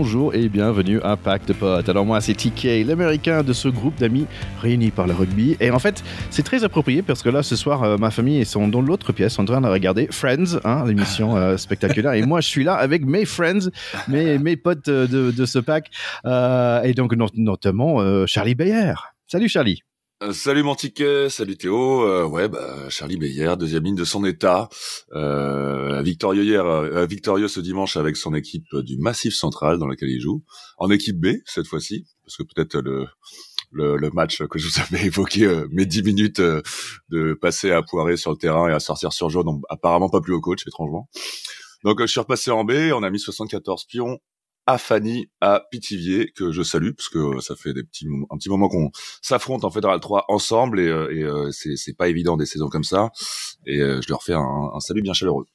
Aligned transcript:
bonjour 0.00 0.34
et 0.34 0.48
bienvenue 0.48 0.98
à 1.02 1.18
Pack 1.18 1.44
de 1.44 1.52
Potes. 1.52 1.86
Alors 1.90 2.06
moi 2.06 2.22
c'est 2.22 2.32
TK, 2.32 2.86
l'américain 2.86 3.42
de 3.42 3.52
ce 3.52 3.68
groupe 3.68 3.96
d'amis 3.96 4.26
réunis 4.62 4.90
par 4.90 5.06
le 5.06 5.12
rugby. 5.12 5.58
Et 5.60 5.70
en 5.70 5.78
fait 5.78 6.02
c'est 6.30 6.42
très 6.42 6.64
approprié 6.64 7.02
parce 7.02 7.22
que 7.22 7.28
là 7.28 7.42
ce 7.42 7.54
soir 7.54 7.82
euh, 7.82 7.98
ma 7.98 8.10
famille 8.10 8.46
sont 8.46 8.66
dans 8.66 8.80
l'autre 8.80 9.12
pièce 9.12 9.38
en 9.38 9.44
train 9.44 9.60
de 9.60 9.66
regarder 9.68 10.08
Friends, 10.10 10.58
hein, 10.64 10.84
l'émission 10.86 11.36
euh, 11.36 11.58
spectaculaire. 11.58 12.14
Et 12.14 12.22
moi 12.22 12.40
je 12.40 12.48
suis 12.48 12.64
là 12.64 12.76
avec 12.76 13.04
mes 13.04 13.26
friends, 13.26 13.68
mes, 14.08 14.56
potes 14.56 14.88
de, 14.88 15.32
de 15.32 15.44
ce 15.44 15.58
pack. 15.58 15.90
Euh, 16.24 16.82
et 16.82 16.94
donc 16.94 17.14
notamment 17.34 17.98
Charlie 18.26 18.54
Bayer. 18.54 18.94
Salut 19.26 19.50
Charlie. 19.50 19.82
Euh, 20.22 20.34
salut 20.34 20.62
mon 20.62 20.76
salut 21.30 21.56
Théo. 21.56 22.02
Euh, 22.02 22.26
ouais, 22.26 22.46
bah, 22.46 22.90
Charlie 22.90 23.16
Beyer, 23.16 23.54
deuxième 23.58 23.84
ligne 23.84 23.94
de 23.94 24.04
son 24.04 24.22
état, 24.26 24.68
euh, 25.14 26.02
victorieux 26.02 26.44
hier, 26.44 26.66
euh, 26.66 27.06
victorieux 27.06 27.48
ce 27.48 27.58
dimanche 27.58 27.96
avec 27.96 28.18
son 28.18 28.34
équipe 28.34 28.66
du 28.82 28.98
Massif 28.98 29.34
Central 29.34 29.78
dans 29.78 29.86
laquelle 29.86 30.10
il 30.10 30.20
joue, 30.20 30.44
en 30.76 30.90
équipe 30.90 31.18
B 31.18 31.36
cette 31.46 31.66
fois-ci, 31.66 32.04
parce 32.22 32.36
que 32.36 32.42
peut-être 32.42 32.82
le, 32.82 33.06
le, 33.72 33.96
le 33.96 34.10
match 34.10 34.42
que 34.44 34.58
je 34.58 34.68
vous 34.68 34.80
avais 34.82 35.06
évoqué, 35.06 35.64
mes 35.70 35.86
dix 35.86 36.02
minutes 36.02 36.42
de 36.42 37.32
passer 37.40 37.70
à 37.70 37.80
poirer 37.80 38.18
sur 38.18 38.30
le 38.30 38.36
terrain 38.36 38.68
et 38.68 38.72
à 38.72 38.80
sortir 38.80 39.14
sur 39.14 39.30
jaune, 39.30 39.46
apparemment 39.70 40.10
pas 40.10 40.20
plus 40.20 40.34
au 40.34 40.40
coach 40.42 40.66
étrangement. 40.66 41.08
Donc 41.82 41.98
je 42.02 42.06
suis 42.06 42.20
repassé 42.20 42.50
en 42.50 42.64
B, 42.64 42.72
on 42.92 43.02
a 43.02 43.08
mis 43.08 43.20
74 43.20 43.86
pions 43.86 44.18
à 44.70 44.78
Fanny 44.78 45.28
à 45.40 45.62
Pithiviers 45.70 46.32
que 46.32 46.52
je 46.52 46.62
salue 46.62 46.92
parce 46.96 47.08
que 47.08 47.18
euh, 47.18 47.40
ça 47.40 47.56
fait 47.56 47.72
des 47.72 47.82
petits 47.82 48.06
un 48.30 48.36
petit 48.36 48.48
moment 48.48 48.68
qu'on 48.68 48.90
s'affronte 49.20 49.64
en 49.64 49.70
Fédéral 49.70 49.98
3 50.00 50.26
ensemble 50.28 50.80
et, 50.80 50.86
euh, 50.88 51.10
et 51.12 51.22
euh, 51.24 51.50
c'est 51.50 51.96
pas 51.96 52.08
évident 52.08 52.36
des 52.36 52.46
saisons 52.46 52.68
comme 52.68 52.84
ça 52.84 53.10
et 53.66 53.78
je 53.78 54.08
leur 54.08 54.22
fais 54.22 54.34
un, 54.34 54.70
un 54.74 54.80
salut 54.80 55.02
bien 55.02 55.12
chaleureux. 55.12 55.46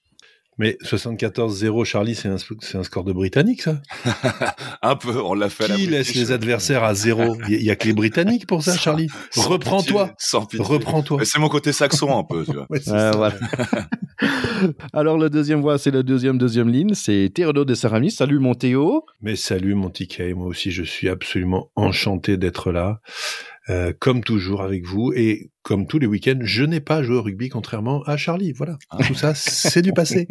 Mais 0.57 0.77
74-0, 0.83 1.83
Charlie, 1.83 2.15
c'est 2.15 2.29
un, 2.29 2.35
un, 2.35 2.83
score 2.83 3.03
de 3.03 3.11
Britannique, 3.11 3.61
ça? 3.61 3.81
Un 4.81 4.95
peu, 4.95 5.21
on 5.21 5.33
l'a 5.33 5.49
fait. 5.49 5.65
Qui 5.65 5.87
laisse 5.87 6.15
les 6.15 6.31
adversaires 6.31 6.83
à 6.83 6.93
zéro? 6.93 7.37
Il 7.49 7.61
y, 7.61 7.71
a 7.71 7.75
que 7.75 7.87
les 7.87 7.93
Britanniques 7.93 8.47
pour 8.47 8.63
ça, 8.63 8.77
Charlie? 8.77 9.07
Reprends-toi. 9.35 10.13
Reprends-toi. 10.57 11.25
C'est 11.25 11.39
mon 11.39 11.49
côté 11.49 11.73
saxon 11.73 12.17
un 12.17 12.23
peu, 12.23 12.45
tu 12.45 12.53
vois. 12.53 12.67
voilà. 13.11 13.35
Alors, 14.93 15.17
le 15.17 15.29
deuxième 15.29 15.59
voix, 15.59 15.77
c'est 15.77 15.91
la 15.91 16.03
deuxième, 16.03 16.37
deuxième 16.37 16.69
ligne. 16.69 16.93
C'est 16.93 17.31
Théodore 17.33 17.65
de 17.65 17.73
Saramis. 17.73 18.11
Salut, 18.11 18.39
mon 18.39 18.53
Théo. 18.53 19.05
Mais 19.21 19.35
salut, 19.35 19.75
mon 19.75 19.89
TK. 19.89 20.33
Moi 20.35 20.47
aussi, 20.47 20.71
je 20.71 20.83
suis 20.83 21.09
absolument 21.09 21.69
enchanté 21.75 22.37
d'être 22.37 22.71
là. 22.71 23.01
Euh, 23.71 23.93
comme 23.97 24.23
toujours 24.23 24.61
avec 24.61 24.85
vous 24.85 25.11
et 25.15 25.49
comme 25.63 25.87
tous 25.87 25.97
les 25.97 26.05
week-ends, 26.05 26.37
je 26.41 26.63
n'ai 26.63 26.79
pas 26.79 27.01
joué 27.01 27.15
au 27.15 27.23
rugby 27.23 27.49
contrairement 27.49 28.03
à 28.03 28.15
Charlie. 28.15 28.51
Voilà, 28.51 28.77
ah. 28.91 28.97
tout 29.07 29.15
ça, 29.15 29.33
c'est 29.33 29.81
du 29.81 29.91
passé. 29.91 30.27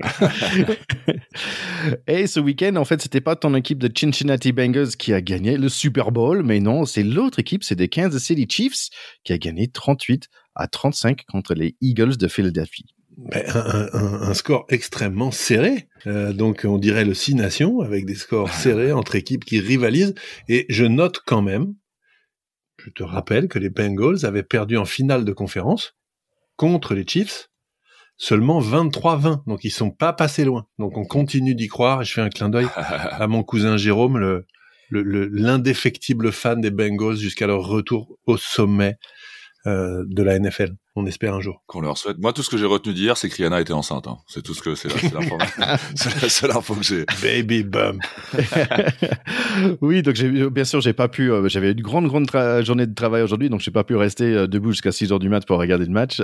et 2.06 2.28
ce 2.28 2.38
week-end, 2.38 2.76
en 2.76 2.84
fait, 2.84 3.02
c'était 3.02 3.20
pas 3.20 3.34
ton 3.34 3.56
équipe 3.56 3.78
de 3.78 3.90
Cincinnati 3.92 4.52
Bengals 4.52 4.90
qui 4.96 5.12
a 5.12 5.20
gagné 5.20 5.56
le 5.56 5.68
Super 5.68 6.12
Bowl, 6.12 6.44
mais 6.44 6.60
non, 6.60 6.84
c'est 6.84 7.02
l'autre 7.02 7.40
équipe, 7.40 7.64
c'est 7.64 7.74
des 7.74 7.88
Kansas 7.88 8.22
City 8.22 8.46
Chiefs 8.48 8.90
qui 9.24 9.32
a 9.32 9.38
gagné 9.38 9.66
38 9.66 10.28
à 10.54 10.68
35 10.68 11.24
contre 11.26 11.54
les 11.54 11.74
Eagles 11.80 12.16
de 12.16 12.28
Philadelphie. 12.28 12.86
Un, 13.32 13.88
un, 13.92 14.34
score 14.34 14.64
extrêmement 14.68 15.32
serré. 15.32 15.88
Euh, 16.06 16.32
donc, 16.32 16.62
on 16.64 16.78
dirait 16.78 17.04
le 17.04 17.14
Six 17.14 17.34
Nations 17.34 17.80
avec 17.80 18.06
des 18.06 18.14
scores 18.14 18.52
serrés 18.52 18.92
entre 18.92 19.16
équipes 19.16 19.44
qui 19.44 19.58
rivalisent. 19.58 20.14
Et 20.48 20.66
je 20.68 20.84
note 20.84 21.20
quand 21.24 21.42
même 21.42 21.74
je 22.84 22.90
te 22.90 23.02
rappelle 23.02 23.48
que 23.48 23.58
les 23.58 23.70
Bengals 23.70 24.26
avaient 24.26 24.42
perdu 24.42 24.76
en 24.76 24.84
finale 24.84 25.24
de 25.24 25.32
conférence 25.32 25.94
contre 26.56 26.94
les 26.94 27.06
Chiefs 27.06 27.48
seulement 28.16 28.60
23-20. 28.60 29.42
Donc 29.46 29.64
ils 29.64 29.70
sont 29.70 29.90
pas 29.90 30.12
passés 30.12 30.44
loin. 30.44 30.66
Donc 30.78 30.98
on 30.98 31.04
continue 31.04 31.54
d'y 31.54 31.68
croire 31.68 32.02
et 32.02 32.04
je 32.04 32.12
fais 32.12 32.20
un 32.20 32.28
clin 32.28 32.50
d'œil 32.50 32.66
à 32.76 33.26
mon 33.26 33.42
cousin 33.42 33.78
Jérôme, 33.78 34.18
le, 34.18 34.46
l'indéfectible 34.90 36.30
fan 36.30 36.60
des 36.60 36.70
Bengals 36.70 37.16
jusqu'à 37.16 37.46
leur 37.46 37.66
retour 37.66 38.18
au 38.26 38.36
sommet 38.36 38.96
euh, 39.66 40.04
de 40.06 40.22
la 40.22 40.38
NFL. 40.38 40.74
On 40.96 41.06
espère 41.06 41.34
un 41.34 41.40
jour. 41.40 41.60
Qu'on 41.66 41.80
leur 41.80 41.98
souhaite. 41.98 42.18
Moi, 42.18 42.32
tout 42.32 42.44
ce 42.44 42.50
que 42.50 42.56
j'ai 42.56 42.66
retenu 42.66 42.94
d'hier, 42.94 43.16
c'est 43.16 43.28
que 43.28 43.34
Rihanna 43.34 43.60
était 43.60 43.72
enceinte. 43.72 44.06
Hein. 44.06 44.18
C'est 44.28 44.42
tout 44.42 44.54
ce 44.54 44.62
que 44.62 44.76
c'est. 44.76 44.88
C'est 45.96 46.22
la 46.22 46.28
seule 46.28 46.52
info 46.52 46.74
que 46.74 46.84
j'ai. 46.84 47.04
Baby 47.20 47.64
bump. 47.64 48.00
oui, 49.80 50.02
donc 50.02 50.14
j'ai, 50.14 50.28
bien 50.50 50.64
sûr, 50.64 50.80
j'ai 50.80 50.92
pas 50.92 51.08
pu. 51.08 51.32
Euh, 51.32 51.48
j'avais 51.48 51.72
une 51.72 51.82
grande, 51.82 52.06
grande 52.06 52.30
journée 52.64 52.86
de 52.86 52.94
travail 52.94 53.22
aujourd'hui, 53.22 53.50
donc 53.50 53.60
j'ai 53.60 53.72
pas 53.72 53.82
pu 53.82 53.96
rester 53.96 54.24
euh, 54.24 54.46
debout 54.46 54.70
jusqu'à 54.70 54.92
6 54.92 55.10
heures 55.10 55.18
du 55.18 55.28
mat 55.28 55.44
pour 55.44 55.58
regarder 55.58 55.84
le 55.84 55.90
match. 55.90 56.20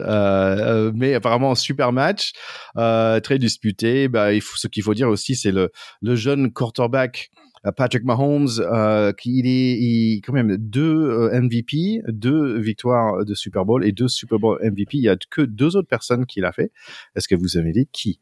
mais 0.95 1.15
apparemment, 1.15 1.57
super 1.57 1.93
match, 1.93 2.33
très 2.77 3.39
disputé. 3.39 4.07
Bah, 4.07 4.33
il 4.33 4.41
faut, 4.41 4.57
ce 4.57 4.69
qu'il 4.69 4.85
faut 4.85 4.95
dire 4.95 5.09
aussi, 5.09 5.35
c'est 5.35 5.53
le, 5.53 5.71
le 6.01 6.15
jeune 6.15 6.53
quarterback 6.53 7.31
euh, 7.37 7.40
Patrick 7.77 8.05
Mahomes, 8.05 8.49
euh, 8.61 9.13
qui 9.13 9.39
il 9.39 9.47
est 9.47 9.79
il, 9.79 10.23
quand 10.23 10.33
même 10.33 10.57
deux 10.57 11.11
euh, 11.11 11.41
MVP, 11.41 12.03
deux 12.09 12.59
victoires 12.59 13.25
de 13.25 13.35
Super 13.35 13.65
Bowl 13.65 13.85
et 13.85 13.93
deux 13.93 14.09
Super 14.09 14.39
Bowl 14.39 14.59
MVP. 14.63 14.97
Il 14.99 15.03
y 15.03 15.09
a 15.09 15.17
que 15.31 15.43
deux 15.43 15.77
autres 15.77 15.89
personnes 15.89 16.27
qui 16.27 16.41
l'a 16.41 16.53
fait. 16.53 16.73
Est-ce 17.17 17.29
que 17.29 17.35
vous 17.35 17.59
avez 17.59 17.73
dit 17.73 17.89
qui? 17.93 18.21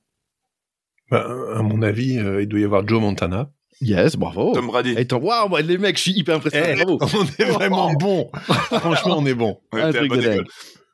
Bah, 1.11 1.27
À 1.55 1.63
mon 1.63 1.83
avis, 1.83 2.15
il 2.15 2.47
doit 2.47 2.61
y 2.61 2.65
avoir 2.65 2.87
Joe 2.87 3.01
Montana. 3.01 3.51
Yes, 3.81 4.17
bravo. 4.17 4.55
Tom 4.55 4.67
Brady. 4.67 4.97
Et 4.99 5.07
wow, 5.15 5.57
les 5.59 5.79
mecs, 5.79 5.97
je 5.97 6.03
suis 6.03 6.13
hyper 6.13 6.37
impressionné. 6.37 6.75
Eh, 6.81 6.85
on 6.85 6.99
est 6.99 7.51
vraiment 7.51 7.93
bon. 8.01 8.29
Franchement, 8.33 9.19
on 9.19 9.27
est 9.27 9.35
bon. 9.35 9.61
un 9.73 9.93
truc 9.93 10.13
de 10.13 10.45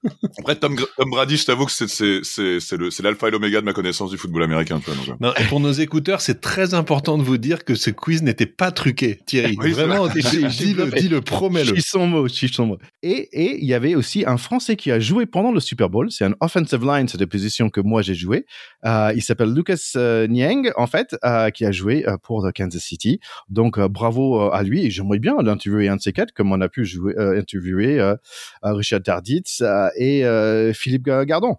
après, 0.38 0.56
Tom, 0.56 0.76
Tom, 0.76 1.10
Brady, 1.10 1.36
je 1.36 1.46
t'avoue 1.46 1.66
que 1.66 1.72
c'est, 1.72 1.88
c'est, 1.88 2.20
c'est, 2.22 2.60
c'est, 2.60 2.76
le, 2.76 2.90
c'est 2.90 3.02
l'alpha 3.02 3.28
et 3.28 3.30
l'oméga 3.30 3.60
de 3.60 3.64
ma 3.64 3.72
connaissance 3.72 4.10
du 4.10 4.18
football 4.18 4.42
américain. 4.42 4.80
Euh. 4.88 5.12
non, 5.20 5.32
et 5.38 5.44
pour 5.44 5.60
nos 5.60 5.72
écouteurs, 5.72 6.20
c'est 6.20 6.40
très 6.40 6.74
important 6.74 7.18
de 7.18 7.22
vous 7.22 7.38
dire 7.38 7.64
que 7.64 7.74
ce 7.74 7.90
quiz 7.90 8.22
n'était 8.22 8.46
pas 8.46 8.70
truqué, 8.70 9.18
Thierry. 9.26 9.56
Vraiment, 9.56 10.08
dis-le, 10.14 10.90
dis-le, 10.90 11.20
promets-le. 11.20 11.80
son 11.80 12.06
mot, 12.06 12.28
son 12.28 12.66
mot. 12.66 12.78
Et, 13.02 13.28
et 13.32 13.58
il 13.58 13.64
y 13.64 13.74
avait 13.74 13.94
aussi 13.94 14.24
un 14.26 14.36
Français 14.36 14.76
qui 14.76 14.90
a 14.90 15.00
joué 15.00 15.26
pendant 15.26 15.52
le 15.52 15.60
Super 15.60 15.88
Bowl. 15.88 16.10
C'est 16.10 16.24
un 16.24 16.34
offensive 16.40 16.84
line, 16.84 17.08
c'est 17.08 17.18
des 17.18 17.26
positions 17.26 17.70
que 17.70 17.80
moi 17.80 18.02
j'ai 18.02 18.14
joué. 18.14 18.46
Euh, 18.84 19.12
il 19.14 19.22
s'appelle 19.22 19.52
Lucas 19.52 19.92
euh, 19.96 20.26
Niang, 20.26 20.72
en 20.76 20.86
fait, 20.86 21.16
euh, 21.24 21.50
qui 21.50 21.64
a 21.64 21.72
joué 21.72 22.06
euh, 22.06 22.16
pour 22.22 22.48
Kansas 22.54 22.82
City. 22.82 23.20
Donc, 23.48 23.78
bravo 23.78 24.50
à 24.50 24.62
lui. 24.62 24.86
Et 24.86 24.90
j'aimerais 24.90 25.18
bien 25.18 25.36
l'interviewer 25.42 25.88
un 25.88 25.96
de 25.96 26.00
ces 26.00 26.12
quatre, 26.12 26.32
comme 26.32 26.52
on 26.52 26.60
a 26.60 26.68
pu 26.68 26.84
jouer, 26.84 27.14
interviewer 27.16 28.14
Richard 28.62 29.02
Tarditz 29.02 29.62
et 29.96 30.24
euh, 30.24 30.72
Philippe 30.72 31.08
Gardon. 31.08 31.56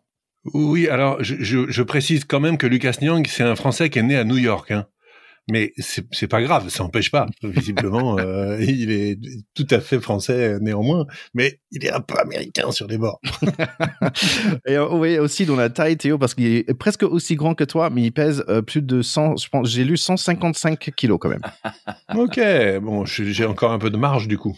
Oui, 0.54 0.88
alors 0.88 1.24
je, 1.24 1.36
je, 1.40 1.70
je, 1.70 1.82
précise 1.82 2.24
quand 2.24 2.40
même 2.40 2.58
que 2.58 2.68
Lucas 2.68 2.98
Nyang, 3.02 3.26
c'est 3.28 3.44
un 3.44 3.56
Français 3.56 3.90
qui 3.90 4.00
est 4.00 4.04
né 4.04 4.16
à 4.16 4.24
New 4.24 4.38
York. 4.38 4.70
Hein. 4.72 4.86
Mais 5.52 5.74
c'est 5.78 6.28
pas 6.28 6.42
grave, 6.42 6.70
ça 6.70 6.84
n'empêche 6.84 7.12
pas. 7.12 7.28
Visiblement, 7.44 8.18
euh, 8.20 8.60
il 8.60 8.92
est 8.92 9.20
tout 9.54 9.68
à 9.70 9.80
fait 9.80 10.00
français 10.00 10.58
néanmoins, 10.60 11.06
mais 11.36 11.60
il 11.72 11.86
est 11.86 11.92
un 11.92 12.02
peu 12.02 12.18
américain 12.18 12.72
sur 12.72 12.88
les 12.88 12.98
bords. 12.98 13.22
et 14.66 14.76
euh, 14.76 14.90
oui, 14.92 15.20
aussi 15.20 15.46
dans 15.46 15.56
la 15.56 15.70
taille, 15.70 15.98
Théo, 15.98 16.18
parce 16.18 16.34
qu'il 16.34 16.48
est 16.48 16.74
presque 16.74 17.04
aussi 17.04 17.36
grand 17.36 17.54
que 17.54 17.64
toi, 17.64 17.92
mais 17.92 18.02
il 18.02 18.12
pèse 18.12 18.44
euh, 18.50 18.64
plus 18.64 18.82
de 18.82 19.04
100, 19.04 19.38
je 19.38 19.50
pense, 19.50 19.70
j'ai 19.70 19.84
lu 19.84 19.98
155 19.98 20.80
kilos 20.96 21.20
quand 21.22 21.30
même. 21.30 21.44
ok, 22.16 22.40
bon, 22.82 23.06
j'ai 23.06 23.46
encore 23.46 23.72
un 23.72 23.80
peu 23.80 23.92
de 23.92 23.98
marge 23.98 24.28
du 24.28 24.40
coup. 24.40 24.58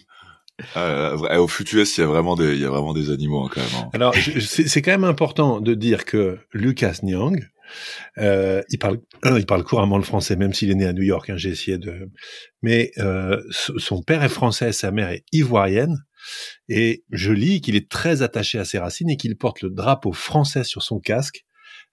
Euh, 0.75 1.38
au 1.38 1.47
futur, 1.47 1.84
il 1.85 2.00
y 2.00 2.03
a 2.03 2.07
vraiment 2.07 2.35
des, 2.35 2.53
il 2.53 2.59
y 2.59 2.66
a 2.66 2.69
vraiment 2.69 2.94
des 2.94 3.12
animaux 3.12 3.44
hein, 3.44 3.50
quand 3.53 3.62
même. 3.62 3.69
Hein. 3.75 3.90
Alors, 3.94 4.16
c'est 4.16 4.81
quand 4.81 4.91
même 4.91 5.03
important 5.03 5.62
de 5.62 5.73
dire 5.73 6.06
que 6.06 6.40
Lucas 6.51 7.00
Nyang, 7.03 7.47
euh, 8.18 8.62
il 8.69 8.79
parle, 8.79 9.00
il 9.25 9.46
parle 9.46 9.63
couramment 9.63 9.97
le 9.97 10.03
français, 10.03 10.35
même 10.35 10.53
s'il 10.53 10.72
est 10.72 10.75
né 10.75 10.85
à 10.85 10.94
New 10.94 11.03
York. 11.03 11.29
Hein, 11.29 11.38
J'ai 11.38 11.50
essayé 11.50 11.78
de, 11.78 12.09
mais 12.62 12.91
euh, 12.97 13.41
son 13.51 14.01
père 14.01 14.23
est 14.23 14.29
français, 14.29 14.72
sa 14.72 14.91
mère 14.91 15.09
est 15.09 15.23
ivoirienne, 15.31 16.03
et 16.69 17.03
je 17.12 17.31
lis 17.31 17.61
qu'il 17.61 17.76
est 17.76 17.90
très 17.90 18.22
attaché 18.22 18.59
à 18.59 18.66
ses 18.66 18.79
racines 18.79 19.09
et 19.09 19.17
qu'il 19.17 19.35
porte 19.37 19.61
le 19.61 19.70
drapeau 19.70 20.11
français 20.11 20.64
sur 20.64 20.81
son 20.81 20.99
casque 20.99 21.46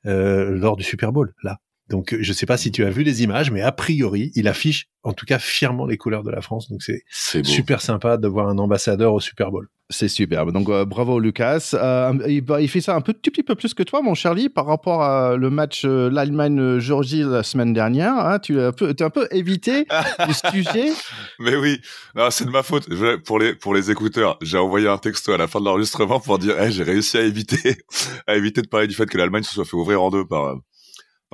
euh, 0.06 0.50
lors 0.50 0.77
du 0.77 0.85
Super 0.85 1.12
Bowl. 1.12 1.35
Là, 1.43 1.59
donc, 1.91 2.17
je 2.19 2.29
ne 2.29 2.35
sais 2.35 2.47
pas 2.47 2.57
si 2.57 2.73
tu 2.73 2.85
as 2.85 2.91
vu 2.91 3.03
les 3.03 3.23
images, 3.23 3.51
mais 3.51 3.61
a 3.61 3.71
priori, 3.71 4.33
il 4.35 4.49
affiche 4.49 4.89
en 5.03 5.13
tout 5.13 5.27
cas 5.27 5.39
fièrement 5.39 5.85
les 5.85 5.99
couleurs 5.99 6.23
de 6.23 6.31
la 6.31 6.41
France. 6.41 6.71
Donc, 6.71 6.83
c'est 6.83 7.45
super 7.45 7.83
sympa 7.83 8.17
de 8.17 8.27
voir 8.27 8.49
un 8.49 8.57
ambassadeur 8.57 9.13
au 9.13 9.21
Super 9.21 9.51
Bowl. 9.51 9.69
C'est 9.91 10.09
superbe. 10.09 10.51
Donc, 10.51 10.71
euh, 10.71 10.87
bravo, 10.87 11.21
Lucas. 11.21 11.73
Euh, 11.75 12.15
il, 12.27 12.69
fait 12.69 12.81
ça 12.81 12.97
un 12.97 13.03
peu, 13.03 13.13
tout 13.13 13.31
petit 13.31 13.43
peu 13.43 13.55
plus 13.55 13.75
que 13.75 13.83
toi, 13.83 14.01
mon 14.01 14.15
Charlie, 14.15 14.49
par 14.49 14.65
rapport 14.65 15.03
à 15.03 15.37
le 15.37 15.51
match 15.51 15.83
euh, 15.85 16.09
l'Allemagne-Géorgie 16.09 17.23
la 17.23 17.43
semaine 17.43 17.75
dernière. 17.75 18.15
Hein. 18.15 18.39
tu 18.39 18.59
as 18.59 18.69
un 18.69 18.73
peu, 18.73 18.95
un 18.99 19.11
peu 19.11 19.29
évité 19.31 19.85
le 20.27 20.51
sujet. 20.51 20.91
Mais 21.39 21.55
oui, 21.55 21.83
c'est 22.31 22.47
de 22.47 22.51
ma 22.51 22.63
faute. 22.63 22.89
pour 23.27 23.39
les, 23.39 23.55
pour 23.55 23.75
les 23.75 23.91
écouteurs, 23.91 24.39
j'ai 24.41 24.57
envoyé 24.57 24.89
un 24.89 24.97
texto 24.97 25.33
à 25.33 25.37
la 25.37 25.49
fin 25.49 25.61
de 25.61 25.67
l'enregistrement 25.67 26.19
pour 26.19 26.39
dire, 26.39 26.59
hey, 26.59 26.73
j'ai 26.73 26.83
réussi 26.83 27.19
à 27.19 27.21
éviter, 27.21 27.77
à 28.27 28.37
éviter 28.37 28.63
de 28.63 28.69
parler 28.69 28.87
du 28.87 28.95
fait 28.95 29.05
que 29.05 29.19
l'Allemagne 29.19 29.43
se 29.43 29.53
soit 29.53 29.67
fait 29.67 29.77
ouvrir 29.77 30.03
en 30.03 30.09
deux 30.09 30.25
par, 30.25 30.57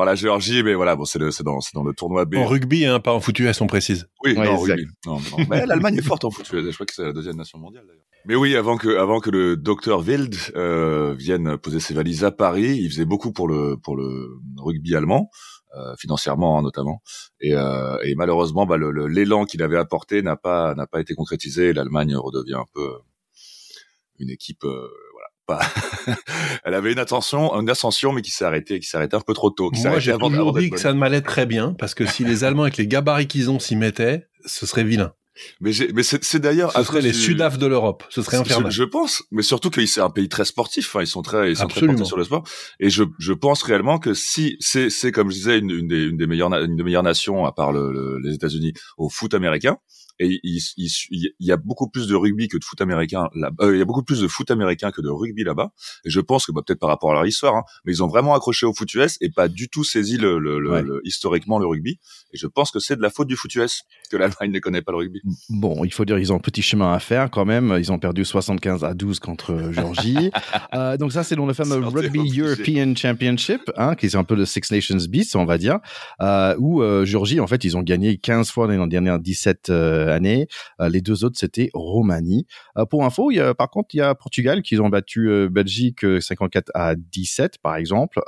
par 0.01 0.07
la 0.07 0.15
Géorgie, 0.15 0.63
mais 0.63 0.73
voilà, 0.73 0.97
bon, 0.97 1.05
c'est 1.05 1.19
dans, 1.19 1.85
le 1.85 1.93
tournoi 1.93 2.25
B. 2.25 2.37
En 2.37 2.47
rugby, 2.47 2.87
hein, 2.87 3.01
pas 3.01 3.13
en 3.13 3.21
foot 3.21 3.39
US, 3.39 3.61
on 3.61 3.67
précise. 3.67 4.09
Oui, 4.25 4.33
Ouais, 4.33 4.47
non, 4.47 4.57
exact. 4.57 4.79
rugby. 4.79 4.93
Non, 5.05 5.17
non. 5.17 5.45
Mais 5.51 5.67
l'Allemagne 5.67 5.99
est 5.99 6.03
forte 6.03 6.25
en 6.25 6.31
foot. 6.31 6.49
Je 6.51 6.73
crois 6.73 6.87
que 6.87 6.95
c'est 6.95 7.03
la 7.03 7.13
deuxième 7.13 7.37
nation 7.37 7.59
mondiale 7.59 7.85
d'ailleurs. 7.87 8.05
Mais 8.25 8.35
oui, 8.35 8.57
avant 8.57 8.79
que, 8.79 8.97
avant 8.97 9.21
que 9.21 9.29
le 9.29 9.59
docteur 9.59 10.01
Wild 10.01 10.35
euh, 10.57 11.15
vienne 11.19 11.59
poser 11.59 11.81
ses 11.81 11.93
valises 11.93 12.25
à 12.25 12.31
Paris, 12.31 12.79
il 12.81 12.89
faisait 12.89 13.05
beaucoup 13.05 13.31
pour 13.31 13.47
le, 13.47 13.77
pour 13.77 13.95
le 13.95 14.27
rugby 14.57 14.97
allemand, 14.97 15.29
euh, 15.77 15.95
financièrement 15.99 16.59
hein, 16.59 16.63
notamment. 16.63 17.03
Et, 17.43 17.55
euh, 17.55 17.99
et 18.03 18.15
malheureusement, 18.15 18.65
bah, 18.65 18.79
l'élan 18.79 19.45
qu'il 19.45 19.63
avait 19.63 19.77
apporté 19.77 20.23
n'a 20.23 20.37
pas, 20.37 20.75
n'a 20.77 20.87
pas 20.87 21.03
été 21.03 21.13
concrétisé. 21.13 21.75
L'Allemagne 21.75 22.17
redevient 22.17 22.55
un 22.55 22.67
peu 22.73 22.91
une 24.19 24.31
équipe. 24.31 24.65
Pas. 25.57 25.61
Elle 26.65 26.75
avait 26.75 26.93
une 26.93 26.99
attention, 26.99 27.53
une 27.61 27.71
ascension, 27.71 28.13
mais 28.13 28.23
qui 28.23 28.31
s'est 28.31 28.45
arrêtée, 28.45 28.81
qui 28.81 28.87
s'est 28.87 28.97
arrêtée 28.97 29.17
un 29.17 29.21
peu 29.21 29.35
trop 29.35 29.51
tôt. 29.51 29.71
qui 29.71 29.83
Moi, 29.83 29.99
j'ai 29.99 30.13
toujours 30.13 30.51
avant 30.51 30.53
dit 30.59 30.71
que 30.71 30.79
ça 30.79 30.93
ne 30.93 30.99
m'allait 30.99 31.21
très 31.23 31.47
bien, 31.47 31.75
parce 31.79 31.95
que 31.95 32.07
si 32.07 32.25
les 32.25 32.45
Allemands, 32.45 32.63
avec 32.63 32.77
les 32.77 32.87
gabarits 32.87 33.27
qu'ils 33.27 33.51
ont, 33.51 33.59
s'y 33.59 33.77
mettaient, 33.77 34.27
ce 34.47 34.67
serait 34.67 34.85
vilain. 34.85 35.13
Mais, 35.61 35.73
c'est 35.73 36.39
d'ailleurs. 36.39 36.73
Ce 36.73 36.83
serait 36.83 37.01
les 37.01 37.13
du- 37.13 37.17
Sudaf 37.17 37.57
de 37.57 37.67
l'Europe. 37.67 38.05
Ce 38.11 38.21
serait 38.21 38.37
infernal. 38.37 38.71
je 38.71 38.83
pense, 38.83 39.23
mais 39.31 39.43
surtout 39.43 39.71
que 39.71 39.85
c'est 39.87 40.01
un 40.03 40.11
pays 40.11 40.29
très 40.29 40.45
sportif. 40.45 40.89
Enfin, 40.89 41.03
ils 41.03 41.07
sont 41.07 41.23
très, 41.23 41.51
ils 41.51 41.57
sont 41.57 41.67
très 41.69 41.87
portés 41.87 42.05
sur 42.05 42.19
le 42.19 42.25
sport. 42.25 42.43
Et 42.79 42.91
je, 42.91 43.05
je 43.19 43.33
pense 43.33 43.63
réellement 43.63 43.99
que 43.99 44.13
si 44.13 44.57
c'est, 44.61 44.91
c'est 44.91 45.13
comme 45.13 45.31
je 45.31 45.37
disais, 45.37 45.59
une, 45.59 45.71
une 45.71 45.87
des, 45.89 46.03
une 46.05 46.17
des 46.19 46.27
meilleures, 46.27 46.51
na- 46.51 46.61
une 46.61 46.77
des 46.77 46.83
meilleures 46.83 47.05
nations 47.05 47.47
à 47.47 47.53
part 47.53 47.73
le, 47.73 47.91
le- 47.93 48.19
les 48.23 48.35
États-Unis 48.35 48.75
au 48.99 49.09
foot 49.09 49.33
américain. 49.33 49.79
Et 50.21 50.39
il, 50.45 50.61
il, 50.77 50.89
il 51.11 51.47
y 51.47 51.51
a 51.51 51.57
beaucoup 51.57 51.89
plus 51.89 52.07
de 52.07 52.15
rugby 52.15 52.47
que 52.47 52.57
de 52.59 52.65
foot 52.65 52.81
américain 52.81 53.29
là. 53.35 53.51
euh, 53.61 53.75
il 53.75 53.79
y 53.79 53.83
a 53.83 53.85
beaucoup 53.85 54.05
plus 54.05 54.21
de 54.21 54.29
foot 54.29 54.51
américain 54.51 54.91
que 54.93 55.01
de 55.01 55.09
rugby 55.09 55.43
là-bas. 55.43 55.71
Et 56.05 56.11
je 56.11 56.21
pense 56.21 56.47
que 56.47 56.53
bah, 56.53 56.61
peut-être 56.65 56.79
par 56.79 56.91
rapport 56.91 57.11
à 57.11 57.15
leur 57.15 57.27
histoire, 57.27 57.57
hein, 57.57 57.63
mais 57.85 57.93
ils 57.93 58.03
ont 58.05 58.07
vraiment 58.09 58.35
accroché 58.35 58.67
au 58.67 58.73
foot 58.73 58.93
US 58.95 59.17
et 59.21 59.31
pas 59.31 59.49
du 59.49 59.69
tout 59.69 59.83
saisi 59.83 60.17
le, 60.17 60.39
le, 60.39 60.61
le- 60.61 60.71
Ouais. 60.71 60.83
le- 60.83 61.01
historiquement 61.05 61.59
le 61.59 61.67
rugby. 61.67 61.99
Et 62.33 62.37
je 62.39 62.47
pense 62.47 62.71
que 62.71 62.79
c'est 62.79 62.95
de 62.97 63.03
la 63.03 63.11
faute 63.11 63.27
du 63.27 63.35
foot 63.37 63.53
US 63.57 63.83
que 64.11 64.17
l'Allemagne 64.17 64.53
ne 64.53 64.59
connaît 64.61 64.83
pas 64.83 64.93
le 64.93 64.99
rugby. 64.99 65.21
Bon, 65.49 65.85
il 65.85 65.93
faut 65.93 66.05
dire 66.05 66.19
ils 66.19 66.33
ont 66.33 66.37
un 66.37 66.41
petit 66.41 66.63
chemin 66.63 66.93
à 66.93 66.99
faire 67.01 67.31
quand 67.31 67.45
même. 67.45 67.75
Ils 67.79 67.91
ont 67.91 67.99
perdu 67.99 68.25
75 68.25 68.85
à 68.85 68.95
12 68.95 69.19
contre 69.21 69.73
Géorgie. 69.73 70.31
Euh, 70.75 70.97
donc 70.97 71.13
ça, 71.13 71.25
c'est 71.25 71.35
dans 71.37 71.47
le 71.47 71.53
fameux 71.55 71.77
Rugby. 71.85 72.39
European 72.41 72.95
Championship, 72.95 73.63
hein, 73.77 73.95
qui 73.97 74.07
est 74.07 74.15
un 74.15 74.23
peu 74.25 74.35
le 74.37 74.45
Six 74.45 74.71
Nations 74.71 74.97
bis, 75.09 75.35
on 75.35 75.45
va 75.45 75.59
dire, 75.59 75.79
euh, 76.21 76.55
où 76.59 76.83
euh, 76.83 77.05
Géorgie, 77.05 77.41
en 77.41 77.47
fait, 77.47 77.65
ils 77.65 77.77
ont 77.77 77.83
gagné 77.83 78.17
15 78.19 78.51
fois 78.51 78.67
dans 78.67 78.85
les 78.85 78.89
dernières 78.89 79.19
17 79.19 79.71
euh, 80.11 80.89
les 80.89 81.01
deux 81.01 81.25
autres, 81.25 81.39
c'était 81.39 81.71
Roumanie. 81.75 82.47
Euh, 82.77 82.85
pour 82.87 83.05
info, 83.05 83.31
par 83.57 83.71
contre, 83.71 83.95
il 83.95 83.99
y 83.99 84.01
a 84.01 84.15
Portugal 84.15 84.63
qui 84.63 84.79
ont 84.79 84.89
battu 84.89 85.31
euh, 85.31 85.49
Belgique 85.49 86.05
euh, 86.05 86.21
54 86.21 86.71
à 86.75 86.95
17, 86.97 87.59
par 87.59 87.77
exemple. 87.77 88.21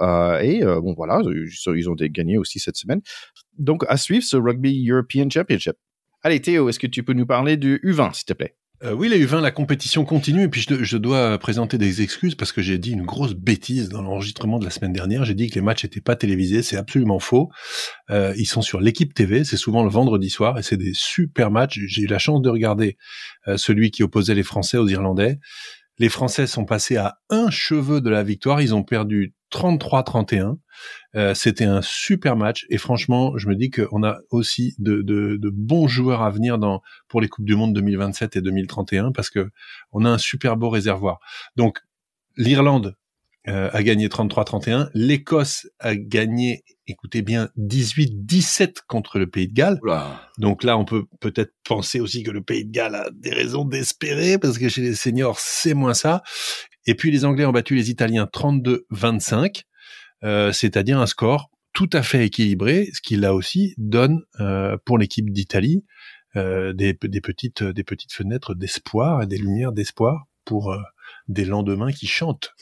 Et 0.42 0.62
bon, 0.64 0.94
voilà, 0.94 1.20
ils 1.24 1.90
ont 1.90 1.94
gagné 1.94 2.38
aussi 2.38 2.58
cette 2.58 2.76
semaine. 2.76 3.00
Donc, 3.58 3.84
à 3.88 3.96
suivre 3.96 4.24
ce 4.24 4.36
Rugby 4.36 4.88
European 4.88 5.28
Championship. 5.30 5.74
Allez, 6.22 6.40
Théo, 6.40 6.68
est-ce 6.68 6.78
que 6.78 6.86
tu 6.86 7.02
peux 7.02 7.12
nous 7.12 7.26
parler 7.26 7.56
du 7.56 7.80
U20, 7.84 8.14
s'il 8.14 8.26
te 8.26 8.32
plaît? 8.32 8.56
Euh, 8.84 8.94
oui, 8.94 9.08
les 9.08 9.24
U20, 9.24 9.40
la 9.40 9.52
compétition 9.52 10.04
continue. 10.04 10.42
Et 10.42 10.48
puis, 10.48 10.60
je, 10.68 10.82
je 10.82 10.96
dois 10.96 11.38
présenter 11.38 11.78
des 11.78 12.02
excuses 12.02 12.34
parce 12.34 12.50
que 12.50 12.62
j'ai 12.62 12.78
dit 12.78 12.90
une 12.90 13.04
grosse 13.04 13.34
bêtise 13.34 13.88
dans 13.88 14.02
l'enregistrement 14.02 14.58
de 14.58 14.64
la 14.64 14.70
semaine 14.70 14.92
dernière. 14.92 15.24
J'ai 15.24 15.34
dit 15.34 15.48
que 15.48 15.54
les 15.54 15.60
matchs 15.60 15.84
n'étaient 15.84 16.00
pas 16.00 16.16
télévisés. 16.16 16.62
C'est 16.62 16.76
absolument 16.76 17.20
faux. 17.20 17.50
Euh, 18.10 18.34
ils 18.36 18.46
sont 18.46 18.62
sur 18.62 18.80
l'équipe 18.80 19.14
TV. 19.14 19.44
C'est 19.44 19.56
souvent 19.56 19.84
le 19.84 19.90
vendredi 19.90 20.30
soir 20.30 20.58
et 20.58 20.64
c'est 20.64 20.76
des 20.76 20.92
super 20.94 21.52
matchs. 21.52 21.78
J'ai 21.86 22.02
eu 22.02 22.06
la 22.06 22.18
chance 22.18 22.42
de 22.42 22.50
regarder 22.50 22.96
euh, 23.46 23.56
celui 23.56 23.92
qui 23.92 24.02
opposait 24.02 24.34
les 24.34 24.42
Français 24.42 24.78
aux 24.78 24.88
Irlandais. 24.88 25.38
Les 25.98 26.08
Français 26.08 26.48
sont 26.48 26.64
passés 26.64 26.96
à 26.96 27.18
un 27.30 27.50
cheveu 27.50 28.00
de 28.00 28.10
la 28.10 28.24
victoire. 28.24 28.60
Ils 28.62 28.74
ont 28.74 28.82
perdu 28.82 29.32
33-31. 29.52 30.56
Euh, 31.14 31.34
C'était 31.34 31.64
un 31.64 31.82
super 31.82 32.36
match 32.36 32.66
et 32.70 32.78
franchement, 32.78 33.36
je 33.36 33.48
me 33.48 33.54
dis 33.54 33.70
qu'on 33.70 34.02
a 34.02 34.18
aussi 34.30 34.74
de, 34.78 35.02
de, 35.02 35.36
de 35.36 35.50
bons 35.50 35.86
joueurs 35.86 36.22
à 36.22 36.30
venir 36.30 36.58
dans 36.58 36.82
pour 37.08 37.20
les 37.20 37.28
coupes 37.28 37.44
du 37.44 37.54
monde 37.54 37.74
2027 37.74 38.36
et 38.36 38.40
2031 38.40 39.12
parce 39.12 39.30
que 39.30 39.50
on 39.92 40.04
a 40.04 40.10
un 40.10 40.18
super 40.18 40.56
beau 40.56 40.70
réservoir. 40.70 41.20
Donc 41.56 41.80
l'Irlande 42.36 42.96
euh, 43.48 43.70
a 43.72 43.82
gagné 43.82 44.08
33-31, 44.08 44.90
l'Écosse 44.94 45.68
a 45.80 45.96
gagné, 45.96 46.64
écoutez 46.86 47.22
bien, 47.22 47.48
18-17 47.58 48.78
contre 48.86 49.18
le 49.18 49.28
Pays 49.28 49.48
de 49.48 49.54
Galles. 49.54 49.78
Oula. 49.82 50.30
Donc 50.38 50.62
là, 50.62 50.78
on 50.78 50.84
peut 50.84 51.04
peut-être 51.20 51.52
penser 51.64 52.00
aussi 52.00 52.22
que 52.22 52.30
le 52.30 52.42
Pays 52.42 52.64
de 52.64 52.70
Galles 52.70 52.94
a 52.94 53.10
des 53.12 53.32
raisons 53.32 53.64
d'espérer, 53.64 54.38
parce 54.38 54.58
que 54.58 54.68
chez 54.68 54.82
les 54.82 54.94
seniors, 54.94 55.38
c'est 55.40 55.74
moins 55.74 55.94
ça. 55.94 56.22
Et 56.86 56.94
puis 56.94 57.10
les 57.10 57.24
Anglais 57.24 57.44
ont 57.44 57.52
battu 57.52 57.74
les 57.74 57.90
Italiens 57.90 58.28
32-25, 58.32 59.62
euh, 60.24 60.52
c'est-à-dire 60.52 61.00
un 61.00 61.06
score 61.06 61.50
tout 61.72 61.90
à 61.92 62.02
fait 62.02 62.26
équilibré, 62.26 62.90
ce 62.92 63.00
qui 63.00 63.16
là 63.16 63.34
aussi 63.34 63.74
donne 63.78 64.22
euh, 64.40 64.76
pour 64.84 64.98
l'équipe 64.98 65.30
d'Italie 65.30 65.84
euh, 66.36 66.72
des, 66.72 66.96
des 67.02 67.20
petites 67.20 67.62
des 67.62 67.84
petites 67.84 68.12
fenêtres 68.12 68.54
d'espoir 68.54 69.22
et 69.22 69.26
des 69.26 69.38
lumières 69.38 69.72
d'espoir 69.72 70.26
pour 70.44 70.72
euh, 70.72 70.80
des 71.28 71.44
lendemains 71.44 71.92
qui 71.92 72.06
chantent. 72.06 72.54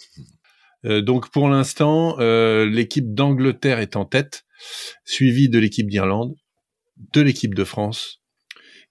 Euh, 0.84 1.02
donc 1.02 1.30
pour 1.30 1.48
l'instant, 1.48 2.16
euh, 2.20 2.66
l'équipe 2.66 3.14
d'Angleterre 3.14 3.78
est 3.78 3.96
en 3.96 4.04
tête, 4.04 4.44
suivie 5.04 5.48
de 5.48 5.58
l'équipe 5.58 5.88
d'Irlande, 5.88 6.34
de 7.12 7.20
l'équipe 7.20 7.54
de 7.54 7.64
France, 7.64 8.20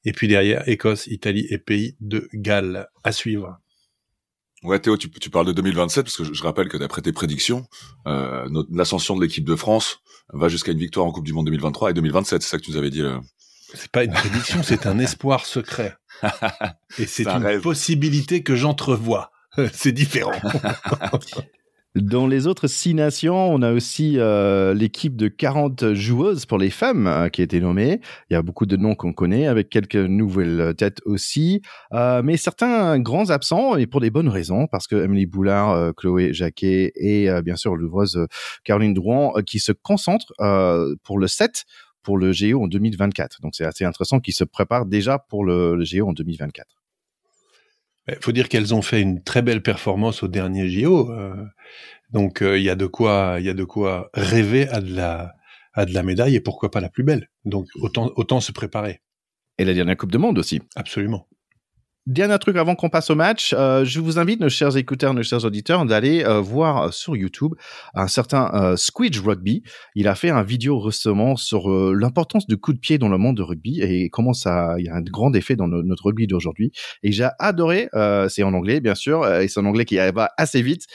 et 0.06 0.12
puis 0.12 0.28
derrière 0.28 0.68
Écosse, 0.68 1.08
Italie 1.08 1.48
et 1.50 1.58
Pays 1.58 1.96
de 2.00 2.30
Galles 2.34 2.88
à 3.04 3.12
suivre. 3.12 3.60
Ouais, 4.64 4.80
Théo, 4.80 4.98
tu, 4.98 5.10
tu 5.10 5.30
parles 5.30 5.48
de 5.48 5.54
2027 5.54 6.04
parce 6.04 6.18
que 6.18 6.24
je, 6.26 6.34
je 6.34 6.44
rappelle 6.44 6.68
que 6.68 6.78
d'après 6.78 7.02
tes 7.02 7.14
prédictions, 7.14 7.66
euh, 8.08 8.48
l'ascension 8.72 9.16
de 9.16 9.22
l'équipe 9.22 9.46
de 9.46 9.56
France 9.56 10.00
va 10.34 10.50
jusqu'à 10.50 10.74
une 10.74 10.80
victoire 10.80 11.06
en 11.06 11.12
Coupe 11.12 11.26
du 11.26 11.34
Monde 11.34 11.46
2023 11.46 11.92
et 11.92 11.94
2027. 11.94 12.42
C'est 12.42 12.50
ça 12.50 12.58
que 12.58 12.64
tu 12.64 12.72
nous 12.72 12.78
avais 12.78 12.90
dit. 12.90 13.02
Là. 13.02 13.22
C'est 13.74 13.92
pas 13.92 14.04
une 14.04 14.12
prédiction, 14.12 14.62
c'est 14.64 14.86
un 14.86 15.00
espoir 15.00 15.46
secret. 15.46 15.96
Et 17.00 17.06
c'est 17.06 17.28
un 17.28 17.38
une 17.38 17.46
rêve. 17.46 17.62
possibilité 17.62 18.44
que 18.44 18.56
j'entrevois. 18.56 19.32
c'est 19.74 19.92
différent. 19.92 20.34
Dans 21.96 22.28
les 22.28 22.46
autres 22.46 22.68
six 22.68 22.94
nations, 22.94 23.52
on 23.52 23.64
a 23.64 23.74
aussi 23.74 24.20
euh, 24.20 24.76
l'équipe 24.76 25.16
de 25.16 25.28
40 25.28 25.96
joueuses 25.96 26.46
pour 26.46 26.60
les 26.60 26.70
femmes 26.70 27.08
euh, 27.08 27.30
qui 27.30 27.42
a 27.42 27.44
été 27.44 27.60
nommée. 27.60 28.00
Il 28.30 28.36
y 28.36 28.36
a 28.36 28.44
beaucoup 28.44 28.68
de 28.68 28.78
noms 28.78 28.94
qu'on 28.94 29.12
connaît, 29.12 29.48
avec 29.48 29.72
quelques 29.72 29.96
nouvelles 29.96 30.76
têtes 30.78 31.02
aussi. 31.06 31.64
Euh, 31.94 32.22
mais 32.24 32.38
certains 32.38 33.00
grands 33.00 33.32
absents, 33.32 33.76
et 33.76 33.88
pour 33.88 34.02
des 34.02 34.12
bonnes 34.12 34.30
raisons, 34.30 34.68
parce 34.68 34.86
que 34.86 35.04
Emily 35.04 35.26
Boulard, 35.26 35.72
euh, 35.72 35.92
Chloé 35.92 36.32
Jacquet 36.32 36.92
et 36.96 37.28
euh, 37.28 37.42
bien 37.42 37.56
sûr 37.56 37.76
l'ouvreuse 37.76 38.18
euh, 38.18 38.28
Caroline 38.64 38.94
Drouan, 38.94 39.34
qui 39.44 39.60
se 39.60 39.72
concentrent 39.72 40.34
pour 41.04 41.18
le 41.18 41.28
7 41.28 41.66
pour 42.04 42.18
le 42.20 42.32
GO 42.32 42.64
en 42.64 42.68
2024. 42.68 43.42
Donc 43.42 43.56
c'est 43.56 43.66
assez 43.66 43.84
intéressant 43.84 44.20
qu'ils 44.20 44.36
se 44.36 44.44
préparent 44.44 44.86
déjà 44.86 45.18
pour 45.18 45.44
le, 45.44 45.76
le 45.76 45.84
GO 45.92 46.08
en 46.08 46.14
2024. 46.14 46.68
Il 48.12 48.24
faut 48.24 48.32
dire 48.32 48.50
qu'elles 48.50 48.74
ont 48.74 48.82
fait 48.82 49.02
une 49.02 49.24
très 49.24 49.42
belle 49.42 49.62
performance 49.62 50.24
au 50.24 50.28
dernier 50.28 50.70
JO. 50.70 51.12
euh, 51.12 51.36
donc 52.12 52.42
euh, 52.42 52.58
il 52.58 52.64
y 52.64 52.70
a 52.70 52.76
de 52.76 52.86
quoi, 52.88 53.38
il 53.40 53.46
y 53.46 53.50
a 53.50 53.54
de 53.54 53.64
quoi 53.64 54.10
rêver 54.14 54.68
à 54.70 54.82
de 54.82 54.94
la, 54.96 55.34
à 55.74 55.86
de 55.86 55.94
la 55.94 56.04
médaille 56.04 56.36
et 56.36 56.42
pourquoi 56.42 56.72
pas 56.72 56.82
la 56.82 56.90
plus 56.90 57.04
belle. 57.04 57.30
Donc 57.46 57.68
autant, 57.76 58.12
autant 58.16 58.42
se 58.42 58.52
préparer. 58.52 59.02
Et 59.58 59.66
la 59.66 59.74
dernière 59.74 59.98
Coupe 59.98 60.12
de 60.12 60.18
Monde 60.18 60.40
aussi. 60.40 60.62
Absolument. 60.76 61.29
Dernier 62.10 62.40
truc 62.40 62.58
avant 62.58 62.74
qu'on 62.74 62.90
passe 62.90 63.12
au 63.12 63.16
match, 63.16 63.54
euh, 63.56 63.86
je 63.86 64.00
vous 64.00 64.18
invite, 64.18 64.40
nos 64.40 64.50
chers 64.50 64.76
écouteurs, 64.78 65.14
nos 65.14 65.22
chers 65.22 65.46
auditeurs, 65.46 65.86
d'aller 65.86 66.24
euh, 66.24 66.42
voir 66.42 66.92
sur 66.92 67.16
YouTube 67.16 67.54
un 67.94 68.08
certain 68.08 68.50
euh, 68.56 68.76
Squidge 68.78 69.20
Rugby. 69.20 69.62
Il 69.94 70.08
a 70.08 70.16
fait 70.16 70.32
un 70.32 70.42
vidéo 70.42 70.80
récemment 70.80 71.36
sur 71.36 71.70
euh, 71.70 71.94
l'importance 71.96 72.48
du 72.48 72.58
coup 72.58 72.74
de 72.74 72.80
pied 72.80 72.98
dans 72.98 73.10
le 73.10 73.20
monde 73.20 73.38
de 73.38 73.44
rugby 73.44 73.80
et 73.82 74.10
comment 74.10 74.34
ça, 74.34 74.74
il 74.80 74.86
y 74.86 74.90
a 74.90 74.96
un 74.96 75.02
grand 75.02 75.36
effet 75.36 75.56
dans 75.56 75.68
no- 75.68 75.84
notre 75.84 76.06
rugby 76.06 76.26
d'aujourd'hui. 76.26 76.72
Et 77.04 77.12
j'ai 77.12 77.28
adoré, 77.38 77.90
euh, 77.94 78.28
c'est 78.28 78.42
en 78.42 78.56
anglais 78.56 78.80
bien 78.80 78.96
sûr, 78.96 79.22
euh, 79.22 79.42
et 79.42 79.48
c'est 79.48 79.60
en 79.60 79.66
anglais 79.66 79.86
qui 79.86 79.98
va 79.98 80.32
assez 80.36 80.64
vite, 80.64 80.88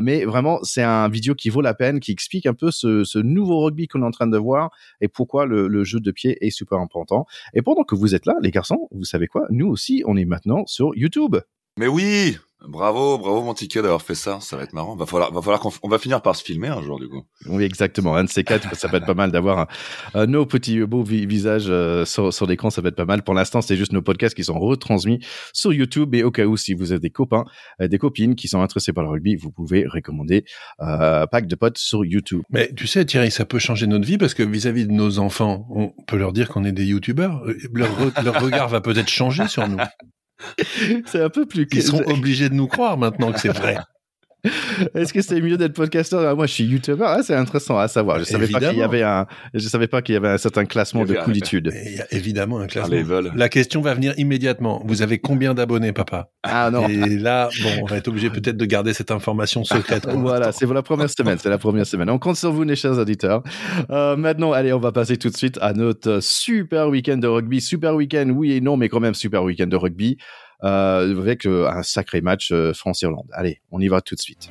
mais 0.00 0.24
vraiment 0.24 0.60
c'est 0.62 0.84
un 0.84 1.08
vidéo 1.08 1.34
qui 1.34 1.48
vaut 1.50 1.62
la 1.62 1.74
peine, 1.74 1.98
qui 1.98 2.12
explique 2.12 2.46
un 2.46 2.54
peu 2.54 2.70
ce, 2.70 3.02
ce 3.02 3.18
nouveau 3.18 3.64
rugby 3.64 3.88
qu'on 3.88 4.02
est 4.02 4.06
en 4.06 4.12
train 4.12 4.28
de 4.28 4.38
voir 4.38 4.70
et 5.00 5.08
pourquoi 5.08 5.46
le, 5.46 5.66
le 5.66 5.82
jeu 5.82 5.98
de 5.98 6.12
pied 6.12 6.38
est 6.46 6.50
super 6.50 6.78
important. 6.78 7.26
Et 7.54 7.62
pendant 7.62 7.82
que 7.82 7.96
vous 7.96 8.14
êtes 8.14 8.26
là, 8.26 8.34
les 8.40 8.52
garçons, 8.52 8.86
vous 8.92 9.02
savez 9.02 9.26
quoi? 9.26 9.46
Nous 9.50 9.66
aussi, 9.66 10.04
on 10.06 10.16
est 10.16 10.24
maintenant 10.24 10.59
sur 10.66 10.90
YouTube. 10.94 11.36
Mais 11.78 11.86
oui, 11.86 12.36
bravo, 12.68 13.16
bravo 13.16 13.42
mon 13.42 13.54
ticket 13.54 13.80
d'avoir 13.80 14.02
fait 14.02 14.16
ça. 14.16 14.38
Ça 14.40 14.56
va 14.56 14.64
être 14.64 14.74
marrant. 14.74 14.96
Va 14.96 15.06
falloir, 15.06 15.32
va 15.32 15.40
falloir 15.40 15.60
qu'on 15.60 15.70
on 15.82 15.88
va 15.88 15.98
finir 15.98 16.20
par 16.20 16.36
se 16.36 16.42
filmer 16.42 16.66
un 16.68 16.82
jour 16.82 16.98
du 16.98 17.08
coup. 17.08 17.22
Oui, 17.46 17.62
exactement. 17.62 18.16
Un 18.16 18.24
de 18.24 18.28
ces 18.28 18.44
quatre, 18.44 18.74
ça 18.76 18.88
peut 18.88 18.96
être 18.98 19.06
pas 19.06 19.14
mal 19.14 19.30
d'avoir 19.30 19.66
euh, 20.16 20.26
nos 20.26 20.44
petits 20.44 20.80
beaux 20.80 21.02
vi- 21.04 21.24
visages 21.26 21.66
euh, 21.68 22.04
sur, 22.04 22.34
sur 22.34 22.46
l'écran, 22.46 22.68
ça 22.68 22.82
peut 22.82 22.88
être 22.88 22.96
pas 22.96 23.06
mal. 23.06 23.22
Pour 23.22 23.32
l'instant, 23.34 23.62
c'est 23.62 23.76
juste 23.76 23.92
nos 23.92 24.02
podcasts 24.02 24.34
qui 24.34 24.44
sont 24.44 24.58
retransmis 24.58 25.20
sur 25.54 25.72
YouTube. 25.72 26.14
Et 26.14 26.22
au 26.24 26.30
cas 26.32 26.44
où, 26.44 26.56
si 26.58 26.74
vous 26.74 26.90
avez 26.92 27.00
des 27.00 27.10
copains, 27.10 27.44
euh, 27.80 27.88
des 27.88 27.98
copines 27.98 28.34
qui 28.34 28.48
sont 28.48 28.60
intéressés 28.60 28.92
par 28.92 29.04
le 29.04 29.10
rugby, 29.10 29.36
vous 29.36 29.52
pouvez 29.52 29.86
recommander 29.86 30.44
euh, 30.82 31.26
Pack 31.28 31.46
de 31.46 31.54
potes 31.54 31.78
sur 31.78 32.04
YouTube. 32.04 32.42
Mais 32.50 32.70
tu 32.74 32.86
sais, 32.86 33.06
Thierry, 33.06 33.30
ça 33.30 33.46
peut 33.46 33.60
changer 33.60 33.86
notre 33.86 34.06
vie 34.06 34.18
parce 34.18 34.34
que 34.34 34.42
vis-à-vis 34.42 34.86
de 34.86 34.92
nos 34.92 35.18
enfants, 35.20 35.66
on 35.70 35.92
peut 36.06 36.18
leur 36.18 36.32
dire 36.34 36.48
qu'on 36.48 36.64
est 36.64 36.72
des 36.72 36.84
youtubeurs. 36.84 37.40
Euh, 37.46 37.56
Leur, 37.72 37.88
re- 37.98 38.22
leur 38.24 38.42
regard 38.42 38.68
va 38.68 38.80
peut-être 38.82 39.08
changer 39.08 39.46
sur 39.46 39.66
nous. 39.66 39.78
C'est 41.06 41.22
un 41.22 41.30
peu 41.30 41.46
plus... 41.46 41.66
Ils 41.72 41.82
seront 41.82 42.04
obligés 42.06 42.48
de 42.48 42.54
nous 42.54 42.66
croire 42.66 42.96
maintenant 42.96 43.32
que 43.32 43.40
c'est 43.40 43.48
vrai. 43.48 43.78
Est-ce 44.94 45.12
que 45.12 45.20
c'est 45.20 45.40
mieux 45.40 45.56
d'être 45.56 45.74
podcasteur? 45.74 46.26
Ah, 46.26 46.34
Moi, 46.34 46.46
je 46.46 46.52
suis 46.52 46.64
youtubeur. 46.64 47.08
Ah, 47.08 47.22
c'est 47.22 47.34
intéressant 47.34 47.78
à 47.78 47.88
savoir. 47.88 48.18
Je 48.18 48.24
savais 48.24 48.48
pas 48.48 48.60
qu'il 48.60 48.78
y 48.78 48.82
avait 48.82 49.02
un. 49.02 49.26
Je 49.54 49.68
savais 49.68 49.86
pas 49.86 50.02
qu'il 50.02 50.14
y 50.14 50.16
avait 50.16 50.28
un 50.28 50.38
certain 50.38 50.64
classement 50.64 51.04
de 51.04 51.14
coolitude. 51.14 51.72
Il 51.86 51.96
y 51.96 52.00
a 52.00 52.06
évidemment 52.10 52.58
un 52.60 52.66
classement. 52.66 52.96
La 53.34 53.48
question 53.48 53.80
va 53.80 53.94
venir 53.94 54.14
immédiatement. 54.16 54.82
Vous 54.84 55.02
avez 55.02 55.18
combien 55.18 55.54
d'abonnés, 55.54 55.92
papa? 55.92 56.30
Ah 56.42 56.70
non. 56.70 56.88
Et 56.88 57.18
là, 57.18 57.48
bon, 57.62 57.70
on 57.82 57.86
va 57.86 57.96
être 57.96 58.08
obligé 58.08 58.30
peut-être 58.30 58.56
de 58.56 58.64
garder 58.64 58.92
cette 58.92 59.10
information 59.10 59.64
secrète. 59.64 60.06
voilà, 60.14 60.52
c'est 60.52 60.66
la 60.66 60.82
première 60.82 61.10
semaine. 61.10 61.38
C'est 61.38 61.50
la 61.50 61.58
première 61.58 61.86
semaine. 61.86 62.10
On 62.10 62.18
compte 62.18 62.36
sur 62.36 62.52
vous, 62.52 62.64
mes 62.64 62.76
chers 62.76 62.98
auditeurs. 62.98 63.42
Euh, 63.90 64.16
maintenant, 64.16 64.52
allez, 64.52 64.72
on 64.72 64.78
va 64.78 64.92
passer 64.92 65.16
tout 65.16 65.28
de 65.30 65.36
suite 65.36 65.58
à 65.60 65.72
notre 65.72 66.20
super 66.20 66.88
week-end 66.88 67.18
de 67.18 67.26
rugby. 67.26 67.60
Super 67.60 67.94
week-end, 67.94 68.30
oui 68.34 68.52
et 68.52 68.60
non, 68.60 68.76
mais 68.76 68.88
quand 68.88 69.00
même 69.00 69.14
super 69.14 69.42
week-end 69.42 69.66
de 69.66 69.76
rugby. 69.76 70.16
Euh, 70.62 71.18
avec 71.18 71.46
euh, 71.46 71.70
un 71.70 71.82
sacré 71.82 72.20
match 72.20 72.52
euh, 72.52 72.74
France-Irlande. 72.74 73.28
Allez, 73.32 73.62
on 73.70 73.80
y 73.80 73.88
va 73.88 74.02
tout 74.02 74.14
de 74.14 74.20
suite. 74.20 74.50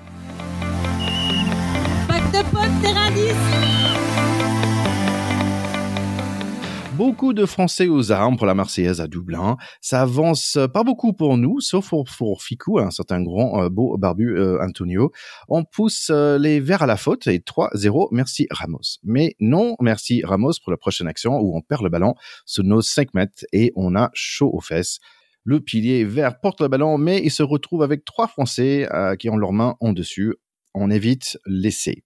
Beaucoup 6.94 7.34
de 7.34 7.46
Français 7.46 7.88
aux 7.88 8.12
armes 8.12 8.38
pour 8.38 8.48
la 8.48 8.56
Marseillaise 8.56 9.00
à 9.00 9.08
Dublin. 9.08 9.56
Ça 9.82 10.02
avance 10.02 10.58
pas 10.74 10.84
beaucoup 10.84 11.14
pour 11.14 11.38
nous, 11.38 11.62
sauf 11.62 11.90
pour, 11.90 12.06
pour 12.18 12.42
Ficou, 12.42 12.80
un 12.80 12.92
certain 12.92 13.22
grand 13.22 13.70
beau 13.70 13.98
barbu 13.98 14.38
Antonio. 14.60 15.12
On 15.48 15.64
pousse 15.64 16.10
les 16.10 16.60
verts 16.60 16.82
à 16.82 16.88
la 16.88 16.98
faute 16.98 17.28
et 17.28 17.40
3-0, 17.40 18.10
merci 18.12 18.48
Ramos. 18.52 18.98
Mais 19.04 19.36
non, 19.40 19.76
merci 19.80 20.24
Ramos 20.26 20.54
pour 20.62 20.72
la 20.72 20.78
prochaine 20.78 21.08
action 21.08 21.40
où 21.40 21.56
on 21.56 21.62
perd 21.62 21.84
le 21.84 21.90
ballon 21.90 22.16
sous 22.46 22.64
nos 22.64 22.82
5 22.82 23.14
mètres 23.14 23.46
et 23.54 23.72
on 23.78 23.96
a 23.96 24.10
chaud 24.14 24.50
aux 24.52 24.62
fesses. 24.62 25.00
Le 25.44 25.60
pilier 25.60 26.04
vert 26.04 26.40
porte 26.40 26.62
le 26.62 26.68
ballon, 26.68 26.98
mais 26.98 27.22
il 27.24 27.32
se 27.32 27.44
retrouve 27.44 27.84
avec 27.84 28.06
trois 28.06 28.28
Français 28.28 28.88
euh, 28.92 29.16
qui 29.16 29.30
ont 29.30 29.38
leurs 29.38 29.54
mains 29.54 29.76
en 29.80 29.94
dessus. 29.94 30.36
On 30.74 30.92
évite 30.92 31.38
l'essai. 31.46 32.04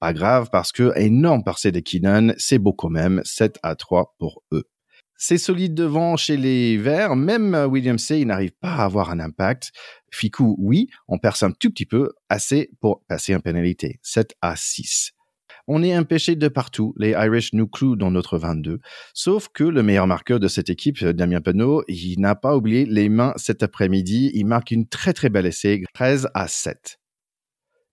Pas 0.00 0.12
grave 0.12 0.48
parce 0.50 0.72
que 0.72 0.96
énorme 0.96 1.44
parcelle 1.44 1.72
de 1.72 1.80
Keenan, 1.80 2.32
c'est 2.38 2.58
beau 2.58 2.72
quand 2.72 2.88
même, 2.88 3.20
7 3.24 3.58
à 3.62 3.74
3 3.74 4.14
pour 4.18 4.42
eux. 4.52 4.64
C'est 5.18 5.38
solide 5.38 5.74
devant 5.74 6.16
chez 6.16 6.36
les 6.36 6.76
Verts, 6.76 7.16
même 7.16 7.54
William 7.70 7.98
C, 7.98 8.24
n'arrive 8.24 8.52
pas 8.52 8.74
à 8.74 8.84
avoir 8.84 9.10
un 9.10 9.18
impact. 9.18 9.72
Ficou, 10.12 10.56
oui, 10.58 10.88
on 11.08 11.18
perce 11.18 11.42
un 11.42 11.52
tout 11.52 11.70
petit 11.70 11.86
peu, 11.86 12.10
assez 12.28 12.70
pour 12.80 13.02
passer 13.08 13.34
en 13.34 13.40
pénalité, 13.40 13.98
7 14.02 14.34
à 14.42 14.56
6. 14.56 15.15
On 15.68 15.82
est 15.82 15.96
empêché 15.96 16.36
de 16.36 16.48
partout. 16.48 16.94
Les 16.96 17.10
Irish 17.10 17.52
nous 17.52 17.66
clouent 17.66 17.96
dans 17.96 18.10
notre 18.10 18.38
22. 18.38 18.78
Sauf 19.14 19.48
que 19.52 19.64
le 19.64 19.82
meilleur 19.82 20.06
marqueur 20.06 20.38
de 20.38 20.46
cette 20.46 20.70
équipe, 20.70 21.04
Damien 21.04 21.40
Penaud, 21.40 21.82
il 21.88 22.20
n'a 22.20 22.36
pas 22.36 22.56
oublié 22.56 22.86
les 22.86 23.08
mains 23.08 23.32
cet 23.36 23.62
après-midi. 23.64 24.30
Il 24.34 24.46
marque 24.46 24.70
une 24.70 24.86
très 24.86 25.12
très 25.12 25.28
belle 25.28 25.46
essai, 25.46 25.82
13 25.92 26.28
à 26.34 26.46
7. 26.46 26.98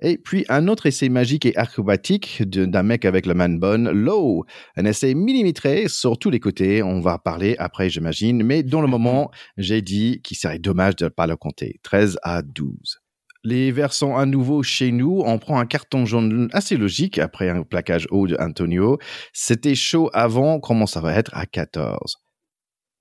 Et 0.02 0.18
puis 0.18 0.46
un 0.50 0.68
autre 0.68 0.86
essai 0.86 1.08
magique 1.08 1.46
et 1.46 1.56
acrobatique 1.56 2.44
d'un 2.44 2.84
mec 2.84 3.06
avec 3.06 3.26
le 3.26 3.34
man 3.34 3.58
bonne, 3.58 3.90
Low. 3.90 4.46
Un 4.76 4.86
essai 4.86 5.14
millimétré 5.16 5.88
sur 5.88 6.20
tous 6.20 6.30
les 6.30 6.42
côtés. 6.42 6.84
On 6.84 7.00
va 7.00 7.18
parler 7.18 7.56
après, 7.58 7.90
j'imagine. 7.90 8.44
Mais 8.44 8.64
dans 8.64 8.82
le 8.82 8.88
moment, 8.90 9.32
j'ai 9.58 9.82
dit 9.82 10.22
qu'il 10.22 10.38
serait 10.38 10.60
dommage 10.60 10.98
de 10.98 11.06
ne 11.06 11.10
pas 11.10 11.26
le 11.26 11.38
compter. 11.38 11.80
13 11.84 12.20
à 12.22 12.42
12. 12.42 13.03
Les 13.46 13.74
Verts 13.74 13.92
sont 13.92 14.16
à 14.16 14.26
nouveau 14.26 14.64
chez 14.64 14.94
nous. 14.94 15.22
On 15.26 15.38
prend 15.38 15.60
un 15.60 15.66
carton 15.66 16.06
jaune 16.06 16.50
assez 16.54 16.78
logique 16.78 17.20
après 17.20 17.50
un 17.50 17.64
plaquage 17.64 18.08
haut 18.10 18.26
de 18.26 18.38
Antonio. 18.40 19.00
C'était 19.34 19.76
chaud 19.76 20.10
avant. 20.14 20.62
Comment 20.62 20.86
ça 20.86 21.02
va 21.02 21.14
être 21.14 21.32
à 21.34 21.46
14? 21.46 22.20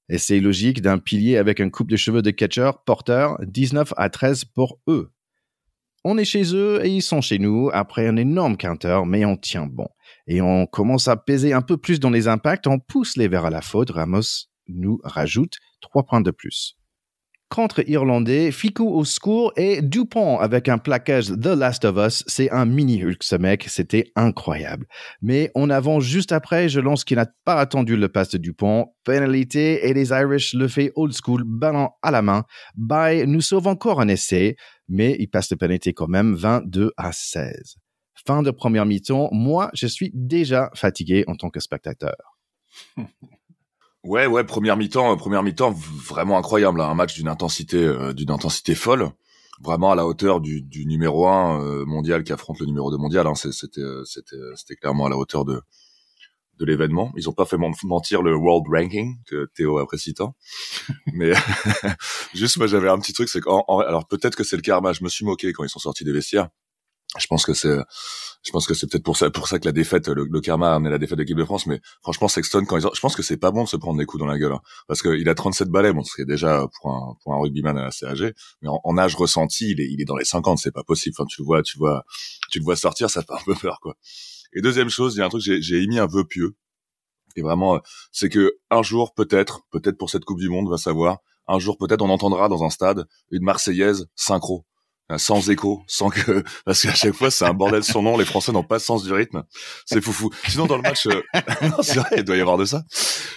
Et 0.08 0.18
c'est 0.18 0.40
logique 0.40 0.82
d'un 0.82 0.98
pilier 0.98 1.36
avec 1.36 1.60
un 1.60 1.70
coupe 1.70 1.88
de 1.88 1.96
cheveux 1.96 2.22
de 2.22 2.32
catcher 2.32 2.72
porteur 2.86 3.38
19 3.42 3.94
à 3.96 4.10
13 4.10 4.46
pour 4.46 4.80
eux. 4.88 5.12
On 6.02 6.18
est 6.18 6.24
chez 6.24 6.56
eux 6.56 6.84
et 6.84 6.88
ils 6.88 7.02
sont 7.02 7.20
chez 7.20 7.38
nous 7.38 7.70
après 7.72 8.08
un 8.08 8.16
énorme 8.16 8.56
counter, 8.56 9.02
mais 9.06 9.24
on 9.24 9.36
tient 9.36 9.66
bon. 9.66 9.86
Et 10.26 10.42
on 10.42 10.66
commence 10.66 11.06
à 11.06 11.16
peser 11.16 11.52
un 11.52 11.62
peu 11.62 11.76
plus 11.76 12.00
dans 12.00 12.10
les 12.10 12.26
impacts. 12.26 12.66
On 12.66 12.80
pousse 12.80 13.16
les 13.16 13.28
Verts 13.28 13.46
à 13.46 13.50
la 13.50 13.62
faute. 13.62 13.90
Ramos 13.90 14.48
nous 14.66 15.00
rajoute 15.04 15.58
3 15.82 16.02
points 16.02 16.20
de 16.20 16.32
plus 16.32 16.76
contre-irlandais, 17.52 18.50
Ficou 18.50 18.88
au 18.88 19.04
secours 19.04 19.52
et 19.56 19.82
Dupont 19.82 20.38
avec 20.38 20.70
un 20.70 20.78
plaquage 20.78 21.26
The 21.26 21.48
Last 21.48 21.84
of 21.84 21.98
Us. 21.98 22.24
C'est 22.26 22.50
un 22.50 22.64
mini 22.64 23.04
Hulk 23.04 23.22
ce 23.22 23.36
mec, 23.36 23.66
c'était 23.68 24.10
incroyable. 24.16 24.86
Mais 25.20 25.50
on 25.54 25.68
avance 25.68 26.02
juste 26.02 26.32
après, 26.32 26.70
je 26.70 26.80
lance 26.80 27.04
qui 27.04 27.14
n'a 27.14 27.26
pas 27.44 27.56
attendu 27.56 27.96
le 27.96 28.08
passe 28.08 28.30
de 28.30 28.38
Dupont. 28.38 28.86
Pénalité 29.04 29.86
et 29.86 29.92
les 29.92 30.12
Irish 30.12 30.54
le 30.54 30.66
fait 30.66 30.92
old 30.96 31.12
school, 31.12 31.42
ballon 31.44 31.90
à 32.00 32.10
la 32.10 32.22
main. 32.22 32.44
Bye 32.74 33.26
nous 33.26 33.42
sauve 33.42 33.66
encore 33.66 34.00
un 34.00 34.08
essai, 34.08 34.56
mais 34.88 35.14
il 35.18 35.28
passe 35.28 35.50
de 35.50 35.54
pénalité 35.54 35.92
quand 35.92 36.08
même 36.08 36.34
22 36.34 36.92
à 36.96 37.12
16. 37.12 37.76
Fin 38.26 38.42
de 38.42 38.50
première 38.50 38.86
mi-temps, 38.86 39.28
moi 39.30 39.70
je 39.74 39.86
suis 39.86 40.10
déjà 40.14 40.70
fatigué 40.74 41.24
en 41.26 41.36
tant 41.36 41.50
que 41.50 41.60
spectateur. 41.60 42.16
Ouais, 44.04 44.26
ouais, 44.26 44.42
première 44.42 44.76
mi-temps, 44.76 45.12
euh, 45.12 45.16
première 45.16 45.44
mi-temps 45.44 45.70
vraiment 45.70 46.36
incroyable, 46.36 46.80
hein, 46.80 46.88
un 46.88 46.94
match 46.94 47.14
d'une 47.14 47.28
intensité, 47.28 47.76
euh, 47.76 48.12
d'une 48.12 48.32
intensité 48.32 48.74
folle, 48.74 49.10
vraiment 49.60 49.92
à 49.92 49.94
la 49.94 50.06
hauteur 50.06 50.40
du, 50.40 50.60
du 50.60 50.86
numéro 50.86 51.28
1 51.28 51.62
euh, 51.62 51.84
mondial 51.86 52.24
qui 52.24 52.32
affronte 52.32 52.58
le 52.58 52.66
numéro 52.66 52.90
2 52.90 52.96
mondial. 52.96 53.28
Hein, 53.28 53.34
c'était, 53.36 53.80
c'était, 54.04 54.36
c'était 54.56 54.74
clairement 54.74 55.06
à 55.06 55.10
la 55.10 55.16
hauteur 55.16 55.44
de 55.44 55.60
de 56.58 56.66
l'événement. 56.66 57.12
Ils 57.16 57.28
ont 57.28 57.32
pas 57.32 57.46
fait 57.46 57.56
mentir 57.84 58.22
le 58.22 58.36
world 58.36 58.66
ranking 58.68 59.16
que 59.26 59.48
Théo 59.54 59.78
apprécie 59.78 60.14
tant, 60.14 60.36
mais 61.14 61.32
juste 62.34 62.58
moi 62.58 62.66
j'avais 62.66 62.88
un 62.88 62.98
petit 62.98 63.12
truc, 63.12 63.28
c'est 63.28 63.40
qu'en 63.40 63.62
alors 63.80 64.06
peut-être 64.06 64.36
que 64.36 64.44
c'est 64.44 64.56
le 64.56 64.62
karma. 64.62 64.92
Je 64.92 65.02
me 65.02 65.08
suis 65.08 65.24
moqué 65.24 65.52
quand 65.52 65.64
ils 65.64 65.70
sont 65.70 65.78
sortis 65.78 66.04
des 66.04 66.12
vestiaires 66.12 66.48
je 67.18 67.26
pense 67.26 67.44
que 67.44 67.54
c'est 67.54 67.78
je 68.44 68.50
pense 68.50 68.66
que 68.66 68.74
c'est 68.74 68.90
peut-être 68.90 69.04
pour 69.04 69.16
ça 69.16 69.30
pour 69.30 69.48
ça 69.48 69.58
que 69.58 69.66
la 69.66 69.72
défaite 69.72 70.08
le, 70.08 70.24
le 70.24 70.40
karma 70.40 70.72
a 70.72 70.74
amené 70.76 70.90
la 70.90 70.98
défaite 70.98 71.18
de 71.18 71.22
l'équipe 71.22 71.36
de 71.36 71.44
France 71.44 71.66
mais 71.66 71.80
franchement 72.02 72.28
Sexton 72.28 72.64
quand 72.64 72.78
ils 72.78 72.88
je 72.92 73.00
pense 73.00 73.14
que 73.14 73.22
c'est 73.22 73.36
pas 73.36 73.50
bon 73.50 73.64
de 73.64 73.68
se 73.68 73.76
prendre 73.76 73.98
des 73.98 74.06
coups 74.06 74.20
dans 74.20 74.26
la 74.26 74.38
gueule 74.38 74.52
hein, 74.52 74.60
parce 74.88 75.02
qu'il 75.02 75.28
a 75.28 75.34
37 75.34 75.68
balais 75.68 75.92
bon 75.92 76.02
c'est 76.02 76.24
déjà 76.24 76.66
pour 76.80 76.90
un 76.90 77.16
pour 77.22 77.34
un 77.34 77.40
rugbyman 77.40 77.76
assez 77.78 78.06
âgé 78.06 78.32
mais 78.62 78.68
en, 78.70 78.98
âge 78.98 79.14
ressenti 79.14 79.70
il 79.70 79.80
est 79.80 79.88
il 79.90 80.00
est 80.00 80.04
dans 80.04 80.16
les 80.16 80.24
50 80.24 80.58
c'est 80.58 80.72
pas 80.72 80.84
possible. 80.84 81.14
Enfin 81.18 81.26
tu 81.26 81.40
le 81.42 81.46
vois 81.46 81.62
tu 81.62 81.78
vois 81.78 82.04
tu 82.50 82.58
le 82.58 82.64
vois 82.64 82.76
sortir 82.76 83.10
ça 83.10 83.22
fait 83.22 83.32
un 83.32 83.44
peu 83.44 83.54
peur 83.54 83.78
quoi. 83.80 83.94
Et 84.54 84.60
deuxième 84.62 84.88
chose 84.88 85.14
il 85.14 85.18
y 85.18 85.22
a 85.22 85.26
un 85.26 85.28
truc 85.28 85.42
j'ai 85.42 85.60
j'ai 85.60 85.82
émis 85.82 85.98
un 85.98 86.06
vœu 86.06 86.24
pieux. 86.24 86.54
Et 87.36 87.42
vraiment 87.42 87.80
c'est 88.10 88.28
que 88.28 88.58
un 88.70 88.82
jour 88.82 89.14
peut-être 89.14 89.62
peut-être 89.70 89.98
pour 89.98 90.10
cette 90.10 90.24
coupe 90.24 90.40
du 90.40 90.48
monde 90.48 90.70
va 90.70 90.78
savoir 90.78 91.18
un 91.48 91.58
jour 91.58 91.76
peut-être 91.78 92.02
on 92.02 92.10
entendra 92.10 92.48
dans 92.48 92.62
un 92.64 92.70
stade 92.70 93.06
une 93.30 93.42
Marseillaise 93.42 94.06
synchro 94.14 94.64
sans 95.18 95.50
écho, 95.50 95.82
sans 95.86 96.10
que 96.10 96.42
parce 96.64 96.82
qu'à 96.82 96.94
chaque 96.94 97.14
fois 97.14 97.30
c'est 97.30 97.44
un 97.44 97.54
bordel 97.54 97.84
son 97.84 98.02
nom, 98.02 98.16
les 98.16 98.24
Français 98.24 98.52
n'ont 98.52 98.62
pas 98.62 98.78
sens 98.78 99.04
du 99.04 99.12
rythme, 99.12 99.44
c'est 99.86 100.00
foufou. 100.00 100.30
Sinon 100.48 100.66
dans 100.66 100.76
le 100.76 100.82
match, 100.82 101.06
euh... 101.06 101.22
c'est 101.82 101.98
vrai, 101.98 102.10
il 102.18 102.24
doit 102.24 102.36
y 102.36 102.40
avoir 102.40 102.58
de 102.58 102.64
ça. 102.64 102.82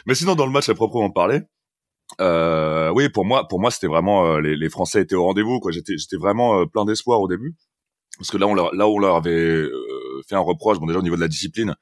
Mais 0.05 0.15
sinon 0.15 0.35
dans 0.35 0.45
le 0.45 0.51
match 0.51 0.69
à 0.69 0.75
proprement 0.75 1.09
parler, 1.09 1.41
euh, 2.21 2.91
oui 2.93 3.09
pour 3.09 3.25
moi, 3.25 3.47
pour 3.47 3.59
moi 3.59 3.71
c'était 3.71 3.87
vraiment 3.87 4.25
euh, 4.25 4.39
les, 4.39 4.55
les, 4.55 4.69
Français 4.69 5.01
étaient 5.01 5.15
au 5.15 5.23
rendez-vous 5.23 5.59
quoi. 5.59 5.71
J'étais 5.71 5.97
j'étais 5.97 6.17
vraiment 6.17 6.61
euh, 6.61 6.65
plein 6.65 6.85
d'espoir 6.85 7.19
au 7.19 7.27
début 7.27 7.55
parce 8.17 8.29
que 8.29 8.37
là 8.37 8.47
on 8.47 8.53
leur 8.53 8.73
là 8.75 8.87
on 8.87 8.99
leur 8.99 9.15
avait 9.15 9.31
euh, 9.31 10.21
fait 10.27 10.35
un 10.35 10.39
reproche, 10.39 10.79
bon 10.79 10.85
déjà 10.85 10.99
au 10.99 11.03
niveau 11.03 11.15
de 11.15 11.21
la 11.21 11.27
discipline. 11.27 11.75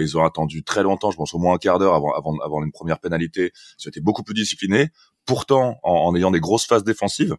ils 0.00 0.16
ont 0.18 0.24
attendu 0.24 0.64
très 0.64 0.82
longtemps, 0.82 1.10
je 1.10 1.16
pense 1.16 1.34
au 1.34 1.38
moins 1.38 1.54
un 1.54 1.58
quart 1.58 1.78
d'heure 1.78 1.94
avant, 1.94 2.12
avant, 2.12 2.36
avant 2.44 2.62
une 2.64 2.72
première 2.72 2.98
pénalité. 2.98 3.52
Ils 3.78 3.88
ont 3.88 3.90
été 3.90 4.00
beaucoup 4.00 4.24
plus 4.24 4.34
disciplinés. 4.34 4.88
Pourtant, 5.26 5.78
en 5.82 6.14
ayant 6.16 6.30
des 6.32 6.40
grosses 6.40 6.66
phases 6.66 6.84
défensives, 6.84 7.36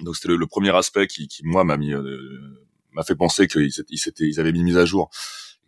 donc 0.00 0.16
c'était 0.16 0.34
le, 0.34 0.46
premier 0.46 0.74
aspect 0.74 1.06
qui, 1.06 1.28
qui 1.28 1.44
moi 1.44 1.64
m'a 1.64 1.76
mis 1.76 1.92
euh, 1.92 2.66
m'a 2.92 3.04
fait 3.04 3.14
penser 3.14 3.46
qu'ils 3.46 3.70
ils, 3.88 4.12
ils 4.20 4.40
avaient 4.40 4.52
mis 4.52 4.60
une 4.60 4.64
mise 4.64 4.78
à 4.78 4.84
jour, 4.84 5.10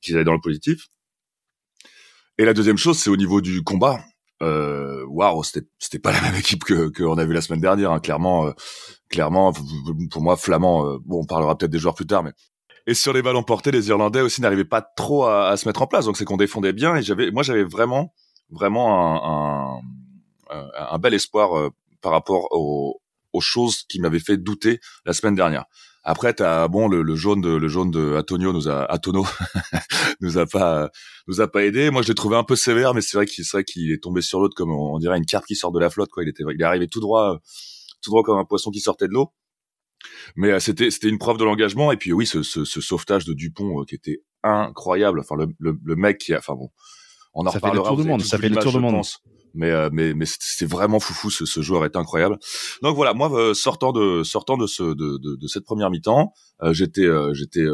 qu'ils 0.01 0.17
allaient 0.17 0.25
dans 0.25 0.33
le 0.33 0.41
positif. 0.41 0.89
Et 2.39 2.45
la 2.45 2.55
deuxième 2.55 2.79
chose, 2.79 2.99
c'est 2.99 3.11
au 3.11 3.17
niveau 3.17 3.41
du 3.41 3.63
combat. 3.63 4.01
Euh, 4.43 5.05
waouh, 5.07 5.43
c'était 5.43 5.67
c'était 5.79 5.99
pas 5.99 6.13
la 6.13 6.21
même 6.23 6.37
équipe 6.37 6.65
que 6.65 6.89
qu'on 6.89 7.19
a 7.19 7.25
vu 7.25 7.33
la 7.33 7.41
semaine 7.41 7.61
dernière. 7.61 7.91
Hein. 7.91 8.01
Clairement, 8.01 8.47
euh, 8.47 8.53
clairement, 9.09 9.53
pour 10.11 10.23
moi, 10.23 10.37
Flamand. 10.37 10.87
Euh, 10.87 10.99
bon, 11.05 11.23
on 11.23 11.27
parlera 11.27 11.59
peut-être 11.59 11.73
des 11.73 11.79
joueurs 11.79 11.95
plus 11.95 12.07
tard, 12.07 12.23
mais 12.23 12.33
et 12.87 12.95
sur 12.95 13.13
les 13.13 13.21
ballons 13.21 13.43
portés, 13.43 13.71
les 13.71 13.89
Irlandais 13.89 14.21
aussi 14.21 14.41
n'arrivaient 14.41 14.65
pas 14.65 14.81
trop 14.81 15.25
à, 15.27 15.49
à, 15.49 15.57
se 15.57 15.69
mettre 15.69 15.83
en 15.83 15.87
place. 15.87 16.07
Donc 16.07 16.17
c'est 16.17 16.25
qu'on 16.25 16.37
défendait 16.37 16.73
bien. 16.73 16.97
Et 16.97 17.03
j'avais, 17.03 17.31
moi, 17.31 17.43
j'avais 17.43 17.65
vraiment, 17.65 18.15
vraiment 18.51 19.79
un, 19.79 19.83
un, 20.51 20.71
un 20.91 20.99
bel 20.99 21.13
espoir 21.13 21.71
par 22.01 22.13
rapport 22.13 22.49
au, 22.53 23.03
aux 23.33 23.41
choses 23.41 23.85
qui 23.89 24.01
m'avaient 24.01 24.19
fait 24.19 24.37
douter 24.37 24.81
la 25.05 25.13
semaine 25.13 25.35
dernière. 25.35 25.65
Après, 26.05 26.33
t'as 26.33 26.69
bon 26.69 26.89
le, 26.89 27.15
jaune 27.17 27.43
de 27.43 27.51
le 27.51 27.69
jaune 27.69 27.91
de 27.91 28.17
Antonio 28.17 28.53
nous 28.53 28.69
a 28.69 28.91
Antonio 28.91 29.27
nous 30.21 30.39
a 30.39 30.47
pas 30.47 30.91
nous 31.27 31.43
a 31.43 31.49
pas 31.49 31.65
aidé. 31.65 31.91
Moi, 31.91 32.01
je 32.01 32.09
l'ai 32.09 32.15
trouvé 32.15 32.37
un 32.37 32.45
peu 32.45 32.57
sévère, 32.57 32.95
mais 32.95 33.03
c'est 33.03 33.17
vrai 33.19 33.27
qu'il 33.27 33.45
c'est 33.45 33.63
qu'il 33.65 33.93
est 33.93 34.03
tombé 34.03 34.23
sur 34.23 34.41
l'autre 34.41 34.55
comme 34.55 34.71
on, 34.71 34.99
dirait 34.99 35.19
une 35.19 35.27
carte 35.27 35.45
qui 35.45 35.55
sort 35.55 35.71
de 35.71 35.79
la 35.79 35.91
flotte. 35.91 36.09
Quoi, 36.11 36.23
il 36.23 36.31
était 36.31 36.45
il 36.55 36.63
est 36.63 36.65
arrivé 36.65 36.89
tout 36.89 37.01
droit 37.01 37.39
tout 38.03 38.11
droit 38.11 38.23
comme 38.23 38.39
un 38.39 38.45
poisson 38.45 38.71
qui 38.71 38.81
sortait 38.81 39.07
de 39.07 39.13
l'eau. 39.13 39.35
Mais 40.37 40.53
euh, 40.53 40.61
c'était 40.61 40.91
c'était 40.91 41.09
une 41.09 41.19
preuve 41.19 41.37
de 41.37 41.45
l'engagement 41.45 41.93
et 41.93 41.97
puis 41.97 42.13
oui 42.13 42.27
ce, 42.27 42.43
ce, 42.43 42.65
ce 42.65 42.81
sauvetage 42.81 43.25
de 43.25 43.35
Dupont 43.35 43.81
euh, 43.81 43.85
qui 43.85 43.97
était 43.97 44.23
incroyable. 44.43 45.21
Enfin 45.21 45.37
le, 45.37 45.49
le, 45.59 45.79
le 45.83 45.97
mec 45.97 46.19
qui 46.19 46.33
a 46.33 46.39
enfin 46.39 46.55
bon 46.55 46.71
On 47.35 47.47
en 47.47 47.51
ça 47.51 47.61
fait 47.61 47.71
le 47.71 47.83
tour 47.83 47.97
du 47.97 48.05
monde. 48.05 48.23
Ça 48.23 48.39
fait 48.39 48.49
le 48.49 48.57
tour 48.57 48.73
du 48.73 48.79
monde. 48.79 49.03
Mais 49.59 49.73
euh, 49.73 49.91
mais 49.93 50.15
mais 50.15 50.25
c'est 50.25 50.69
vraiment 50.69 51.01
foufou. 51.01 51.31
Ce, 51.31 51.45
ce, 51.45 51.61
joueur 51.61 51.85
est 51.85 51.97
incroyable. 51.97 52.39
Donc 52.81 52.95
voilà, 52.95 53.13
moi 53.13 53.29
euh, 53.33 53.55
sortant 53.55 53.93
de 53.93 54.23
sortant 54.23 54.57
de 54.57 54.69
ce 54.69 54.85
de, 54.85 55.19
de, 55.19 55.35
de 55.35 55.47
cette 55.49 55.65
première 55.65 55.91
mi-temps, 55.91 56.33
euh, 56.63 56.73
j'étais 56.73 57.07
j'étais 57.33 57.67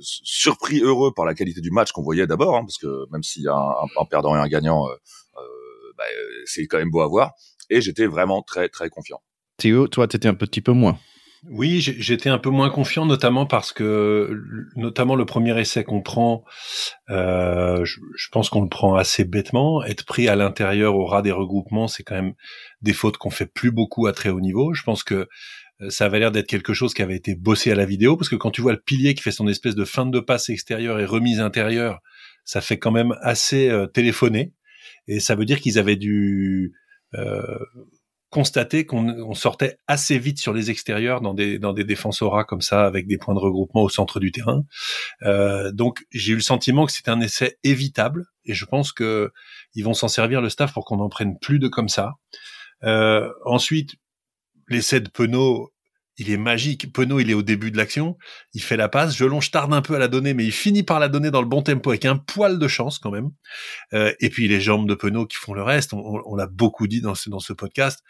surpris 0.00 0.80
heureux 0.80 1.12
par 1.14 1.26
la 1.26 1.34
qualité 1.34 1.60
du 1.60 1.70
match 1.70 1.92
qu'on 1.92 2.02
voyait 2.02 2.26
d'abord, 2.26 2.56
hein, 2.56 2.62
parce 2.62 2.78
que 2.78 3.10
même 3.12 3.22
s'il 3.22 3.42
y 3.42 3.48
a 3.48 3.54
un, 3.54 4.00
un, 4.00 4.04
perdant 4.06 4.34
et 4.34 4.38
un 4.38 4.48
gagnant, 4.48 4.86
bah, 5.98 6.04
c'est 6.46 6.66
quand 6.66 6.78
même 6.78 6.90
beau 6.90 7.02
à 7.02 7.06
voir. 7.06 7.32
Et 7.68 7.82
j'étais 7.82 8.06
vraiment 8.06 8.42
très 8.42 8.70
très 8.70 8.88
confiant. 8.88 9.20
Théo, 9.58 9.88
toi, 9.88 10.08
t'étais 10.08 10.28
un 10.28 10.34
petit 10.34 10.62
peu 10.62 10.72
moins. 10.72 10.98
Oui, 11.48 11.80
j'étais 11.80 12.28
un 12.28 12.38
peu 12.38 12.50
moins 12.50 12.70
confiant, 12.70 13.06
notamment 13.06 13.46
parce 13.46 13.72
que, 13.72 14.42
notamment 14.74 15.14
le 15.14 15.24
premier 15.24 15.58
essai 15.60 15.84
qu'on 15.84 16.02
prend, 16.02 16.44
euh, 17.10 17.84
je, 17.84 18.00
pense 18.32 18.50
qu'on 18.50 18.62
le 18.62 18.68
prend 18.68 18.96
assez 18.96 19.24
bêtement. 19.24 19.84
Être 19.84 20.04
pris 20.04 20.28
à 20.28 20.34
l'intérieur 20.34 20.96
au 20.96 21.04
ras 21.04 21.22
des 21.22 21.30
regroupements, 21.30 21.86
c'est 21.88 22.02
quand 22.02 22.16
même 22.16 22.34
des 22.82 22.92
fautes 22.92 23.16
qu'on 23.16 23.30
fait 23.30 23.46
plus 23.46 23.70
beaucoup 23.70 24.06
à 24.06 24.12
très 24.12 24.30
haut 24.30 24.40
niveau. 24.40 24.74
Je 24.74 24.82
pense 24.82 25.04
que 25.04 25.28
euh, 25.82 25.90
ça 25.90 26.06
avait 26.06 26.18
l'air 26.18 26.32
d'être 26.32 26.48
quelque 26.48 26.74
chose 26.74 26.94
qui 26.94 27.02
avait 27.02 27.16
été 27.16 27.34
bossé 27.34 27.70
à 27.70 27.74
la 27.74 27.84
vidéo, 27.84 28.16
parce 28.16 28.28
que 28.28 28.36
quand 28.36 28.50
tu 28.50 28.60
vois 28.60 28.72
le 28.72 28.80
pilier 28.80 29.14
qui 29.14 29.22
fait 29.22 29.30
son 29.30 29.46
espèce 29.46 29.74
de 29.74 29.84
fin 29.84 30.06
de 30.06 30.20
passe 30.20 30.48
extérieure 30.48 30.98
et 30.98 31.04
remise 31.04 31.40
intérieure, 31.40 32.00
ça 32.44 32.60
fait 32.60 32.78
quand 32.78 32.92
même 32.92 33.14
assez 33.22 33.68
euh, 33.68 33.86
téléphoné. 33.86 34.52
Et 35.06 35.20
ça 35.20 35.34
veut 35.34 35.44
dire 35.44 35.60
qu'ils 35.60 35.78
avaient 35.78 35.96
dû 35.96 36.72
euh, 37.14 37.58
constaté 38.36 38.84
qu'on 38.84 39.32
sortait 39.32 39.78
assez 39.86 40.18
vite 40.18 40.38
sur 40.38 40.52
les 40.52 40.70
extérieurs 40.70 41.22
dans 41.22 41.32
des 41.32 41.58
dans 41.58 41.72
des 41.72 41.84
défensoras 41.84 42.44
comme 42.44 42.60
ça 42.60 42.84
avec 42.84 43.06
des 43.06 43.16
points 43.16 43.32
de 43.32 43.38
regroupement 43.38 43.80
au 43.80 43.88
centre 43.88 44.20
du 44.20 44.30
terrain. 44.30 44.62
Euh, 45.22 45.72
donc 45.72 46.04
j'ai 46.10 46.32
eu 46.32 46.34
le 46.34 46.42
sentiment 46.42 46.84
que 46.84 46.92
c'était 46.92 47.10
un 47.10 47.22
essai 47.22 47.56
évitable 47.64 48.26
et 48.44 48.52
je 48.52 48.66
pense 48.66 48.92
que 48.92 49.32
ils 49.72 49.84
vont 49.86 49.94
s'en 49.94 50.08
servir 50.08 50.42
le 50.42 50.50
staff 50.50 50.74
pour 50.74 50.84
qu'on 50.84 51.00
en 51.00 51.08
prenne 51.08 51.38
plus 51.38 51.58
de 51.58 51.68
comme 51.68 51.88
ça. 51.88 52.12
Euh, 52.84 53.32
ensuite 53.46 53.94
l'essai 54.68 55.00
de 55.00 55.08
Penaud 55.08 55.72
il 56.18 56.30
est 56.30 56.36
magique. 56.36 56.92
Penaud, 56.92 57.20
il 57.20 57.30
est 57.30 57.34
au 57.34 57.42
début 57.42 57.70
de 57.70 57.76
l'action, 57.76 58.16
il 58.54 58.62
fait 58.62 58.76
la 58.76 58.88
passe. 58.88 59.16
Jelon, 59.16 59.40
je 59.40 59.50
tarde 59.50 59.72
un 59.72 59.82
peu 59.82 59.94
à 59.94 59.98
la 59.98 60.08
donner, 60.08 60.34
mais 60.34 60.44
il 60.44 60.52
finit 60.52 60.82
par 60.82 61.00
la 61.00 61.08
donner 61.08 61.30
dans 61.30 61.42
le 61.42 61.48
bon 61.48 61.62
tempo 61.62 61.90
avec 61.90 62.04
un 62.04 62.16
poil 62.16 62.58
de 62.58 62.68
chance 62.68 62.98
quand 62.98 63.10
même. 63.10 63.30
Euh, 63.92 64.12
et 64.20 64.30
puis 64.30 64.48
les 64.48 64.60
jambes 64.60 64.88
de 64.88 64.94
Penaud 64.94 65.26
qui 65.26 65.36
font 65.36 65.54
le 65.54 65.62
reste. 65.62 65.92
On, 65.92 66.34
l'a 66.34 66.46
beaucoup 66.46 66.86
dit 66.86 67.00
dans 67.00 67.14
ce, 67.14 67.30
dans 67.30 67.40
ce 67.40 67.52
podcast. 67.52 68.02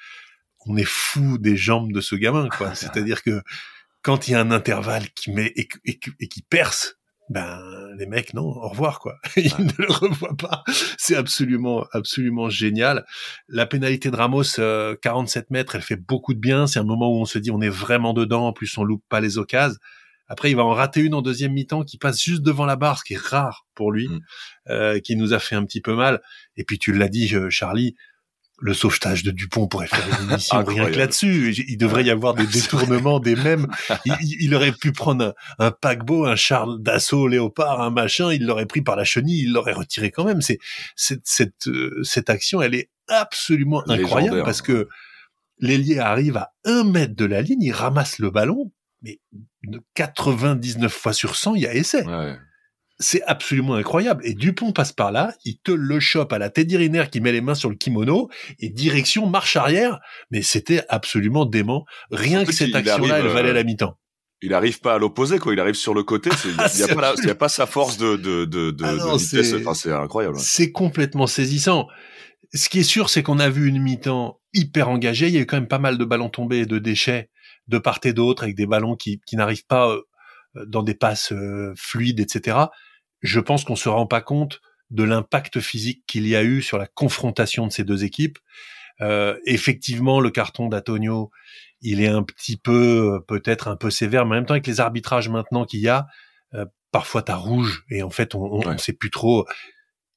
On 0.67 0.77
est 0.77 0.89
fou 0.89 1.39
des 1.39 1.57
jambes 1.57 1.93
de 1.93 2.01
ce 2.01 2.17
gamin, 2.17 2.49
quoi. 2.49 2.75
C'est-à-dire 2.75 3.23
que 3.23 3.43
quand 4.03 4.29
il 4.29 4.33
y 4.33 4.35
a 4.35 4.41
un 4.41 4.51
intervalle 4.51 5.11
qui 5.11 5.31
met 5.31 5.53
et, 5.57 5.69
et 5.85 6.29
qui 6.29 6.43
perce, 6.43 6.97
ben 7.29 7.61
les 7.99 8.07
mecs 8.07 8.35
non 8.35 8.45
au 8.45 8.69
revoir 8.69 9.01
quoi. 9.01 9.17
Ils 9.37 9.53
ne 9.59 9.73
le 9.79 9.91
revoient 9.91 10.37
pas. 10.37 10.63
C'est 10.99 11.17
absolument 11.17 11.85
absolument 11.93 12.49
génial. 12.49 13.05
La 13.49 13.67
pénalité 13.67 14.11
de 14.11 14.17
Ramos 14.17 14.43
47 14.45 14.61
euh, 14.61 15.47
mètres 15.51 15.75
elle 15.75 15.83
fait 15.83 15.97
beaucoup 15.97 16.35
de 16.35 16.39
bien. 16.39 16.67
C'est 16.67 16.79
un 16.79 16.85
moment 16.85 17.11
où 17.11 17.21
on 17.21 17.25
se 17.25 17.39
dit 17.39 17.51
on 17.51 17.61
est 17.61 17.69
vraiment 17.69 18.13
dedans. 18.13 18.47
En 18.47 18.53
plus 18.53 18.77
on 18.79 18.85
loupe 18.85 19.05
pas 19.09 19.21
les 19.21 19.39
occasions 19.39 19.79
après 20.29 20.51
il 20.51 20.57
va 20.57 20.65
en 20.65 20.73
rater 20.73 21.01
une 21.01 21.15
en 21.15 21.23
deuxième 21.23 21.53
mi-temps 21.53 21.85
qui 21.85 21.99
passe 21.99 22.21
juste 22.21 22.43
devant 22.43 22.67
la 22.67 22.75
barre 22.75 22.99
ce 22.99 23.05
qui 23.05 23.15
est 23.15 23.21
rare 23.21 23.67
pour 23.75 23.93
lui 23.93 24.09
mm. 24.09 24.21
euh, 24.71 25.01
qui 25.01 25.17
nous 25.17 25.33
a 25.33 25.39
fait 25.39 25.55
un 25.55 25.65
petit 25.65 25.81
peu 25.81 25.95
mal. 25.95 26.21
Et 26.57 26.65
puis 26.65 26.79
tu 26.79 26.93
l'as 26.93 27.09
dit 27.09 27.33
Charlie 27.51 27.95
le 28.59 28.75
sauvetage 28.75 29.23
de 29.23 29.31
Dupont 29.31 29.67
pourrait 29.67 29.87
faire 29.87 30.07
une 30.23 30.29
émission 30.31 30.65
rien 30.65 30.91
que 30.91 30.99
là-dessus. 30.99 31.55
Il 31.69 31.77
devrait 31.77 32.05
y 32.05 32.11
avoir 32.11 32.35
des 32.35 32.47
détournements 32.47 33.21
des 33.21 33.37
mêmes. 33.37 33.67
Il, 34.05 34.55
aurait 34.55 34.73
pu 34.73 34.93
prendre 34.93 35.35
un, 35.59 35.71
paquebot, 35.71 36.27
un 36.27 36.37
char 36.37 36.79
d'assaut 36.79 37.29
léopard, 37.29 37.81
un 37.81 37.91
machin. 37.91 38.33
Il 38.33 38.47
l'aurait 38.47 38.67
pris 38.67 38.83
par 38.83 38.97
la 38.97 39.05
chenille, 39.05 39.43
il 39.43 39.53
l'aurait 39.53 39.73
retiré 39.73 40.11
quand 40.11 40.25
même. 40.25 40.41
C'est 40.41 40.59
cette 40.95 41.69
euh, 41.69 42.03
cette 42.03 42.31
action, 42.31 42.63
elle 42.63 42.75
est 42.75 42.91
absolument 43.09 43.89
incroyable 43.89 44.43
parce 44.43 44.63
que 44.63 44.89
l'ailier 45.59 45.99
arrive 45.99 46.37
à 46.37 46.53
un 46.65 46.85
mètre 46.85 47.15
de 47.15 47.25
la 47.25 47.43
ligne, 47.43 47.63
il 47.63 47.73
ramasse 47.73 48.19
le 48.19 48.31
ballon, 48.31 48.73
mais 49.03 49.21
99 49.95 50.93
fois 50.93 51.13
sur 51.13 51.37
100, 51.37 51.55
il 51.55 51.63
y 51.63 51.67
a 51.67 51.75
essai. 51.75 52.05
Ouais 52.05 52.37
c'est 52.99 53.23
absolument 53.25 53.75
incroyable. 53.75 54.23
Et 54.25 54.35
Dupont 54.35 54.73
passe 54.73 54.93
par 54.93 55.13
là, 55.13 55.35
il 55.45 55.59
te 55.59 55.71
le 55.71 56.01
chope 56.01 56.33
à 56.33 56.39
la 56.39 56.51
Teddy 56.51 56.77
Riner 56.77 57.05
qui 57.11 57.21
met 57.21 57.33
les 57.33 57.41
mains 57.41 57.55
sur 57.55 57.69
le 57.69 57.77
kimono 57.77 58.31
et 58.59 58.71
direction 58.71 59.27
marche 59.27 59.57
arrière. 59.57 60.01
Mais 60.31 60.43
c'était 60.43 60.83
absolument 60.89 61.45
dément. 61.45 61.85
Rien 62.11 62.45
que 62.45 62.53
cette 62.53 62.75
action-là, 62.75 63.19
elle 63.19 63.29
valait 63.29 63.53
la 63.53 63.65
mi-temps. 63.65 63.99
Il 64.43 64.53
arrive 64.55 64.81
pas 64.81 64.95
à 64.95 64.99
l'opposé, 64.99 65.39
quoi. 65.39 65.53
Il 65.53 65.61
arrive 65.61 65.75
sur 65.75 65.95
le 65.95 66.03
côté. 66.03 66.31
Il 66.45 66.51
n'y 66.51 66.83
a, 67.31 67.35
pas 67.35 67.49
sa 67.49 67.67
force 67.67 67.97
de, 67.97 68.17
de, 68.17 68.45
de, 68.45 68.71
de, 68.71 68.85
ah 68.85 69.17
vitesse. 69.17 69.55
Enfin, 69.55 69.75
c'est 69.75 69.93
incroyable. 69.93 70.39
C'est 70.39 70.73
complètement 70.73 71.27
saisissant. 71.27 71.89
Ce 72.55 72.69
qui 72.69 72.81
est 72.81 72.85
sûr, 72.85 73.11
c'est 73.11 73.23
qu'on 73.23 73.39
a 73.39 73.49
vu 73.49 73.67
une 73.67 73.83
mi-temps 73.83 74.41
hyper 74.55 74.89
engagée. 74.89 75.29
Il 75.29 75.35
y 75.35 75.39
a 75.39 75.41
eu 75.41 75.47
quand 75.47 75.57
même 75.57 75.69
pas 75.69 75.79
mal 75.79 75.99
de 75.99 76.05
ballons 76.05 76.29
tombés 76.29 76.59
et 76.59 76.67
de 76.67 76.79
déchets 76.79 77.31
de 77.69 77.79
part 77.79 77.99
et 78.05 78.13
d'autre 78.13 78.45
avec 78.45 78.55
des 78.55 78.67
ballons 78.67 78.95
qui, 78.95 79.21
qui 79.27 79.37
n'arrivent 79.37 79.67
pas 79.67 79.91
euh, 79.91 80.03
dans 80.67 80.85
des 80.85 80.95
passes 80.95 81.33
euh, 81.33 81.73
fluides, 81.77 82.21
etc 82.21 82.67
je 83.27 83.41
pense 83.41 83.65
qu'on 83.65 83.77
se 83.77 83.89
rend 83.89 84.07
pas 84.07 84.21
compte 84.21 84.61
de 84.91 85.03
l'impact 85.03 85.61
physique 85.61 86.05
qu'il 86.07 86.27
y 86.27 86.37
a 86.37 86.45
eu 86.45 86.63
sur 86.63 86.79
la 86.79 86.87
confrontation 86.87 87.67
de 87.67 87.73
ces 87.73 87.85
deux 87.85 88.05
équipes. 88.05 88.39
Euh, 89.01 89.37
effectivement, 89.45 90.21
le 90.21 90.31
carton 90.31 90.69
d'Antonio, 90.69 91.31
il 91.81 92.01
est 92.01 92.09
un 92.09 92.23
petit 92.23 92.57
peu, 92.57 93.21
peut-être 93.27 93.69
un 93.69 93.77
peu 93.77 93.91
sévère, 93.91 94.25
mais 94.25 94.37
en 94.37 94.39
même 94.39 94.47
temps 94.47 94.55
avec 94.55 94.67
les 94.67 94.81
arbitrages 94.81 95.29
maintenant 95.29 95.65
qu'il 95.65 95.81
y 95.81 95.89
a, 95.89 96.07
euh, 96.55 96.65
parfois 96.93 97.23
t'as 97.23 97.35
rouge 97.35 97.85
et 97.91 98.03
en 98.03 98.11
fait 98.11 98.35
on, 98.35 98.45
on, 98.45 98.79
sait 98.79 98.93
plus 98.93 99.11
trop. 99.11 99.47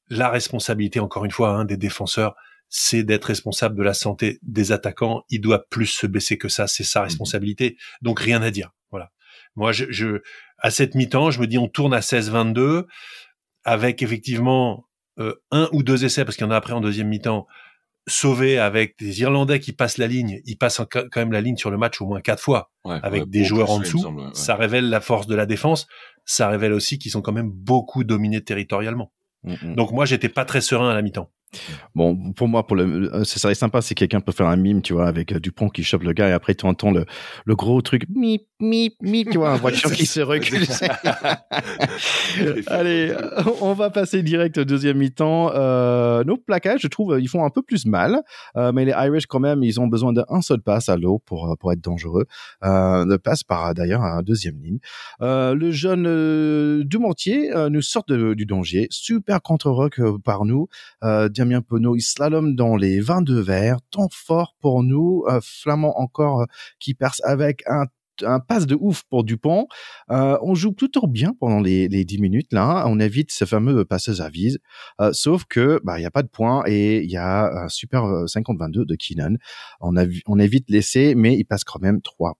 La 0.09 0.29
responsabilité, 0.29 0.99
encore 0.99 1.25
une 1.25 1.31
fois, 1.31 1.49
hein, 1.49 1.65
des 1.65 1.77
défenseurs, 1.77 2.35
c'est 2.69 3.03
d'être 3.03 3.25
responsable 3.25 3.75
de 3.75 3.83
la 3.83 3.93
santé 3.93 4.39
des 4.43 4.71
attaquants. 4.71 5.23
Il 5.29 5.41
doit 5.41 5.65
plus 5.69 5.87
se 5.87 6.07
baisser 6.07 6.37
que 6.37 6.47
ça, 6.47 6.67
c'est 6.67 6.83
sa 6.83 7.01
mmh 7.01 7.03
responsabilité. 7.03 7.77
Donc 8.01 8.19
rien 8.19 8.41
à 8.41 8.51
dire. 8.51 8.71
Voilà. 8.91 9.11
Moi, 9.55 9.71
je, 9.71 9.85
je 9.89 10.21
à 10.61 10.71
cette 10.71 10.95
mi-temps, 10.95 11.31
je 11.31 11.39
me 11.39 11.47
dis 11.47 11.57
on 11.57 11.67
tourne 11.67 11.93
à 11.93 11.99
16-22 11.99 12.85
avec 13.63 14.01
effectivement 14.01 14.85
euh, 15.19 15.35
un 15.51 15.69
ou 15.71 15.83
deux 15.83 16.05
essais 16.05 16.25
parce 16.25 16.37
qu'il 16.37 16.45
y 16.45 16.49
en 16.49 16.51
a 16.51 16.55
après 16.55 16.73
en 16.73 16.81
deuxième 16.81 17.07
mi-temps 17.07 17.47
sauvés 18.07 18.57
avec 18.57 18.97
des 18.99 19.21
Irlandais 19.21 19.59
qui 19.59 19.71
passent 19.71 19.97
la 19.97 20.07
ligne. 20.07 20.41
Ils 20.45 20.57
passent 20.57 20.81
quand 20.89 21.17
même 21.17 21.31
la 21.31 21.41
ligne 21.41 21.57
sur 21.57 21.69
le 21.69 21.77
match 21.77 22.01
au 22.01 22.07
moins 22.07 22.21
quatre 22.21 22.41
fois 22.41 22.71
avec 22.85 23.29
des 23.29 23.43
joueurs 23.43 23.69
en 23.69 23.79
dessous. 23.79 24.03
ça 24.33 24.55
révèle 24.55 24.89
la 24.89 25.01
force 25.01 25.27
de 25.27 25.35
la 25.35 25.45
défense. 25.45 25.87
Ça 26.25 26.47
révèle 26.49 26.73
aussi 26.73 26.99
qu'ils 26.99 27.11
sont 27.11 27.21
quand 27.21 27.31
même 27.31 27.51
beaucoup 27.51 28.03
dominés 28.03 28.43
territorialement. 28.43 29.11
Mm, 29.43 29.53
mm. 29.61 29.75
Donc 29.75 29.91
moi, 29.91 30.05
j'étais 30.05 30.29
pas 30.29 30.45
très 30.45 30.61
serein 30.61 30.89
à 30.89 30.93
la 30.93 31.01
mi-temps. 31.01 31.31
Bon, 31.95 32.31
pour 32.33 32.47
moi, 32.47 32.67
pour 32.67 32.75
le, 32.75 33.13
euh, 33.13 33.23
ça 33.23 33.39
serait 33.39 33.55
sympa 33.55 33.81
si 33.81 33.95
quelqu'un 33.95 34.21
peut 34.21 34.31
faire 34.31 34.47
un 34.47 34.55
mime, 34.55 34.81
tu 34.81 34.93
vois, 34.93 35.07
avec 35.07 35.31
euh, 35.31 35.39
Dupont 35.39 35.69
qui 35.69 35.83
chope 35.83 36.03
le 36.03 36.13
gars 36.13 36.29
et 36.29 36.31
après 36.31 36.53
tu 36.53 36.65
entends 36.65 36.91
le, 36.91 37.05
le 37.45 37.55
gros 37.55 37.81
truc 37.81 38.03
mip, 38.09 38.43
mip, 38.59 38.95
mip, 39.01 39.29
tu 39.29 39.37
vois, 39.37 39.51
un 39.51 39.57
voiture 39.57 39.91
qui 39.91 40.05
se 40.05 40.19
recule. 40.21 40.65
Allez, 42.67 43.15
on 43.61 43.73
va 43.73 43.89
passer 43.89 44.23
direct 44.23 44.57
au 44.57 44.65
deuxième 44.65 44.97
mi-temps. 44.97 45.51
Euh, 45.53 46.23
nos 46.23 46.37
plaquages, 46.37 46.81
je 46.81 46.87
trouve, 46.87 47.17
ils 47.19 47.27
font 47.27 47.45
un 47.45 47.49
peu 47.49 47.61
plus 47.61 47.85
mal, 47.85 48.21
euh, 48.57 48.71
mais 48.71 48.85
les 48.85 48.91
Irish, 48.91 49.25
quand 49.25 49.39
même, 49.39 49.63
ils 49.63 49.79
ont 49.79 49.87
besoin 49.87 50.13
d'un 50.13 50.41
seul 50.41 50.61
passe 50.61 50.89
à 50.89 50.97
l'eau 50.97 51.19
pour, 51.25 51.55
pour 51.59 51.71
être 51.71 51.81
dangereux. 51.81 52.25
Euh, 52.63 53.05
le 53.05 53.17
passe 53.17 53.43
par 53.43 53.73
d'ailleurs 53.73 54.03
à 54.03 54.21
deuxième 54.21 54.59
ligne. 54.61 54.79
Euh, 55.21 55.55
le 55.55 55.71
jeune 55.71 56.05
euh, 56.07 56.83
Dumentier 56.83 57.51
nous 57.69 57.81
sort 57.81 58.03
de, 58.07 58.33
du 58.33 58.45
danger. 58.45 58.87
Super 58.89 59.41
contre-rock 59.41 59.99
par 60.23 60.45
nous. 60.45 60.67
Euh, 61.03 61.29
Damien 61.29 61.61
Penaud, 61.61 61.95
il 61.95 62.01
slalom 62.01 62.55
dans 62.55 62.75
les 62.75 62.99
22 62.99 63.39
verts, 63.39 63.79
temps 63.91 64.09
fort 64.11 64.55
pour 64.61 64.83
nous, 64.83 65.23
euh, 65.27 65.39
Flamand 65.41 65.99
encore 65.99 66.41
euh, 66.41 66.45
qui 66.79 66.93
perce 66.93 67.21
avec 67.23 67.63
un 67.67 67.85
un 68.23 68.39
passe 68.39 68.65
de 68.65 68.77
ouf 68.79 69.03
pour 69.09 69.23
Dupont. 69.23 69.67
Euh, 70.11 70.37
on 70.41 70.55
joue 70.55 70.71
plutôt 70.71 71.07
bien 71.07 71.33
pendant 71.39 71.59
les, 71.59 71.87
les 71.87 72.05
10 72.05 72.19
minutes 72.19 72.53
là. 72.53 72.85
On 72.87 72.99
évite 72.99 73.31
ce 73.31 73.45
fameux 73.45 73.85
passeuse 73.85 74.21
à 74.21 74.29
vise. 74.29 74.59
sauf 75.11 75.45
que 75.45 75.79
bah 75.83 75.99
il 75.99 76.05
a 76.05 76.11
pas 76.11 76.23
de 76.23 76.27
points 76.27 76.63
et 76.67 77.03
il 77.03 77.11
y 77.11 77.17
a 77.17 77.63
un 77.63 77.69
super 77.69 78.03
50-22 78.03 78.85
de 78.85 78.95
Keenan. 78.95 79.35
On, 79.81 80.39
évite 80.39 80.69
l'essai, 80.69 81.15
mais 81.15 81.37
il 81.37 81.45
passe 81.45 81.63
quand 81.63 81.79
même 81.81 82.01
3 82.01 82.37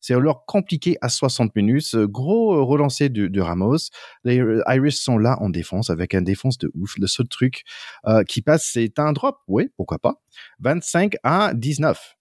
c'est 0.00 0.14
alors 0.14 0.44
compliqué 0.46 0.96
à 1.00 1.08
60 1.08 1.54
minutes. 1.56 1.96
Gros 1.96 2.54
euh, 2.54 2.62
relancé 2.62 3.08
de, 3.08 3.40
Ramos. 3.40 3.90
Les 4.24 4.40
euh, 4.40 4.62
Irish 4.68 4.96
sont 4.96 5.18
là 5.18 5.36
en 5.40 5.50
défense 5.50 5.90
avec 5.90 6.14
un 6.14 6.22
défense 6.22 6.58
de 6.58 6.70
ouf. 6.74 6.96
Le 6.98 7.06
seul 7.06 7.28
truc 7.28 7.64
euh, 8.06 8.22
qui 8.24 8.42
passe, 8.42 8.70
c'est 8.72 8.98
un 8.98 9.12
drop. 9.12 9.38
Oui, 9.48 9.68
pourquoi 9.76 9.98
pas. 9.98 10.22
25 10.60 11.14
à 11.22 11.52
19. 11.54 12.16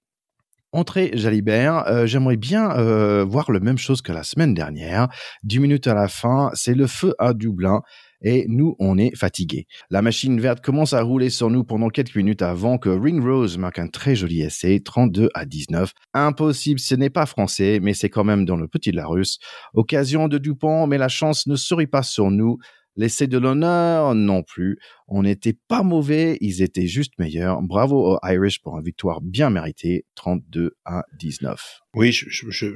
Entrée 0.73 1.11
Jalibert, 1.13 2.07
j'aimerais 2.07 2.35
bien 2.35 3.23
voir 3.23 3.51
le 3.51 3.59
même 3.59 3.77
chose 3.77 4.01
que 4.01 4.11
la 4.11 4.23
semaine 4.23 4.53
dernière. 4.53 5.07
10 5.43 5.59
minutes 5.59 5.87
à 5.87 5.93
la 5.93 6.07
fin, 6.07 6.49
c'est 6.55 6.73
le 6.73 6.87
feu 6.87 7.13
à 7.19 7.33
Dublin 7.33 7.81
et 8.23 8.45
nous, 8.47 8.75
on 8.79 8.97
est 8.97 9.15
fatigués. 9.15 9.67
La 9.89 10.01
machine 10.01 10.39
verte 10.39 10.63
commence 10.63 10.93
à 10.93 11.01
rouler 11.01 11.29
sur 11.29 11.49
nous 11.49 11.63
pendant 11.63 11.89
quelques 11.89 12.15
minutes 12.15 12.41
avant 12.41 12.77
que 12.77 12.89
Ringrose 12.89 13.57
marque 13.57 13.79
un 13.79 13.87
très 13.87 14.15
joli 14.15 14.41
essai, 14.41 14.79
32 14.83 15.29
à 15.33 15.45
19. 15.45 15.91
Impossible, 16.13 16.79
ce 16.79 16.95
n'est 16.95 17.09
pas 17.09 17.25
français, 17.25 17.79
mais 17.81 17.93
c'est 17.93 18.09
quand 18.09 18.23
même 18.23 18.45
dans 18.45 18.55
le 18.55 18.67
petit 18.67 18.91
Larus. 18.91 19.39
Occasion 19.73 20.27
de 20.27 20.37
Dupont, 20.37 20.87
mais 20.87 20.97
la 20.97 21.09
chance 21.09 21.47
ne 21.47 21.55
sourit 21.55 21.87
pas 21.87 22.03
sur 22.03 22.31
nous. 22.31 22.57
L'essai 22.95 23.27
de 23.27 23.37
l'honneur, 23.37 24.13
non 24.13 24.43
plus. 24.43 24.77
On 25.07 25.23
n'était 25.23 25.57
pas 25.67 25.81
mauvais, 25.81 26.37
ils 26.41 26.61
étaient 26.61 26.87
juste 26.87 27.13
meilleurs. 27.17 27.61
Bravo 27.61 28.13
aux 28.13 28.19
Irish 28.23 28.61
pour 28.61 28.77
une 28.77 28.83
victoire 28.83 29.21
bien 29.21 29.49
méritée, 29.49 30.05
32 30.15 30.75
à 30.85 31.03
19. 31.19 31.81
Oui, 31.95 32.15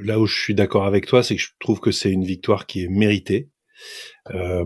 là 0.02 0.18
où 0.18 0.26
je 0.26 0.40
suis 0.40 0.54
d'accord 0.54 0.86
avec 0.86 1.06
toi, 1.06 1.22
c'est 1.22 1.36
que 1.36 1.42
je 1.42 1.50
trouve 1.60 1.80
que 1.80 1.92
c'est 1.92 2.10
une 2.10 2.24
victoire 2.24 2.66
qui 2.66 2.82
est 2.82 2.88
méritée. 2.88 3.50
Euh, 4.34 4.64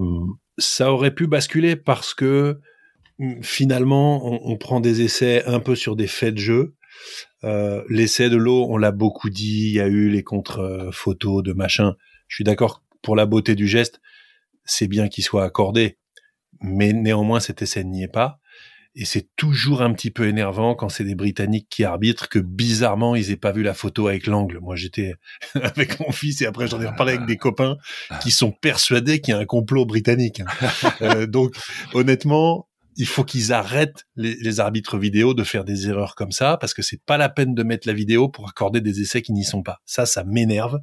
ça 0.59 0.93
aurait 0.93 1.15
pu 1.15 1.27
basculer 1.27 1.77
parce 1.77 2.15
que 2.15 2.61
mm, 3.19 3.43
finalement, 3.43 4.49
on, 4.49 4.57
prend 4.57 4.81
des 4.81 5.03
essais 5.03 5.45
un 5.45 5.61
peu 5.61 5.75
sur 5.75 5.97
des 5.97 6.07
faits 6.07 6.35
de 6.35 6.41
jeu. 6.41 6.75
Euh, 7.45 7.83
L'essai 7.89 8.31
de 8.31 8.37
l'eau, 8.37 8.67
on 8.71 8.77
l'a 8.77 8.93
beaucoup 8.93 9.29
dit, 9.29 9.69
il 9.69 9.75
y 9.75 9.81
a 9.81 9.89
eu 9.89 10.09
les 10.09 10.23
contre-photos 10.23 11.43
de 11.43 11.53
machin. 11.53 11.95
Je 12.29 12.37
suis 12.37 12.45
d'accord 12.45 12.83
pour 13.03 13.17
la 13.17 13.27
beauté 13.27 13.55
du 13.55 13.67
geste, 13.67 14.01
c'est 14.65 14.89
bien 14.89 15.09
qu'il 15.09 15.25
soit 15.25 15.45
accordé, 15.45 15.99
mais 16.61 16.93
néanmoins 16.93 17.41
cet 17.41 17.63
essai 17.63 17.85
n'y 17.85 18.03
est 18.03 18.09
pas. 18.09 18.39
Et 18.95 19.07
c'est 19.07 19.29
toujours 19.37 19.81
un 19.81 19.95
petit 19.95 20.11
peu 20.11 20.29
énervant 20.29 20.75
quand 20.75 20.91
c'est 20.91 21.05
des 21.05 21.15
Britanniques 21.15 21.69
qui 21.71 21.83
arbitrent 21.83 22.29
que 22.29 22.39
bizarrement 22.39 23.17
ils 23.17 23.31
aient 23.31 23.37
pas 23.37 23.53
vu 23.53 23.63
la 23.63 23.73
photo 23.73 24.09
avec 24.09 24.27
l'angle. 24.27 24.59
Moi 24.61 24.77
j'étais 24.77 25.15
avec 25.55 25.99
mon 26.01 26.13
fils 26.13 26.43
et 26.43 26.47
après 26.47 26.69
j'en 26.69 26.81
ai 26.81 26.87
reparlé 26.87 27.15
avec 27.15 27.27
des 27.27 27.39
copains 27.39 27.79
qui 28.21 28.31
sont 28.31 28.53
persuadés 28.53 29.21
qu'il 29.21 29.33
y 29.33 29.37
a 29.37 29.41
un 29.41 29.47
complot 29.47 29.87
britannique. 29.87 30.41
Hein. 30.41 30.47
Euh, 31.01 31.27
donc 31.27 31.57
honnêtement, 31.95 32.69
il 32.97 33.07
faut 33.07 33.25
qu'ils 33.25 33.53
arrêtent 33.53 34.07
les, 34.17 34.61
arbitres 34.61 34.99
vidéo 34.99 35.35
de 35.35 35.45
faire 35.45 35.65
des 35.65 35.89
erreurs 35.89 36.15
comme 36.15 36.33
ça 36.33 36.57
parce 36.59 36.75
que 36.75 36.83
c'est 36.83 37.03
pas 37.05 37.17
la 37.17 37.29
peine 37.29 37.55
de 37.55 37.63
mettre 37.63 37.89
la 37.89 37.95
vidéo 37.95 38.29
pour 38.29 38.49
accorder 38.49 38.81
des 38.81 39.01
essais 39.01 39.23
qui 39.23 39.33
n'y 39.33 39.45
sont 39.45 39.63
pas. 39.63 39.81
Ça, 39.87 40.07
ça 40.07 40.25
m'énerve. 40.25 40.79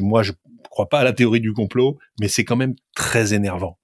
Moi, 0.00 0.22
je 0.22 0.32
crois 0.70 0.88
pas 0.88 1.00
à 1.00 1.04
la 1.04 1.12
théorie 1.12 1.40
du 1.40 1.52
complot, 1.52 1.98
mais 2.20 2.28
c'est 2.28 2.44
quand 2.44 2.56
même 2.56 2.74
très 2.94 3.34
énervant. 3.34 3.78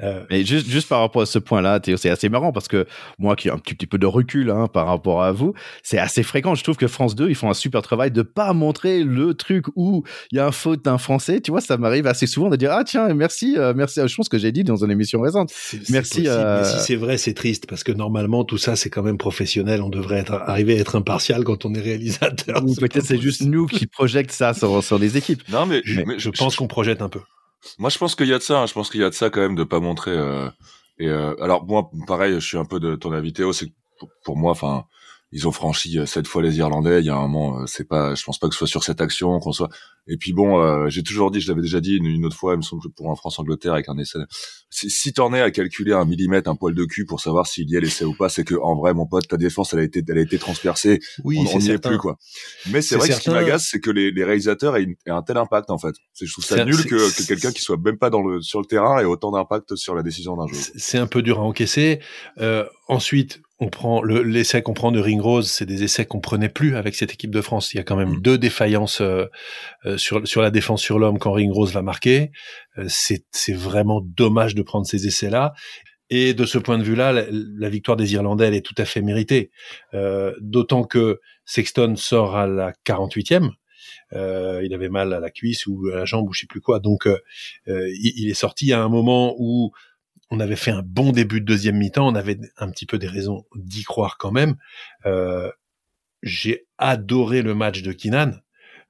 Euh, 0.00 0.24
Mais 0.30 0.44
juste, 0.44 0.68
juste 0.68 0.88
par 0.88 1.00
rapport 1.00 1.22
à 1.22 1.26
ce 1.26 1.38
point-là, 1.38 1.80
c'est 1.96 2.10
assez 2.10 2.28
marrant 2.28 2.52
parce 2.52 2.68
que 2.68 2.86
moi 3.18 3.36
qui 3.36 3.48
ai 3.48 3.50
un 3.50 3.58
petit, 3.58 3.74
petit 3.74 3.86
peu 3.86 3.98
de 3.98 4.06
recul 4.06 4.50
hein, 4.50 4.66
par 4.66 4.86
rapport 4.86 5.22
à 5.22 5.32
vous, 5.32 5.54
c'est 5.82 5.98
assez 5.98 6.22
fréquent. 6.22 6.54
Je 6.54 6.62
trouve 6.62 6.76
que 6.76 6.88
France 6.88 7.14
2, 7.14 7.28
ils 7.28 7.34
font 7.34 7.50
un 7.50 7.54
super 7.54 7.82
travail 7.82 8.10
de 8.10 8.22
pas 8.22 8.52
montrer 8.52 9.04
le 9.04 9.34
truc 9.34 9.66
où 9.76 10.04
il 10.32 10.36
y 10.36 10.38
a 10.38 10.46
un 10.46 10.52
faute 10.52 10.84
d'un 10.84 10.98
français. 10.98 11.40
Tu 11.40 11.50
vois, 11.50 11.60
ça 11.60 11.76
m'arrive 11.76 12.06
assez 12.06 12.26
souvent 12.26 12.48
de 12.48 12.56
dire 12.56 12.72
ah 12.72 12.84
tiens 12.84 13.12
merci 13.14 13.56
euh, 13.56 13.72
merci. 13.76 14.00
Je 14.06 14.14
pense 14.14 14.28
que 14.28 14.38
j'ai 14.38 14.52
dit 14.52 14.64
dans 14.64 14.84
une 14.84 14.90
émission 14.90 15.20
récente. 15.20 15.52
Merci. 15.90 16.28
Euh... 16.28 16.64
si 16.64 16.80
c'est 16.80 16.96
vrai, 16.96 17.18
c'est 17.18 17.34
triste 17.34 17.66
parce 17.66 17.84
que 17.84 17.92
normalement 17.92 18.44
tout 18.44 18.58
ça 18.58 18.76
c'est 18.76 18.90
quand 18.90 19.02
même 19.02 19.18
professionnel. 19.18 19.82
On 19.82 19.88
devrait 19.88 20.18
être 20.18 20.32
arriver 20.32 20.76
à 20.76 20.80
être 20.80 20.96
impartial 20.96 21.44
quand 21.44 21.64
on 21.64 21.74
est 21.74 21.80
réalisateur. 21.80 22.64
Ou 22.64 22.74
peut-être 22.74 23.04
c'est 23.04 23.20
juste 23.20 23.42
nous 23.42 23.66
qui 23.66 23.86
projette 23.86 24.32
ça 24.32 24.54
sur, 24.54 24.82
sur 24.82 24.98
les 24.98 25.16
équipes. 25.16 25.42
Non 25.50 25.66
mais, 25.66 25.82
mais 26.06 26.18
je 26.18 26.30
pense 26.30 26.56
qu'on 26.56 26.68
projette 26.68 27.02
un 27.02 27.08
peu. 27.08 27.20
Moi, 27.78 27.90
je 27.90 27.98
pense 27.98 28.14
qu'il 28.14 28.26
y 28.26 28.32
a 28.32 28.38
de 28.38 28.42
ça. 28.42 28.60
Hein. 28.60 28.66
Je 28.66 28.72
pense 28.72 28.90
qu'il 28.90 29.00
y 29.00 29.04
a 29.04 29.10
de 29.10 29.14
ça 29.14 29.30
quand 29.30 29.40
même 29.40 29.56
de 29.56 29.64
pas 29.64 29.80
montrer. 29.80 30.12
Euh, 30.12 30.48
et 30.98 31.08
euh, 31.08 31.34
alors 31.42 31.64
moi, 31.66 31.90
pareil, 32.06 32.34
je 32.34 32.46
suis 32.46 32.58
un 32.58 32.64
peu 32.64 32.80
de 32.80 32.96
ton 32.96 33.12
avis 33.12 33.32
Théo. 33.32 33.52
C'est 33.52 33.72
pour 34.24 34.36
moi, 34.36 34.52
enfin, 34.52 34.84
ils 35.32 35.46
ont 35.46 35.52
franchi 35.52 35.98
euh, 35.98 36.06
sept 36.06 36.26
fois 36.26 36.42
les 36.42 36.58
Irlandais. 36.58 37.00
Il 37.00 37.06
y 37.06 37.10
a 37.10 37.16
un 37.16 37.28
moment, 37.28 37.60
euh, 37.60 37.66
c'est 37.66 37.86
pas, 37.86 38.14
je 38.14 38.24
pense 38.24 38.38
pas 38.38 38.48
que 38.48 38.54
ce 38.54 38.58
soit 38.58 38.66
sur 38.66 38.82
cette 38.82 39.00
action 39.00 39.38
qu'on 39.38 39.52
soit. 39.52 39.68
Et 40.08 40.16
puis 40.16 40.32
bon, 40.32 40.60
euh, 40.60 40.88
j'ai 40.88 41.04
toujours 41.04 41.30
dit, 41.30 41.40
je 41.40 41.48
l'avais 41.48 41.62
déjà 41.62 41.80
dit 41.80 41.96
une, 41.96 42.24
autre 42.24 42.36
fois, 42.36 42.54
il 42.54 42.56
me 42.56 42.62
semble 42.62 42.82
que 42.82 42.88
pour 42.88 43.10
un 43.12 43.14
France-Angleterre 43.14 43.74
avec 43.74 43.88
un 43.88 43.96
essai, 43.96 44.18
si, 44.70 44.90
si 44.90 45.12
t'en 45.12 45.32
es 45.32 45.40
à 45.40 45.52
calculer 45.52 45.92
un 45.92 46.04
millimètre, 46.04 46.50
un 46.50 46.56
poil 46.56 46.74
de 46.74 46.84
cul 46.84 47.04
pour 47.04 47.20
savoir 47.20 47.46
s'il 47.46 47.70
y 47.70 47.76
a 47.76 47.80
l'essai 47.80 48.04
ou 48.04 48.14
pas, 48.14 48.28
c'est 48.28 48.42
que 48.42 48.56
en 48.56 48.74
vrai, 48.74 48.92
mon 48.92 49.06
pote, 49.06 49.28
ta 49.28 49.36
défense, 49.36 49.72
elle 49.72 49.80
a 49.80 49.82
été, 49.84 50.02
elle 50.08 50.18
a 50.18 50.22
été 50.22 50.38
transpercée. 50.38 50.98
Oui, 51.22 51.38
on 51.38 51.58
n'y 51.58 51.70
est 51.70 51.78
plus 51.78 51.98
quoi. 51.98 52.18
Mais 52.70 52.82
c'est 52.82 52.96
vrai 52.96 53.08
que 53.08 53.14
ce 53.14 53.20
qui 53.20 53.30
m'agace, 53.30 53.68
c'est 53.70 53.80
que 53.80 53.90
les, 53.90 54.10
les 54.10 54.24
réalisateurs 54.24 54.76
aient, 54.76 54.88
un 55.06 55.22
tel 55.22 55.36
impact 55.36 55.70
en 55.70 55.78
fait. 55.78 55.94
Je 56.20 56.30
trouve 56.32 56.44
ça 56.44 56.64
nul 56.64 56.84
que, 56.86 57.16
que 57.16 57.26
quelqu'un 57.26 57.52
qui 57.52 57.62
soit 57.62 57.76
même 57.76 57.98
pas 57.98 58.10
dans 58.10 58.22
le 58.22 58.40
sur 58.40 58.60
le 58.60 58.66
terrain 58.66 58.98
ait 58.98 59.04
autant 59.04 59.30
d'impact 59.30 59.76
sur 59.76 59.94
la 59.94 60.02
décision 60.02 60.36
d'un 60.36 60.48
jeu. 60.48 60.56
C'est 60.74 60.98
un 60.98 61.06
peu 61.06 61.22
dur 61.22 61.38
à 61.38 61.42
encaisser. 61.42 62.00
Euh, 62.38 62.64
ensuite, 62.88 63.40
on 63.60 63.68
prend 63.68 64.02
l'essai 64.02 64.62
qu'on 64.62 64.72
prend 64.72 64.90
de 64.90 64.98
Ringrose, 64.98 65.50
c'est 65.50 65.66
des 65.66 65.84
essais 65.84 66.06
qu'on 66.06 66.20
prenait 66.20 66.48
plus 66.48 66.76
avec 66.76 66.94
cette 66.94 67.12
équipe 67.12 67.30
de 67.30 67.42
France. 67.42 67.74
Il 67.74 67.76
y 67.76 67.80
a 67.80 67.82
quand 67.82 67.96
même 67.96 68.14
mm. 68.14 68.22
deux 68.22 68.38
défaillances 68.38 69.02
euh, 69.02 69.26
euh, 69.84 69.98
sur 69.98 70.26
sur 70.26 70.40
la 70.40 70.50
défense 70.50 70.80
sur 70.80 70.98
l'homme 70.98 71.18
quand 71.18 71.32
Ringrose 71.32 71.72
va 71.72 71.82
marquer. 71.82 72.32
Euh, 72.78 72.86
c'est 72.88 73.26
c'est 73.30 73.52
vraiment 73.52 74.00
dommage 74.00 74.54
de 74.54 74.62
prendre 74.62 74.86
ces 74.86 75.06
essais 75.06 75.28
là. 75.28 75.52
Et 76.08 76.34
de 76.34 76.44
ce 76.44 76.58
point 76.58 76.76
de 76.76 76.82
vue-là, 76.82 77.12
la, 77.30 77.68
victoire 77.68 77.96
des 77.96 78.14
Irlandais, 78.14 78.48
elle 78.48 78.54
est 78.54 78.66
tout 78.66 78.74
à 78.78 78.84
fait 78.84 79.00
méritée. 79.00 79.52
D'autant 80.40 80.82
que 80.82 81.20
Sexton 81.44 81.94
sort 81.94 82.36
à 82.36 82.48
la 82.48 82.72
48e. 82.84 83.50
il 84.12 84.74
avait 84.74 84.88
mal 84.88 85.12
à 85.12 85.20
la 85.20 85.30
cuisse 85.30 85.68
ou 85.68 85.86
à 85.92 85.94
la 85.94 86.04
jambe 86.06 86.28
ou 86.28 86.32
je 86.32 86.40
sais 86.40 86.46
plus 86.48 86.60
quoi. 86.60 86.80
Donc, 86.80 87.06
il, 87.68 88.12
il, 88.16 88.28
est 88.28 88.34
sorti 88.34 88.72
à 88.72 88.82
un 88.82 88.88
moment 88.88 89.36
où 89.38 89.70
on 90.30 90.40
avait 90.40 90.56
fait 90.56 90.70
un 90.70 90.82
bon 90.82 91.12
début 91.12 91.40
de 91.40 91.46
deuxième 91.46 91.76
mi-temps, 91.76 92.06
on 92.06 92.14
avait 92.14 92.38
un 92.56 92.70
petit 92.70 92.86
peu 92.86 92.98
des 92.98 93.08
raisons 93.08 93.44
d'y 93.56 93.82
croire 93.82 94.16
quand 94.18 94.30
même. 94.30 94.56
Euh, 95.06 95.50
j'ai 96.22 96.66
adoré 96.78 97.42
le 97.42 97.54
match 97.54 97.82
de 97.82 97.92
Kinan, 97.92 98.32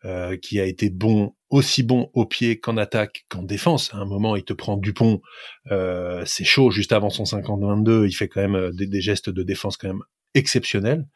euh, 0.04 0.36
qui 0.36 0.60
a 0.60 0.66
été 0.66 0.90
bon, 0.90 1.34
aussi 1.48 1.82
bon 1.82 2.10
au 2.12 2.26
pied 2.26 2.60
qu'en 2.60 2.76
attaque 2.76 3.24
qu'en 3.28 3.42
défense. 3.42 3.94
À 3.94 3.98
un 3.98 4.04
moment, 4.04 4.36
il 4.36 4.44
te 4.44 4.52
prend 4.52 4.76
Dupont, 4.76 5.22
euh, 5.70 6.22
c'est 6.26 6.44
chaud, 6.44 6.70
juste 6.70 6.92
avant 6.92 7.10
son 7.10 7.24
50-22, 7.24 8.06
il 8.06 8.12
fait 8.12 8.28
quand 8.28 8.46
même 8.46 8.70
des, 8.72 9.00
gestes 9.00 9.30
de 9.30 9.42
défense 9.42 9.76
quand 9.76 9.88
même 9.88 10.02
exceptionnels. 10.34 11.06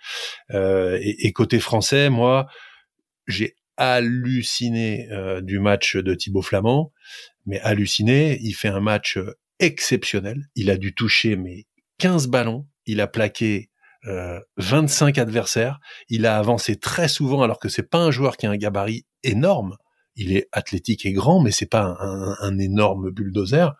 Et, 0.52 1.26
et, 1.26 1.32
côté 1.32 1.60
français, 1.60 2.08
moi, 2.08 2.46
j'ai 3.26 3.56
halluciné 3.76 5.08
du 5.42 5.58
match 5.58 5.96
de 5.96 6.14
Thibaut 6.14 6.42
Flamand, 6.42 6.92
mais 7.46 7.60
halluciné, 7.60 8.38
il 8.40 8.54
fait 8.54 8.68
un 8.68 8.80
match 8.80 9.18
exceptionnel. 9.64 10.48
Il 10.54 10.70
a 10.70 10.76
dû 10.76 10.94
toucher 10.94 11.36
mais 11.36 11.66
15 11.98 12.28
ballons. 12.28 12.66
Il 12.86 13.00
a 13.00 13.06
plaqué 13.06 13.70
euh, 14.06 14.40
25 14.58 15.18
adversaires. 15.18 15.80
Il 16.08 16.26
a 16.26 16.38
avancé 16.38 16.76
très 16.76 17.08
souvent 17.08 17.42
alors 17.42 17.58
que 17.58 17.68
c'est 17.68 17.88
pas 17.88 17.98
un 17.98 18.10
joueur 18.10 18.36
qui 18.36 18.46
a 18.46 18.50
un 18.50 18.56
gabarit 18.56 19.06
énorme. 19.22 19.76
Il 20.16 20.36
est 20.36 20.48
athlétique 20.52 21.06
et 21.06 21.12
grand, 21.12 21.42
mais 21.42 21.50
c'est 21.50 21.68
pas 21.68 21.96
un, 21.98 22.58
énorme 22.58 23.10
bulldozer. 23.10 23.74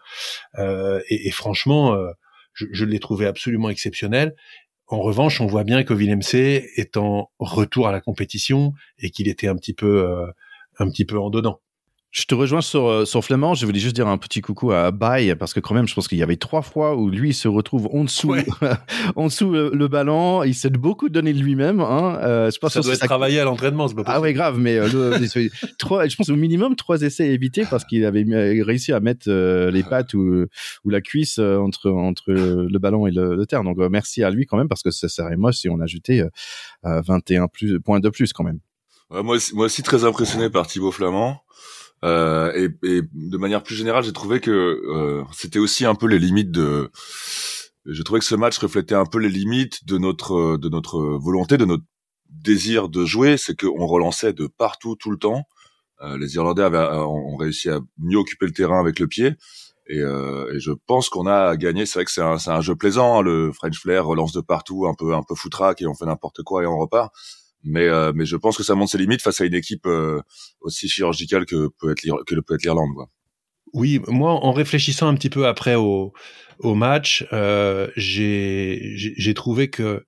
Euh, 0.59 1.01
et, 1.09 1.31
franchement, 1.31 1.95
euh, 1.95 2.11
je, 2.55 2.85
l'ai 2.85 2.99
trouvé 2.99 3.27
absolument 3.27 3.69
exceptionnel. 3.69 4.35
En 4.89 5.01
revanche, 5.01 5.41
on 5.41 5.47
voit 5.47 5.65
bien 5.65 5.85
que 5.85 6.23
C 6.23 6.71
est 6.77 6.97
en 6.97 7.31
retour 7.39 7.87
à 7.87 7.93
la 7.93 8.01
compétition 8.01 8.73
et 8.99 9.11
qu'il 9.11 9.29
était 9.29 9.49
un 9.49 9.57
petit 9.57 9.75
peu, 9.75 10.05
euh, 10.05 10.27
un 10.79 10.91
petit 10.91 11.05
peu 11.05 11.19
en 11.19 11.31
dedans. 11.31 11.61
Je 12.15 12.27
te 12.27 12.35
rejoins 12.37 12.61
sur, 12.61 12.87
euh, 12.87 13.05
sur 13.05 13.25
Flamand. 13.25 13.55
Je 13.55 13.67
voulais 13.67 13.81
juste 13.81 13.97
dire 13.97 14.07
un 14.07 14.19
petit 14.19 14.41
coucou 14.41 14.71
à 14.71 14.93
Bay 14.93 15.35
parce 15.35 15.53
que 15.53 15.59
quand 15.59 15.75
même, 15.75 15.89
je 15.89 15.97
pense 15.97 16.07
qu'il 16.07 16.17
y 16.17 16.23
avait 16.23 16.37
trois 16.37 16.63
fois 16.63 16.95
où 16.95 17.11
lui 17.11 17.35
se 17.35 17.49
retrouve 17.49 17.89
en 17.93 18.05
dessous, 18.05 18.33
en 19.17 19.27
dessous 19.27 19.51
le, 19.51 19.89
ballon. 19.89 20.45
Il 20.45 20.55
s'est 20.55 20.71
beaucoup 20.71 21.09
donné 21.09 21.33
de 21.33 21.41
lui-même. 21.41 21.81
Hein. 21.81 22.21
Euh, 22.23 22.53
je 22.53 22.59
pense 22.61 22.75
ça 22.75 22.83
doit 22.83 22.95
être 22.95 23.05
travaillé 23.05 23.41
à 23.41 23.45
l'entraînement. 23.45 23.89
Ah 24.07 24.21
ouais, 24.21 24.33
grave. 24.33 24.61
Mais 24.61 24.79
euh, 24.79 25.19
le, 25.19 25.49
trois, 25.79 26.07
je 26.07 26.15
pense 26.15 26.29
au 26.29 26.37
minimum 26.37 26.77
trois 26.77 27.03
essais 27.03 27.31
évités 27.31 27.65
parce 27.69 27.85
qu'il 27.85 28.05
avait 28.05 28.25
réussi 28.63 28.93
à 28.93 29.01
mettre 29.01 29.27
euh, 29.27 29.73
les 29.73 29.83
pattes 29.83 30.15
ou, 30.15 30.47
ou 30.85 30.91
la 30.91 31.01
cuisse 31.01 31.41
entre 31.41 31.91
entre 31.91 32.31
le 32.31 32.79
ballon 32.79 33.09
et 33.09 33.11
le, 33.11 33.45
terre. 33.45 33.65
Donc 33.65 33.79
merci 33.91 34.23
à 34.23 34.31
lui 34.31 34.47
quand 34.47 34.57
même 34.57 34.69
parce 34.69 34.85
que 34.85 34.93
ça 34.93 35.09
serait 35.09 35.37
moche 35.37 35.57
si 35.57 35.69
on 35.69 35.81
ajoutait 35.81 36.23
21 36.85 37.49
plus, 37.49 37.81
points 37.81 37.99
de 37.99 38.09
plus 38.09 38.33
quand 38.33 38.45
même. 38.45 38.61
moi, 39.11 39.37
moi 39.53 39.67
aussi 39.67 39.83
très 39.83 40.05
impressionné 40.05 40.49
par 40.49 40.69
Thibaut 40.69 40.93
Flamand. 40.93 41.41
Euh, 42.05 42.53
et, 42.55 42.87
et, 42.87 43.03
de 43.13 43.37
manière 43.39 43.63
plus 43.63 43.75
générale, 43.75 44.05
j'ai 44.05 44.13
trouvé 44.13 44.41
que 44.41 44.51
euh, 44.51 45.25
c'était 45.33 45.59
aussi 45.59 45.85
un 45.87 45.95
peu 45.95 46.07
les 46.07 46.19
limites 46.19 46.51
de. 46.51 46.91
Je 47.87 48.03
trouvais 48.03 48.21
que 48.21 48.27
ce 48.27 48.35
match 48.35 48.59
reflétait 48.59 48.95
un 48.95 49.07
peu 49.07 49.19
les 49.19 49.29
limites 49.29 49.87
de 49.87 49.99
notre 49.99 50.57
de 50.57 50.69
notre 50.69 51.01
volonté, 51.01 51.57
de 51.57 51.65
notre 51.65 51.85
désir 52.29 52.89
de 52.89 53.05
jouer, 53.05 53.37
c'est 53.37 53.59
qu'on 53.59 53.87
relançait 53.87 54.33
de 54.33 54.47
partout 54.47 54.97
tout 54.97 55.11
le 55.11 55.19
temps. 55.19 55.45
Euh, 56.03 56.19
les 56.19 56.35
Irlandais 56.35 56.63
avaient, 56.63 56.79
euh, 56.79 57.05
ont 57.05 57.37
réussi 57.37 57.71
à 57.71 57.81
mieux 57.99 58.19
occuper 58.19 58.47
le 58.47 58.53
terrain 58.53 58.81
avec 58.81 58.99
le 58.99 59.07
pied. 59.07 59.35
Et, 59.87 59.99
euh, 59.99 60.53
et 60.55 60.61
je 60.61 60.73
pense 60.87 61.09
qu'on 61.09 61.27
a 61.27 61.57
gagné. 61.57 61.87
C'est 61.87 61.99
vrai 61.99 62.05
que 62.05 62.11
c'est 62.11 62.23
un, 62.23 62.37
un, 62.47 62.61
jeu 62.61 62.75
plaisant. 62.75 63.19
Hein, 63.19 63.23
le 63.23 63.53
French 63.53 63.79
Flair 63.79 64.07
relance 64.07 64.33
de 64.33 64.41
partout, 64.41 64.87
un 64.87 64.95
peu 64.95 65.15
un 65.15 65.23
peu 65.23 65.35
foutraque 65.35 65.83
et 65.83 65.87
on 65.87 65.95
fait 65.95 66.07
n'importe 66.07 66.43
quoi 66.43 66.63
et 66.63 66.67
on 66.67 66.79
repart 66.79 67.13
mais 67.65 67.89
euh, 67.89 68.13
mais 68.15 68.27
je 68.27 68.37
pense 68.37 68.57
que 68.57 68.63
ça 68.63 68.75
montre 68.75 68.93
ses 68.93 68.99
limites 68.99 69.23
face 69.23 69.41
à 69.41 69.45
une 69.45 69.55
équipe 69.55 69.87
euh, 69.87 70.21
aussi 70.61 70.89
chirurgicale 70.89 71.47
que 71.47 71.69
peut 71.81 71.91
être 71.91 72.25
que 72.25 72.35
peut 72.41 72.55
être 72.55 72.63
l'Irlande 72.63 72.95
quoi. 72.95 73.09
Oui, 73.73 74.01
moi 74.07 74.33
en 74.33 74.53
réfléchissant 74.53 75.09
un 75.09 75.15
petit 75.15 75.31
peu 75.31 75.47
après 75.47 75.75
au 75.75 76.13
au 76.61 76.75
match, 76.75 77.27
euh, 77.33 77.89
j'ai 77.97 78.93
j'ai 78.95 79.35
trouvé 79.35 79.69
que 79.69 80.05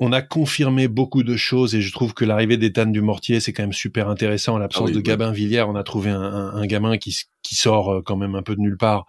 on 0.00 0.12
a 0.12 0.22
confirmé 0.22 0.88
beaucoup 0.88 1.22
de 1.22 1.36
choses 1.36 1.74
et 1.74 1.80
je 1.80 1.92
trouve 1.92 2.14
que 2.14 2.24
l'arrivée 2.24 2.56
d'Ethan 2.56 2.86
du 2.86 3.00
Mortier 3.00 3.40
c'est 3.40 3.52
quand 3.52 3.62
même 3.62 3.72
super 3.72 4.08
intéressant. 4.08 4.56
À 4.56 4.58
l'absence 4.58 4.90
ah 4.92 4.94
de 4.94 5.00
Gabin 5.00 5.32
Villiers, 5.32 5.62
on 5.62 5.76
a 5.76 5.82
trouvé 5.82 6.10
un, 6.10 6.20
un, 6.20 6.54
un, 6.54 6.66
gamin 6.66 6.98
qui 6.98 7.16
qui 7.42 7.54
sort 7.54 7.92
euh, 7.92 8.02
quand 8.02 8.16
même 8.16 8.34
un 8.34 8.42
peu 8.42 8.54
de 8.54 8.60
nulle 8.60 8.76
part, 8.76 9.06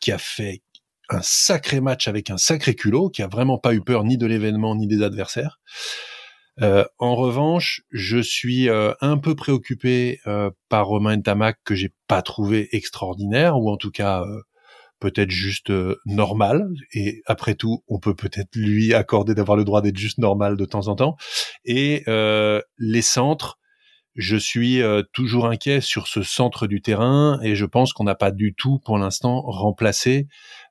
qui 0.00 0.12
a 0.12 0.18
fait 0.18 0.62
un 1.10 1.20
sacré 1.22 1.80
match 1.80 2.08
avec 2.08 2.30
un 2.30 2.38
sacré 2.38 2.74
culot, 2.74 3.10
qui 3.10 3.22
a 3.22 3.28
vraiment 3.28 3.58
pas 3.58 3.74
eu 3.74 3.82
peur 3.82 4.04
ni 4.04 4.16
de 4.16 4.26
l'événement 4.26 4.74
ni 4.74 4.86
des 4.86 5.02
adversaires. 5.02 5.60
Euh, 6.62 6.84
en 6.98 7.16
revanche, 7.16 7.82
je 7.90 8.18
suis 8.18 8.68
euh, 8.68 8.92
un 9.00 9.18
peu 9.18 9.34
préoccupé 9.34 10.20
euh, 10.26 10.50
par 10.68 10.86
Romain 10.86 11.20
Tamac 11.20 11.58
que 11.64 11.74
j'ai 11.74 11.92
pas 12.06 12.22
trouvé 12.22 12.68
extraordinaire, 12.72 13.58
ou 13.58 13.70
en 13.70 13.76
tout 13.76 13.90
cas 13.90 14.24
peut-être 15.00 15.30
juste 15.30 15.72
normal. 16.06 16.68
Et 16.92 17.22
après 17.26 17.54
tout, 17.54 17.82
on 17.88 17.98
peut 17.98 18.14
peut-être 18.14 18.54
lui 18.54 18.94
accorder 18.94 19.34
d'avoir 19.34 19.56
le 19.56 19.64
droit 19.64 19.82
d'être 19.82 19.98
juste 19.98 20.18
normal 20.18 20.56
de 20.56 20.64
temps 20.64 20.88
en 20.88 20.94
temps. 20.94 21.16
Et 21.64 22.04
les 22.78 23.02
centres, 23.02 23.58
je 24.14 24.36
suis 24.36 24.80
toujours 25.12 25.46
inquiet 25.46 25.80
sur 25.80 26.06
ce 26.06 26.22
centre 26.22 26.66
du 26.66 26.80
terrain 26.80 27.38
et 27.42 27.54
je 27.54 27.66
pense 27.66 27.92
qu'on 27.92 28.04
n'a 28.04 28.14
pas 28.14 28.30
du 28.30 28.54
tout 28.54 28.78
pour 28.78 28.96
l'instant 28.96 29.42
remplacé 29.42 30.26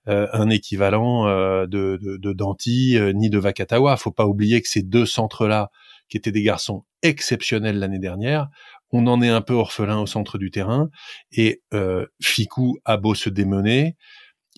un 0.06 0.50
équivalent 0.50 1.26
de, 1.26 1.66
de, 1.68 2.18
de 2.18 2.34
Danti 2.34 2.98
ni 3.14 3.30
de 3.30 3.40
Vakatawa. 3.40 3.98
Faut 3.98 4.12
pas 4.12 4.26
oublier 4.28 4.62
que 4.62 4.68
ces 4.68 4.84
deux 4.84 5.06
centres-là, 5.06 5.70
qui 6.10 6.18
étaient 6.18 6.32
des 6.32 6.44
garçons 6.44 6.86
exceptionnels 7.02 7.80
l'année 7.80 8.00
dernière, 8.00 8.50
on 8.92 9.08
en 9.08 9.22
est 9.22 9.30
un 9.30 9.42
peu 9.42 9.54
orphelin 9.54 10.00
au 10.00 10.06
centre 10.06 10.38
du 10.38 10.52
terrain. 10.52 10.90
Et 11.32 11.64
euh, 11.74 12.06
Ficou 12.22 12.78
a 12.86 12.98
beau 12.98 13.16
se 13.16 13.30
démener, 13.30 13.98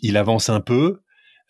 il 0.02 0.18
avance 0.18 0.50
un 0.50 0.60
peu, 0.60 1.00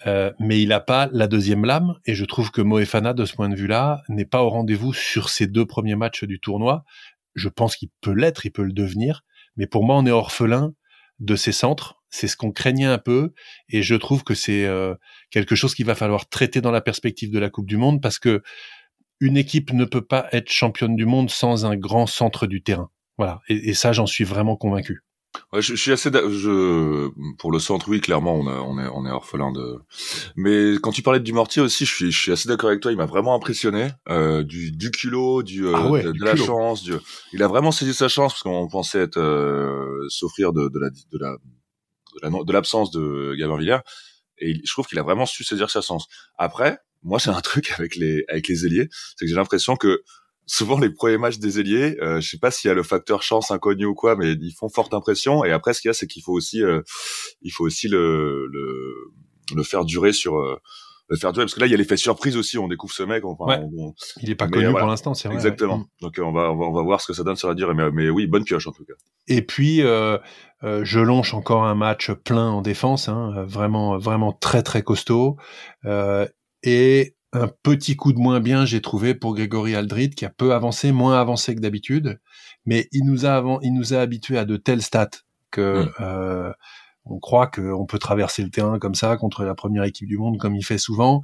euh, 0.06 0.32
mais 0.40 0.62
il 0.62 0.70
n'a 0.70 0.80
pas 0.80 1.10
la 1.12 1.28
deuxième 1.28 1.66
lame. 1.66 1.96
Et 2.06 2.14
je 2.14 2.26
trouve 2.26 2.52
que 2.52 2.62
Moefana, 2.62 3.14
de 3.14 3.26
ce 3.26 3.34
point 3.34 3.50
de 3.50 3.56
vue-là, 3.56 4.04
n'est 4.08 4.26
pas 4.26 4.44
au 4.44 4.50
rendez-vous 4.50 4.94
sur 4.94 5.30
ces 5.30 5.48
deux 5.48 5.66
premiers 5.66 5.96
matchs 5.96 6.24
du 6.26 6.40
tournoi. 6.40 6.84
Je 7.34 7.50
pense 7.50 7.76
qu'il 7.76 7.90
peut 8.02 8.14
l'être, 8.14 8.46
il 8.46 8.52
peut 8.52 8.64
le 8.64 8.74
devenir. 8.74 9.24
Mais 9.58 9.66
pour 9.68 9.84
moi, 9.84 9.98
on 9.98 10.06
est 10.06 10.12
orphelin 10.12 10.74
de 11.20 11.36
ces 11.36 11.52
centres. 11.52 12.02
C'est 12.10 12.28
ce 12.28 12.38
qu'on 12.38 12.52
craignait 12.52 12.86
un 12.86 12.98
peu. 12.98 13.34
Et 13.70 13.82
je 13.82 13.96
trouve 13.96 14.24
que 14.24 14.34
c'est 14.34 14.66
euh, 14.66 14.96
quelque 15.32 15.56
chose 15.56 15.76
qu'il 15.76 15.86
va 15.86 15.96
falloir 15.96 16.30
traiter 16.30 16.62
dans 16.62 16.72
la 16.72 16.82
perspective 16.82 17.32
de 17.32 17.40
la 17.40 17.50
Coupe 17.50 17.68
du 17.68 17.78
Monde 17.78 18.02
parce 18.02 18.20
que 18.20 18.42
une 19.20 19.38
équipe 19.38 19.72
ne 19.72 19.86
peut 19.86 20.06
pas 20.06 20.28
être 20.32 20.52
championne 20.52 20.96
du 20.96 21.06
monde 21.06 21.30
sans 21.30 21.66
un 21.66 21.76
grand 21.76 22.06
centre 22.06 22.48
du 22.48 22.62
terrain. 22.62 22.90
Voilà. 23.18 23.40
Et, 23.48 23.74
ça, 23.74 23.94
j'en 23.94 24.06
suis 24.06 24.26
vraiment 24.26 24.58
convaincu. 24.58 25.04
Ouais, 25.54 25.62
je, 25.62 25.76
suis 25.76 25.92
assez, 25.92 26.10
je, 26.12 27.10
pour 27.38 27.52
le 27.52 27.60
centre, 27.60 27.88
oui, 27.90 28.02
clairement, 28.02 28.36
on, 28.36 28.48
on 28.48 28.80
est, 28.80 28.88
on 28.88 29.06
est 29.06 29.12
orphelin 29.12 29.52
de. 29.52 29.80
Mais 30.36 30.74
quand 30.82 30.92
tu 30.92 31.02
parlais 31.02 31.20
de 31.20 31.24
Dumortier 31.24 31.62
aussi, 31.62 31.86
je 31.86 31.94
suis, 31.94 32.12
je 32.12 32.20
suis 32.20 32.32
assez 32.32 32.48
d'accord 32.48 32.70
avec 32.70 32.82
toi. 32.82 32.92
Il 32.92 32.98
m'a 32.98 33.06
vraiment 33.06 33.36
impressionné, 33.36 33.92
euh, 34.10 34.44
du, 34.44 34.72
du 34.72 34.92
culot, 34.92 35.44
du, 35.44 35.66
euh, 35.66 35.74
ah 35.76 35.90
de, 35.90 36.24
la 36.24 36.36
chance. 36.36 36.84
Du... 36.84 36.94
Il 37.34 37.44
a 37.44 37.48
vraiment 37.48 37.72
saisi 37.72 37.94
sa 37.94 38.08
chance 38.08 38.34
parce 38.34 38.44
qu'on 38.44 38.68
pensait 38.68 39.00
être 39.00 39.18
euh, 39.18 40.08
s'offrir 40.10 40.54
de, 40.54 40.70
de 40.70 40.80
la, 40.80 40.90
de 40.90 41.18
la, 41.20 42.44
de 42.44 42.54
l'absence 42.54 42.92
de 42.92 43.36
Gabin. 43.38 43.82
Et 44.38 44.56
je 44.64 44.72
trouve 44.72 44.88
qu'il 44.88 45.00
a 45.00 45.04
vraiment 45.04 45.26
su 45.26 45.44
saisir 45.44 45.70
sa 45.70 45.82
chance. 45.82 46.08
Après, 46.38 46.80
moi, 47.04 47.20
c'est 47.20 47.30
un 47.30 47.42
truc 47.42 47.72
avec 47.78 47.96
les 47.96 48.26
avec 48.28 48.48
les 48.48 48.66
ailiers, 48.66 48.90
c'est 49.16 49.26
que 49.26 49.30
j'ai 49.30 49.36
l'impression 49.36 49.76
que 49.76 50.02
souvent 50.46 50.80
les 50.80 50.90
premiers 50.90 51.18
matchs 51.18 51.40
des 51.40 51.60
ailiers, 51.60 51.98
euh, 52.02 52.22
je 52.22 52.30
sais 52.30 52.38
pas 52.38 52.52
s'il 52.52 52.68
y 52.68 52.72
a 52.72 52.74
le 52.74 52.84
facteur 52.84 53.24
chance 53.24 53.52
inconnu 53.52 53.86
ou 53.86 53.96
quoi, 53.96 54.16
mais 54.16 54.34
ils 54.34 54.54
font 54.54 54.70
forte 54.70 54.94
impression. 54.94 55.44
Et 55.44 55.52
après, 55.52 55.74
ce 55.74 55.82
qu'il 55.82 55.90
y 55.90 55.92
a, 55.92 55.94
c'est 55.94 56.08
qu'il 56.08 56.24
faut 56.24 56.34
aussi, 56.34 56.64
euh, 56.64 56.82
il 57.42 57.52
faut 57.52 57.66
aussi 57.66 57.88
le, 57.88 58.48
le, 58.52 58.94
le 59.56 59.64
faire 59.64 59.86
durer 59.86 60.14
sur, 60.14 60.38
euh, 60.38 60.58
le 61.08 61.18
faire 61.18 61.34
durer 61.34 61.46
parce 61.46 61.54
que 61.54 61.60
là, 61.60 61.68
il 61.68 61.72
y 61.72 61.76
a 61.76 61.78
l'effet 61.78 61.98
surprise 61.98 62.38
aussi. 62.38 62.58
On 62.58 62.68
découvre 62.68 62.94
ce 62.94 63.04
mec. 63.04 63.24
Enfin, 63.26 63.62
il 64.22 64.30
est 64.30 64.36
pas 64.36 64.48
connu 64.48 64.70
pour 64.70 64.88
l'instant, 64.88 65.14
c'est 65.14 65.28
vrai. 65.28 65.36
Exactement. 65.36 65.80
Mm. 65.80 65.86
Donc 66.02 66.20
on 66.20 66.32
va, 66.32 66.52
on 66.52 66.58
va, 66.58 66.66
on 66.66 66.74
va 66.74 66.82
voir 66.82 67.02
ce 67.02 67.08
que 67.08 67.14
ça 67.14 67.24
donne 67.24 67.36
sur 67.36 67.48
la 67.48 67.56
durée. 67.56 67.74
Mais, 67.74 67.92
mais 67.92 68.10
oui, 68.10 68.28
bonne 68.28 68.44
pioche 68.44 68.68
en 68.68 68.72
tout 68.72 68.86
cas. 68.86 68.94
Et 69.28 69.42
puis. 69.42 69.82
Euh, 69.82 70.18
euh, 70.64 70.84
je 70.84 71.00
longe 71.00 71.34
encore 71.34 71.64
un 71.64 71.76
match 71.76 72.12
plein 72.12 72.50
en 72.50 72.62
défense, 72.62 73.08
hein, 73.08 73.44
vraiment 73.46 73.98
vraiment 73.98 74.32
très 74.32 74.64
très 74.64 74.82
costaud. 74.82 75.38
Euh, 75.84 76.28
et 76.64 77.16
un 77.36 77.50
petit 77.64 77.96
coup 77.96 78.14
de 78.14 78.20
moins 78.20 78.40
bien, 78.40 78.66
j'ai 78.66 78.82
trouvé 78.82 79.14
pour 79.14 79.36
Grégory 79.36 79.76
Aldrit, 79.76 80.12
qui 80.12 80.26
a 80.26 80.30
peu 80.30 80.54
avancé, 80.54 80.92
moins 80.92 81.20
avancé 81.20 81.56
que 81.56 81.60
d'habitude, 81.60 82.20
mais 82.66 82.88
il 82.92 83.06
nous 83.06 83.26
a 83.26 83.44
il 83.62 83.74
nous 83.74 83.94
a 83.94 83.98
habitués 83.98 84.38
à 84.38 84.46
de 84.46 84.58
telles 84.58 84.82
stats 84.82 85.10
que 85.52 85.84
mm. 85.84 85.92
euh, 86.02 86.54
on 87.06 87.20
croit 87.20 87.48
qu'on 87.48 87.86
peut 87.86 88.00
traverser 88.00 88.44
le 88.44 88.50
terrain 88.50 88.80
comme 88.80 88.96
ça 88.96 89.16
contre 89.18 89.44
la 89.44 89.56
première 89.56 89.84
équipe 89.84 90.08
du 90.08 90.18
monde, 90.18 90.38
comme 90.38 90.56
il 90.56 90.64
fait 90.64 90.78
souvent. 90.78 91.22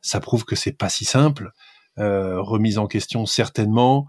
Ça 0.00 0.20
prouve 0.20 0.44
que 0.44 0.56
c'est 0.56 0.72
pas 0.72 0.88
si 0.88 1.04
simple. 1.04 1.52
Euh, 1.98 2.40
remise 2.40 2.78
en 2.78 2.86
question 2.86 3.26
certainement. 3.26 4.06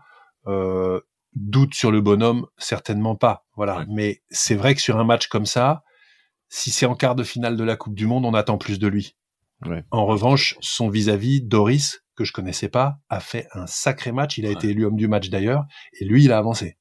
Euh, 0.47 0.99
doute 1.33 1.73
sur 1.75 1.91
le 1.91 2.01
bonhomme 2.01 2.47
certainement 2.57 3.15
pas. 3.15 3.45
Voilà. 3.55 3.85
Mais 3.89 4.21
c'est 4.31 4.55
vrai 4.55 4.73
que 4.75 4.81
sur 4.81 4.97
un 4.97 5.03
match 5.03 5.27
comme 5.27 5.45
ça, 5.45 5.83
si 6.49 6.71
c'est 6.71 6.85
en 6.85 6.95
quart 6.95 7.15
de 7.15 7.23
finale 7.23 7.55
de 7.55 7.63
la 7.63 7.75
Coupe 7.75 7.95
du 7.95 8.07
Monde, 8.07 8.25
on 8.25 8.33
attend 8.33 8.57
plus 8.57 8.79
de 8.79 8.87
lui. 8.87 9.15
En 9.91 10.05
revanche, 10.05 10.57
son 10.59 10.89
vis-à-vis, 10.89 11.41
Doris, 11.41 12.01
que 12.15 12.23
je 12.23 12.33
connaissais 12.33 12.69
pas, 12.69 12.97
a 13.09 13.19
fait 13.19 13.47
un 13.53 13.67
sacré 13.67 14.11
match. 14.11 14.37
Il 14.37 14.45
a 14.45 14.51
été 14.51 14.69
élu 14.69 14.85
homme 14.85 14.95
du 14.95 15.07
match 15.07 15.29
d'ailleurs, 15.29 15.65
et 15.99 16.05
lui, 16.05 16.23
il 16.23 16.31
a 16.31 16.37
avancé. 16.37 16.77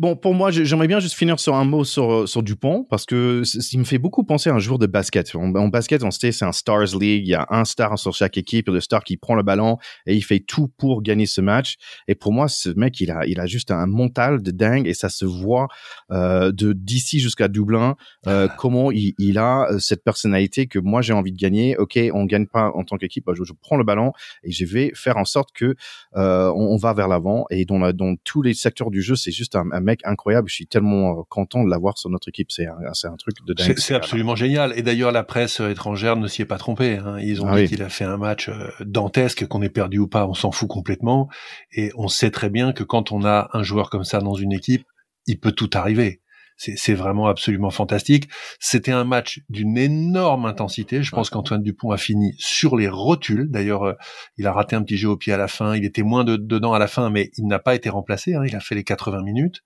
Bon, 0.00 0.16
pour 0.16 0.32
moi, 0.32 0.50
j'aimerais 0.50 0.86
bien 0.86 0.98
juste 0.98 1.14
finir 1.14 1.38
sur 1.38 1.56
un 1.56 1.66
mot 1.66 1.84
sur, 1.84 2.10
euh, 2.10 2.26
sur 2.26 2.42
Dupont, 2.42 2.86
parce 2.88 3.04
que 3.04 3.42
il 3.70 3.78
me 3.78 3.84
fait 3.84 3.98
beaucoup 3.98 4.24
penser 4.24 4.48
à 4.48 4.54
un 4.54 4.58
jour 4.58 4.78
de 4.78 4.86
basket. 4.86 5.34
En, 5.34 5.68
basket, 5.68 6.02
on 6.04 6.10
sait, 6.10 6.32
c'est 6.32 6.46
un 6.46 6.52
Stars 6.52 6.96
League, 6.98 7.24
il 7.26 7.28
y 7.28 7.34
a 7.34 7.46
un 7.50 7.66
star 7.66 7.98
sur 7.98 8.14
chaque 8.14 8.38
équipe, 8.38 8.68
le 8.68 8.80
star 8.80 9.04
qui 9.04 9.18
prend 9.18 9.34
le 9.34 9.42
ballon 9.42 9.76
et 10.06 10.14
il 10.14 10.22
fait 10.22 10.40
tout 10.40 10.68
pour 10.78 11.02
gagner 11.02 11.26
ce 11.26 11.42
match. 11.42 11.74
Et 12.08 12.14
pour 12.14 12.32
moi, 12.32 12.48
ce 12.48 12.70
mec, 12.70 12.98
il 13.02 13.10
a, 13.10 13.26
il 13.26 13.40
a 13.40 13.44
juste 13.44 13.70
un 13.70 13.84
mental 13.84 14.42
de 14.42 14.50
dingue 14.50 14.86
et 14.88 14.94
ça 14.94 15.10
se 15.10 15.26
voit 15.26 15.68
euh, 16.10 16.50
de 16.50 16.72
d'ici 16.72 17.20
jusqu'à 17.20 17.48
Dublin, 17.48 17.94
euh, 18.26 18.48
ah. 18.48 18.54
comment 18.56 18.90
il, 18.90 19.12
il, 19.18 19.36
a 19.36 19.70
euh, 19.70 19.78
cette 19.80 20.02
personnalité 20.02 20.66
que 20.66 20.78
moi 20.78 21.02
j'ai 21.02 21.12
envie 21.12 21.32
de 21.32 21.38
gagner. 21.38 21.76
Ok, 21.76 21.98
on 22.14 22.24
gagne 22.24 22.46
pas 22.46 22.70
en 22.74 22.84
tant 22.84 22.96
qu'équipe, 22.96 23.28
je, 23.34 23.44
je, 23.44 23.52
prends 23.52 23.76
le 23.76 23.84
ballon 23.84 24.12
et 24.44 24.50
je 24.50 24.64
vais 24.64 24.92
faire 24.94 25.18
en 25.18 25.26
sorte 25.26 25.50
que 25.52 25.74
euh, 26.16 26.50
on, 26.56 26.72
on, 26.72 26.76
va 26.78 26.94
vers 26.94 27.06
l'avant. 27.06 27.44
Et 27.50 27.66
dans, 27.66 27.92
dans 27.92 28.16
tous 28.24 28.40
les 28.40 28.54
secteurs 28.54 28.90
du 28.90 29.02
jeu, 29.02 29.14
c'est 29.14 29.30
juste 29.30 29.56
un, 29.56 29.68
un 29.72 29.89
mec 29.90 30.00
incroyable. 30.04 30.48
Je 30.48 30.54
suis 30.54 30.66
tellement 30.66 31.20
euh, 31.20 31.22
content 31.28 31.64
de 31.64 31.70
l'avoir 31.70 31.98
sur 31.98 32.10
notre 32.10 32.28
équipe. 32.28 32.50
C'est 32.50 32.66
un, 32.66 32.76
un, 32.78 33.16
truc 33.16 33.36
de 33.44 33.52
dingue. 33.52 33.78
C'est 33.78 33.94
absolument 33.94 34.36
génial. 34.36 34.72
Et 34.76 34.82
d'ailleurs, 34.82 35.12
la 35.12 35.22
presse 35.22 35.60
étrangère 35.60 36.16
ne 36.16 36.26
s'y 36.26 36.42
est 36.42 36.46
pas 36.46 36.58
trompée. 36.58 36.96
Hein. 36.96 37.18
Ils 37.20 37.42
ont 37.42 37.48
ah 37.48 37.60
dit 37.60 37.68
qu'il 37.68 37.82
a 37.82 37.88
fait 37.88 38.04
un 38.04 38.16
match 38.16 38.48
euh, 38.48 38.70
dantesque, 38.80 39.46
qu'on 39.46 39.62
ait 39.62 39.68
perdu 39.68 39.98
ou 39.98 40.08
pas, 40.08 40.26
on 40.26 40.34
s'en 40.34 40.52
fout 40.52 40.68
complètement. 40.68 41.28
Et 41.72 41.90
on 41.96 42.08
sait 42.08 42.30
très 42.30 42.50
bien 42.50 42.72
que 42.72 42.84
quand 42.84 43.12
on 43.12 43.24
a 43.24 43.50
un 43.52 43.62
joueur 43.62 43.90
comme 43.90 44.04
ça 44.04 44.20
dans 44.20 44.34
une 44.34 44.52
équipe, 44.52 44.84
il 45.26 45.38
peut 45.38 45.52
tout 45.52 45.70
arriver 45.74 46.20
c'est 46.60 46.94
vraiment 46.94 47.26
absolument 47.26 47.70
fantastique. 47.70 48.28
C'était 48.58 48.92
un 48.92 49.04
match 49.04 49.40
d'une 49.48 49.78
énorme 49.78 50.44
intensité. 50.44 51.02
Je 51.02 51.10
pense 51.10 51.30
qu'Antoine 51.30 51.62
Dupont 51.62 51.90
a 51.90 51.96
fini 51.96 52.34
sur 52.38 52.76
les 52.76 52.88
rotules. 52.88 53.48
D'ailleurs, 53.50 53.84
euh, 53.84 53.94
il 54.36 54.46
a 54.46 54.52
raté 54.52 54.76
un 54.76 54.82
petit 54.82 54.98
jeu 54.98 55.08
au 55.08 55.16
pied 55.16 55.32
à 55.32 55.38
la 55.38 55.48
fin. 55.48 55.74
Il 55.74 55.86
était 55.86 56.02
moins 56.02 56.22
de, 56.22 56.36
dedans 56.36 56.74
à 56.74 56.78
la 56.78 56.86
fin, 56.86 57.08
mais 57.08 57.30
il 57.38 57.46
n'a 57.46 57.58
pas 57.58 57.74
été 57.74 57.88
remplacé. 57.88 58.34
Hein. 58.34 58.42
Il 58.46 58.54
a 58.54 58.60
fait 58.60 58.74
les 58.74 58.84
80 58.84 59.22
minutes. 59.22 59.62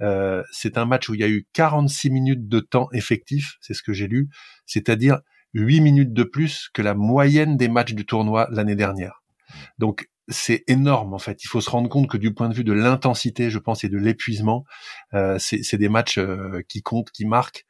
Euh, 0.00 0.42
c'est 0.50 0.78
un 0.78 0.86
match 0.86 1.08
où 1.08 1.14
il 1.14 1.20
y 1.20 1.24
a 1.24 1.28
eu 1.28 1.46
46 1.52 2.10
minutes 2.10 2.48
de 2.48 2.60
temps 2.60 2.88
effectif, 2.92 3.56
c'est 3.60 3.74
ce 3.74 3.82
que 3.82 3.92
j'ai 3.92 4.06
lu, 4.06 4.28
c'est-à-dire 4.64 5.20
8 5.54 5.80
minutes 5.80 6.12
de 6.12 6.22
plus 6.22 6.68
que 6.72 6.82
la 6.82 6.94
moyenne 6.94 7.56
des 7.56 7.68
matchs 7.68 7.94
du 7.94 8.06
tournoi 8.06 8.48
l'année 8.50 8.76
dernière. 8.76 9.22
Donc 9.78 10.08
c'est 10.28 10.64
énorme 10.66 11.14
en 11.14 11.18
fait. 11.18 11.42
Il 11.44 11.48
faut 11.48 11.60
se 11.60 11.70
rendre 11.70 11.88
compte 11.88 12.08
que 12.08 12.16
du 12.16 12.32
point 12.32 12.48
de 12.48 12.54
vue 12.54 12.64
de 12.64 12.72
l'intensité, 12.72 13.50
je 13.50 13.58
pense, 13.58 13.84
et 13.84 13.88
de 13.88 13.98
l'épuisement, 13.98 14.64
euh, 15.14 15.38
c'est 15.38 15.76
des 15.76 15.88
matchs 15.88 16.18
euh, 16.18 16.62
qui 16.68 16.82
comptent, 16.82 17.10
qui 17.10 17.24
marquent. 17.24 17.64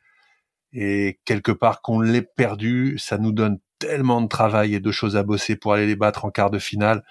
Et 0.73 1.21
quelque 1.25 1.53
part 1.53 1.81
qu'on 1.81 2.01
l'ait 2.01 2.23
perdu, 2.23 2.99
ça 2.99 3.17
nous 3.19 3.33
donne 3.33 3.59
tellement 3.79 4.21
de 4.21 4.27
travail 4.29 4.75
et 4.75 4.81
de 4.81 4.91
choses 4.91 5.17
à 5.17 5.23
bosser 5.23 5.57
pour 5.57 5.73
aller 5.73 5.87
les 5.87 5.97
battre 5.97 6.25
en 6.25 6.31
quart 6.31 6.51
de 6.51 6.59
finale. 6.59 7.05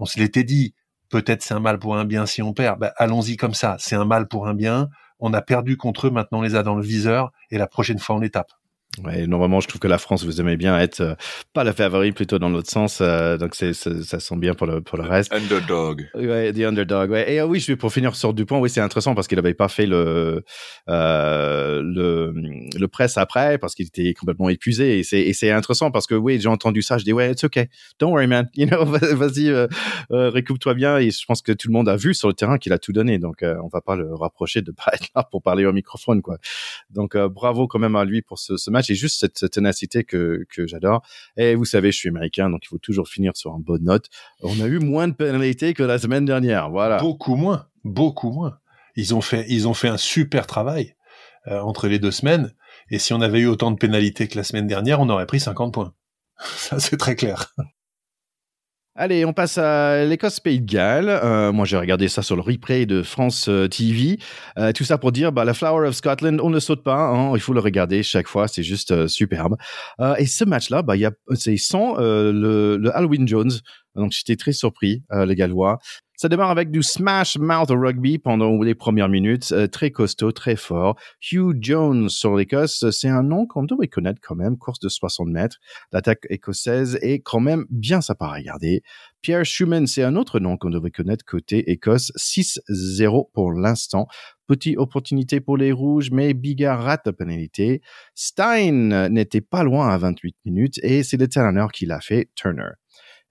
On 0.00 0.06
se 0.06 0.18
l'était 0.18 0.42
dit, 0.42 0.74
peut-être 1.10 1.42
c'est 1.42 1.54
un 1.54 1.60
mal 1.60 1.78
pour 1.78 1.96
un 1.96 2.04
bien 2.04 2.26
si 2.26 2.42
on 2.42 2.52
perd. 2.52 2.80
Ben, 2.80 2.92
allons-y 2.96 3.36
comme 3.36 3.54
ça, 3.54 3.76
c'est 3.78 3.94
un 3.96 4.04
mal 4.04 4.26
pour 4.26 4.48
un 4.48 4.54
bien. 4.54 4.88
On 5.20 5.32
a 5.32 5.42
perdu 5.42 5.76
contre 5.76 6.08
eux, 6.08 6.10
maintenant 6.10 6.38
on 6.38 6.42
les 6.42 6.56
a 6.56 6.62
dans 6.62 6.74
le 6.74 6.82
viseur, 6.82 7.30
et 7.50 7.58
la 7.58 7.66
prochaine 7.68 7.98
fois 7.98 8.16
on 8.16 8.20
les 8.20 8.30
tape. 8.30 8.50
Ouais, 9.02 9.26
normalement, 9.26 9.60
je 9.60 9.66
trouve 9.66 9.80
que 9.80 9.88
la 9.88 9.98
France, 9.98 10.24
vous 10.24 10.40
aimez 10.40 10.56
bien 10.56 10.78
être 10.78 11.00
euh, 11.00 11.14
pas 11.52 11.64
la 11.64 11.72
favorite, 11.72 12.14
plutôt 12.14 12.38
dans 12.38 12.48
l'autre 12.48 12.70
sens. 12.70 13.00
Euh, 13.00 13.36
donc, 13.36 13.54
c'est, 13.54 13.72
ça 13.72 14.20
sent 14.20 14.36
bien 14.36 14.54
pour 14.54 14.66
le, 14.66 14.82
pour 14.82 14.98
le 14.98 15.04
reste. 15.04 15.32
Underdog. 15.32 16.08
Ouais, 16.14 16.52
the 16.52 16.60
underdog. 16.60 17.10
Ouais. 17.10 17.32
Et 17.32 17.40
euh, 17.40 17.46
oui, 17.46 17.58
je 17.58 17.72
vais 17.72 17.76
pour 17.76 17.92
finir 17.92 18.14
sur 18.14 18.32
Dupont. 18.32 18.60
Oui, 18.60 18.70
c'est 18.70 18.80
intéressant 18.80 19.14
parce 19.14 19.26
qu'il 19.26 19.36
n'avait 19.36 19.54
pas 19.54 19.68
fait 19.68 19.86
le, 19.86 20.44
le, 20.86 22.32
le 22.78 22.88
presse 22.88 23.18
après 23.18 23.58
parce 23.58 23.74
qu'il 23.74 23.86
était 23.86 24.14
complètement 24.14 24.48
épuisé. 24.48 25.00
Et 25.00 25.02
c'est, 25.02 25.20
et 25.20 25.32
c'est 25.32 25.50
intéressant 25.50 25.90
parce 25.90 26.06
que 26.06 26.14
oui, 26.14 26.40
j'ai 26.40 26.48
entendu 26.48 26.82
ça. 26.82 26.96
Je 26.98 27.04
dis, 27.04 27.12
ouais, 27.12 27.32
it's 27.32 27.42
okay. 27.42 27.68
Don't 27.98 28.12
worry, 28.12 28.28
man. 28.28 28.48
You 28.54 28.66
know, 28.66 28.84
vas-y, 28.84 29.52
récoupe-toi 30.10 30.74
bien. 30.74 30.98
Et 30.98 31.10
je 31.10 31.24
pense 31.26 31.42
que 31.42 31.52
tout 31.52 31.68
le 31.68 31.72
monde 31.72 31.88
a 31.88 31.96
vu 31.96 32.14
sur 32.14 32.28
le 32.28 32.34
terrain 32.34 32.58
qu'il 32.58 32.72
a 32.72 32.78
tout 32.78 32.92
donné. 32.92 33.18
Donc, 33.18 33.42
on 33.42 33.68
va 33.68 33.80
pas 33.80 33.96
le 33.96 34.14
rapprocher 34.14 34.62
de 34.62 34.70
pas 34.70 34.92
être 34.92 35.08
là 35.16 35.26
pour 35.28 35.42
parler 35.42 35.66
au 35.66 35.72
microphone, 35.72 36.22
quoi. 36.22 36.38
Donc, 36.90 37.16
bravo 37.16 37.66
quand 37.66 37.80
même 37.80 37.96
à 37.96 38.04
lui 38.04 38.22
pour 38.22 38.38
ce, 38.38 38.56
ce 38.56 38.70
match 38.70 38.83
j'ai 38.84 38.94
juste 38.94 39.20
cette, 39.20 39.50
ténacité 39.50 40.04
que, 40.04 40.44
que 40.50 40.66
j'adore. 40.66 41.02
Et 41.36 41.54
vous 41.54 41.64
savez, 41.64 41.92
je 41.92 41.98
suis 41.98 42.08
américain, 42.08 42.50
donc 42.50 42.60
il 42.64 42.68
faut 42.68 42.78
toujours 42.78 43.08
finir 43.08 43.32
sur 43.36 43.56
une 43.56 43.62
bonne 43.62 43.84
note. 43.84 44.08
On 44.42 44.60
a 44.60 44.66
eu 44.66 44.78
moins 44.78 45.08
de 45.08 45.14
pénalités 45.14 45.74
que 45.74 45.82
la 45.82 45.98
semaine 45.98 46.24
dernière. 46.24 46.70
Voilà. 46.70 46.98
Beaucoup 46.98 47.36
moins. 47.36 47.66
Beaucoup 47.84 48.30
moins. 48.30 48.58
Ils 48.96 49.14
ont 49.14 49.20
fait, 49.20 49.44
ils 49.48 49.66
ont 49.66 49.74
fait 49.74 49.88
un 49.88 49.96
super 49.96 50.46
travail 50.46 50.94
euh, 51.48 51.60
entre 51.60 51.88
les 51.88 51.98
deux 51.98 52.10
semaines. 52.10 52.54
Et 52.90 52.98
si 52.98 53.12
on 53.12 53.20
avait 53.20 53.40
eu 53.40 53.46
autant 53.46 53.70
de 53.70 53.76
pénalités 53.76 54.28
que 54.28 54.36
la 54.36 54.44
semaine 54.44 54.66
dernière, 54.66 55.00
on 55.00 55.08
aurait 55.08 55.26
pris 55.26 55.40
50 55.40 55.74
points. 55.74 55.94
Ça, 56.38 56.78
c'est 56.78 56.96
très 56.96 57.16
clair. 57.16 57.54
Allez, 58.96 59.24
on 59.24 59.32
passe 59.32 59.58
à 59.58 60.04
l'Écosse-Pays 60.04 60.60
de 60.60 60.72
Galles. 60.72 61.08
Euh, 61.08 61.50
moi, 61.50 61.64
j'ai 61.64 61.76
regardé 61.76 62.06
ça 62.06 62.22
sur 62.22 62.36
le 62.36 62.42
replay 62.42 62.86
de 62.86 63.02
France 63.02 63.48
euh, 63.48 63.66
TV. 63.66 64.20
Euh, 64.56 64.70
tout 64.70 64.84
ça 64.84 64.98
pour 64.98 65.10
dire, 65.10 65.32
bah, 65.32 65.44
la 65.44 65.52
Flower 65.52 65.88
of 65.88 65.96
Scotland, 65.96 66.40
on 66.40 66.48
ne 66.48 66.60
saute 66.60 66.84
pas. 66.84 67.08
Hein, 67.08 67.32
il 67.34 67.40
faut 67.40 67.52
le 67.52 67.58
regarder 67.58 68.04
chaque 68.04 68.28
fois. 68.28 68.46
C'est 68.46 68.62
juste 68.62 68.92
euh, 68.92 69.08
superbe. 69.08 69.56
Euh, 70.00 70.14
et 70.14 70.26
ce 70.26 70.44
match-là, 70.44 70.82
bah, 70.82 70.94
il 70.94 71.00
y 71.00 71.06
a, 71.06 71.10
c'est 71.34 71.56
sans 71.56 71.96
le, 71.96 72.76
le 72.76 72.96
Halloween 72.96 73.26
Jones. 73.26 73.50
Donc, 73.94 74.12
j'étais 74.12 74.36
très 74.36 74.52
surpris, 74.52 75.02
les 75.10 75.34
Gallois. 75.34 75.78
Ça 76.16 76.28
démarre 76.28 76.50
avec 76.50 76.70
du 76.70 76.80
smash 76.84 77.36
mouth 77.38 77.70
rugby 77.70 78.18
pendant 78.18 78.62
les 78.62 78.76
premières 78.76 79.08
minutes, 79.08 79.50
euh, 79.50 79.66
très 79.66 79.90
costaud, 79.90 80.30
très 80.30 80.54
fort. 80.54 80.96
Hugh 81.32 81.56
Jones 81.60 82.08
sur 82.08 82.36
l'Écosse, 82.36 82.88
c'est 82.92 83.08
un 83.08 83.24
nom 83.24 83.46
qu'on 83.46 83.64
devrait 83.64 83.88
connaître 83.88 84.20
quand 84.22 84.36
même, 84.36 84.56
course 84.56 84.78
de 84.78 84.88
60 84.88 85.28
mètres. 85.28 85.56
L'attaque 85.90 86.24
écossaise 86.30 86.98
est 87.02 87.18
quand 87.18 87.40
même 87.40 87.64
bien 87.68 88.00
sympa 88.00 88.26
à 88.26 88.34
regarder. 88.34 88.82
Pierre 89.22 89.44
Schumann, 89.44 89.88
c'est 89.88 90.04
un 90.04 90.14
autre 90.14 90.38
nom 90.38 90.56
qu'on 90.56 90.70
devrait 90.70 90.92
connaître 90.92 91.24
côté 91.24 91.72
Écosse, 91.72 92.12
6-0 92.16 93.30
pour 93.32 93.52
l'instant. 93.52 94.06
Petite 94.46 94.78
opportunité 94.78 95.40
pour 95.40 95.56
les 95.56 95.72
rouges, 95.72 96.12
mais 96.12 96.32
Bigard 96.32 96.84
rate 96.84 97.06
la 97.06 97.12
pénalité. 97.12 97.82
Stein 98.14 99.08
n'était 99.08 99.40
pas 99.40 99.64
loin 99.64 99.88
à 99.88 99.98
28 99.98 100.36
minutes 100.44 100.78
et 100.84 101.02
c'est 101.02 101.16
le 101.16 101.26
Turner 101.26 101.66
qui 101.72 101.86
l'a 101.86 102.00
fait, 102.00 102.30
Turner. 102.36 102.70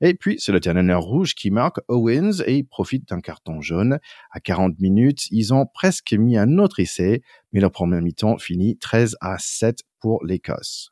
Et 0.06 0.16
puis, 0.16 0.36
c'est 0.38 0.52
le 0.52 0.60
termineur 0.60 1.02
rouge 1.02 1.34
qui 1.34 1.50
marque 1.50 1.80
Owens 1.88 2.44
et 2.46 2.58
il 2.58 2.66
profite 2.66 3.08
d'un 3.08 3.22
carton 3.22 3.62
jaune. 3.62 4.00
À 4.32 4.42
40 4.42 4.78
minutes, 4.80 5.28
ils 5.32 5.54
ont 5.54 5.66
presque 5.66 6.12
mis 6.12 6.38
un 6.38 6.58
autre 6.58 6.82
essai, 6.82 7.22
mais 7.54 7.62
leur 7.62 7.72
premier 7.72 8.02
mi-temps 8.02 8.38
finit 8.38 8.78
13 8.78 9.16
à 9.22 9.38
7 9.40 9.80
pour 10.02 10.22
l'Écosse. 10.26 10.90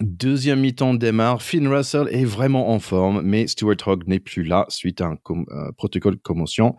Deuxième 0.00 0.58
mi-temps 0.58 0.94
démarre, 0.94 1.40
Finn 1.40 1.68
Russell 1.68 2.08
est 2.10 2.24
vraiment 2.24 2.70
en 2.70 2.80
forme, 2.80 3.22
mais 3.22 3.46
Stuart 3.46 3.76
Hogg 3.86 4.08
n'est 4.08 4.18
plus 4.18 4.42
là 4.42 4.66
suite 4.68 5.00
à 5.00 5.06
un 5.06 5.16
euh, 5.30 5.70
protocole 5.76 6.18
commotion. 6.18 6.74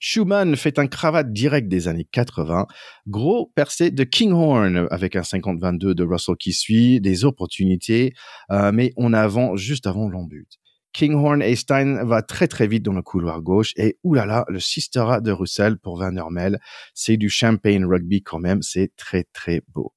Schumann 0.00 0.54
fait 0.54 0.78
un 0.78 0.86
cravate 0.86 1.32
direct 1.32 1.66
des 1.68 1.88
années 1.88 2.06
80. 2.12 2.66
Gros 3.08 3.50
percé 3.54 3.90
de 3.90 4.04
Kinghorn 4.04 4.86
avec 4.90 5.16
un 5.16 5.22
50-22 5.22 5.94
de 5.94 6.04
Russell 6.04 6.36
qui 6.36 6.52
suit, 6.52 7.00
des 7.00 7.24
opportunités, 7.24 8.12
euh, 8.52 8.70
mais 8.70 8.92
on 8.98 9.14
avance 9.14 9.58
juste 9.58 9.86
avant 9.86 10.10
l'embut. 10.10 10.59
Kinghorn 10.92 11.42
et 11.42 11.56
Stein 11.56 12.04
va 12.04 12.22
très 12.22 12.48
très 12.48 12.66
vite 12.66 12.82
dans 12.82 12.92
le 12.92 13.02
couloir 13.02 13.40
gauche 13.42 13.72
et 13.76 13.98
oulala, 14.02 14.44
le 14.48 14.60
Sistera 14.60 15.20
de 15.20 15.30
Russell 15.30 15.78
pour 15.78 15.98
Van 15.98 16.14
Hermel, 16.16 16.58
c'est 16.94 17.16
du 17.16 17.28
champagne 17.28 17.84
rugby 17.84 18.22
quand 18.22 18.38
même, 18.38 18.62
c'est 18.62 18.94
très 18.96 19.24
très 19.32 19.62
beau. 19.68 19.92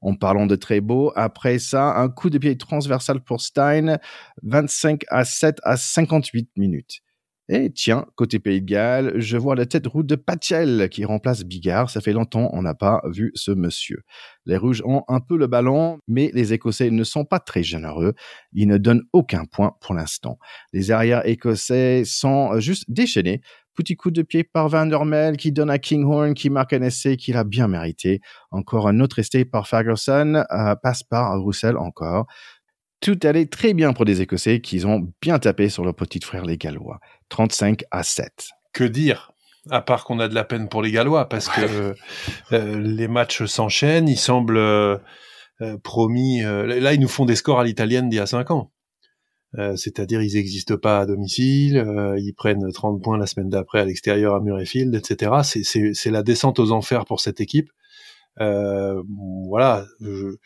En 0.00 0.14
parlant 0.14 0.46
de 0.46 0.56
très 0.56 0.80
beau, 0.80 1.12
après 1.16 1.58
ça, 1.58 1.96
un 1.96 2.08
coup 2.08 2.30
de 2.30 2.38
pied 2.38 2.56
transversal 2.56 3.20
pour 3.20 3.40
Stein, 3.40 3.98
25 4.42 5.04
à 5.08 5.24
7 5.24 5.58
à 5.64 5.76
58 5.76 6.50
minutes. 6.56 7.00
Et 7.50 7.72
tiens, 7.72 8.04
côté 8.14 8.38
Pays 8.38 8.60
de 8.60 8.66
Galles, 8.66 9.14
je 9.16 9.38
vois 9.38 9.56
la 9.56 9.64
tête 9.64 9.86
rouge 9.86 10.04
de 10.04 10.16
Pachel 10.16 10.90
qui 10.90 11.06
remplace 11.06 11.44
Bigard. 11.44 11.88
Ça 11.88 12.02
fait 12.02 12.12
longtemps 12.12 12.50
on 12.52 12.60
n'a 12.60 12.74
pas 12.74 13.00
vu 13.06 13.32
ce 13.34 13.50
monsieur. 13.50 14.02
Les 14.44 14.58
Rouges 14.58 14.82
ont 14.84 15.02
un 15.08 15.20
peu 15.20 15.38
le 15.38 15.46
ballon, 15.46 15.98
mais 16.06 16.30
les 16.34 16.52
Écossais 16.52 16.90
ne 16.90 17.04
sont 17.04 17.24
pas 17.24 17.38
très 17.38 17.62
généreux. 17.62 18.12
Ils 18.52 18.68
ne 18.68 18.76
donnent 18.76 19.04
aucun 19.14 19.46
point 19.46 19.72
pour 19.80 19.94
l'instant. 19.94 20.38
Les 20.74 20.90
arrières 20.90 21.26
écossais 21.26 22.02
sont 22.04 22.60
juste 22.60 22.84
déchaînés. 22.88 23.40
Petit 23.78 23.94
coup 23.94 24.10
de 24.10 24.22
pied 24.22 24.42
par 24.42 24.68
Van 24.68 24.86
der 24.86 25.32
qui 25.38 25.52
donne 25.52 25.70
à 25.70 25.78
Kinghorn 25.78 26.34
qui 26.34 26.50
marque 26.50 26.72
un 26.72 26.82
essai 26.82 27.16
qu'il 27.16 27.36
a 27.36 27.44
bien 27.44 27.68
mérité. 27.68 28.20
Encore 28.50 28.88
un 28.88 28.98
autre 28.98 29.20
essai 29.20 29.44
par 29.44 29.68
Ferguson, 29.68 30.42
euh, 30.50 30.74
passe 30.74 31.04
par 31.04 31.40
Roussel 31.40 31.76
encore. 31.76 32.26
Tout 33.00 33.18
allait 33.22 33.46
très 33.46 33.74
bien 33.74 33.92
pour 33.92 34.04
les 34.04 34.20
Écossais 34.20 34.60
qui 34.60 34.84
ont 34.84 35.12
bien 35.20 35.38
tapé 35.38 35.68
sur 35.68 35.84
leur 35.84 35.94
petit 35.94 36.20
frère 36.20 36.44
les 36.44 36.58
Gallois. 36.58 37.00
35 37.28 37.84
à 37.90 38.02
7. 38.02 38.48
Que 38.72 38.84
dire 38.84 39.32
à 39.70 39.80
part 39.80 40.04
qu'on 40.04 40.18
a 40.18 40.28
de 40.28 40.34
la 40.34 40.44
peine 40.44 40.68
pour 40.68 40.82
les 40.82 40.90
Gallois, 40.90 41.28
parce 41.28 41.48
que 41.48 41.94
euh, 42.52 42.80
les 42.80 43.08
matchs 43.08 43.44
s'enchaînent, 43.44 44.08
ils 44.08 44.18
semblent 44.18 44.56
euh, 44.56 44.96
euh, 45.60 45.76
promis. 45.78 46.40
là, 46.42 46.94
ils 46.94 47.00
nous 47.00 47.08
font 47.08 47.24
des 47.24 47.36
scores 47.36 47.60
à 47.60 47.64
l'italienne 47.64 48.08
d'il 48.08 48.16
y 48.16 48.20
a 48.20 48.26
5 48.26 48.50
ans. 48.50 48.72
C'est-à-dire, 49.76 50.20
ils 50.20 50.34
n'existent 50.34 50.76
pas 50.76 51.00
à 51.00 51.06
domicile, 51.06 51.82
ils 52.18 52.34
prennent 52.34 52.70
30 52.70 53.02
points 53.02 53.16
la 53.16 53.26
semaine 53.26 53.48
d'après 53.48 53.80
à 53.80 53.86
l'extérieur 53.86 54.34
à 54.34 54.40
Murrayfield, 54.40 54.94
etc. 54.94 55.32
C'est 55.42 56.10
la 56.10 56.22
descente 56.22 56.58
aux 56.58 56.70
enfers 56.70 57.06
pour 57.06 57.20
cette 57.20 57.40
équipe. 57.40 57.70
voilà, 58.38 59.86
je, 60.00 60.36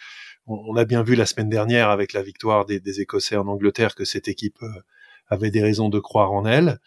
on, 0.46 0.76
a 0.76 0.84
bien 0.84 1.02
vu 1.02 1.14
la 1.14 1.26
semaine 1.26 1.48
dernière 1.48 1.90
avec 1.90 2.12
la 2.12 2.22
victoire 2.22 2.64
des, 2.64 2.80
des 2.80 3.00
Écossais 3.00 3.36
en 3.36 3.46
Angleterre 3.46 3.94
que 3.94 4.04
cette 4.04 4.28
équipe 4.28 4.58
avait 5.28 5.50
des 5.50 5.62
raisons 5.62 5.88
de 5.88 5.98
croire 5.98 6.32
en 6.32 6.44
elle. 6.44 6.78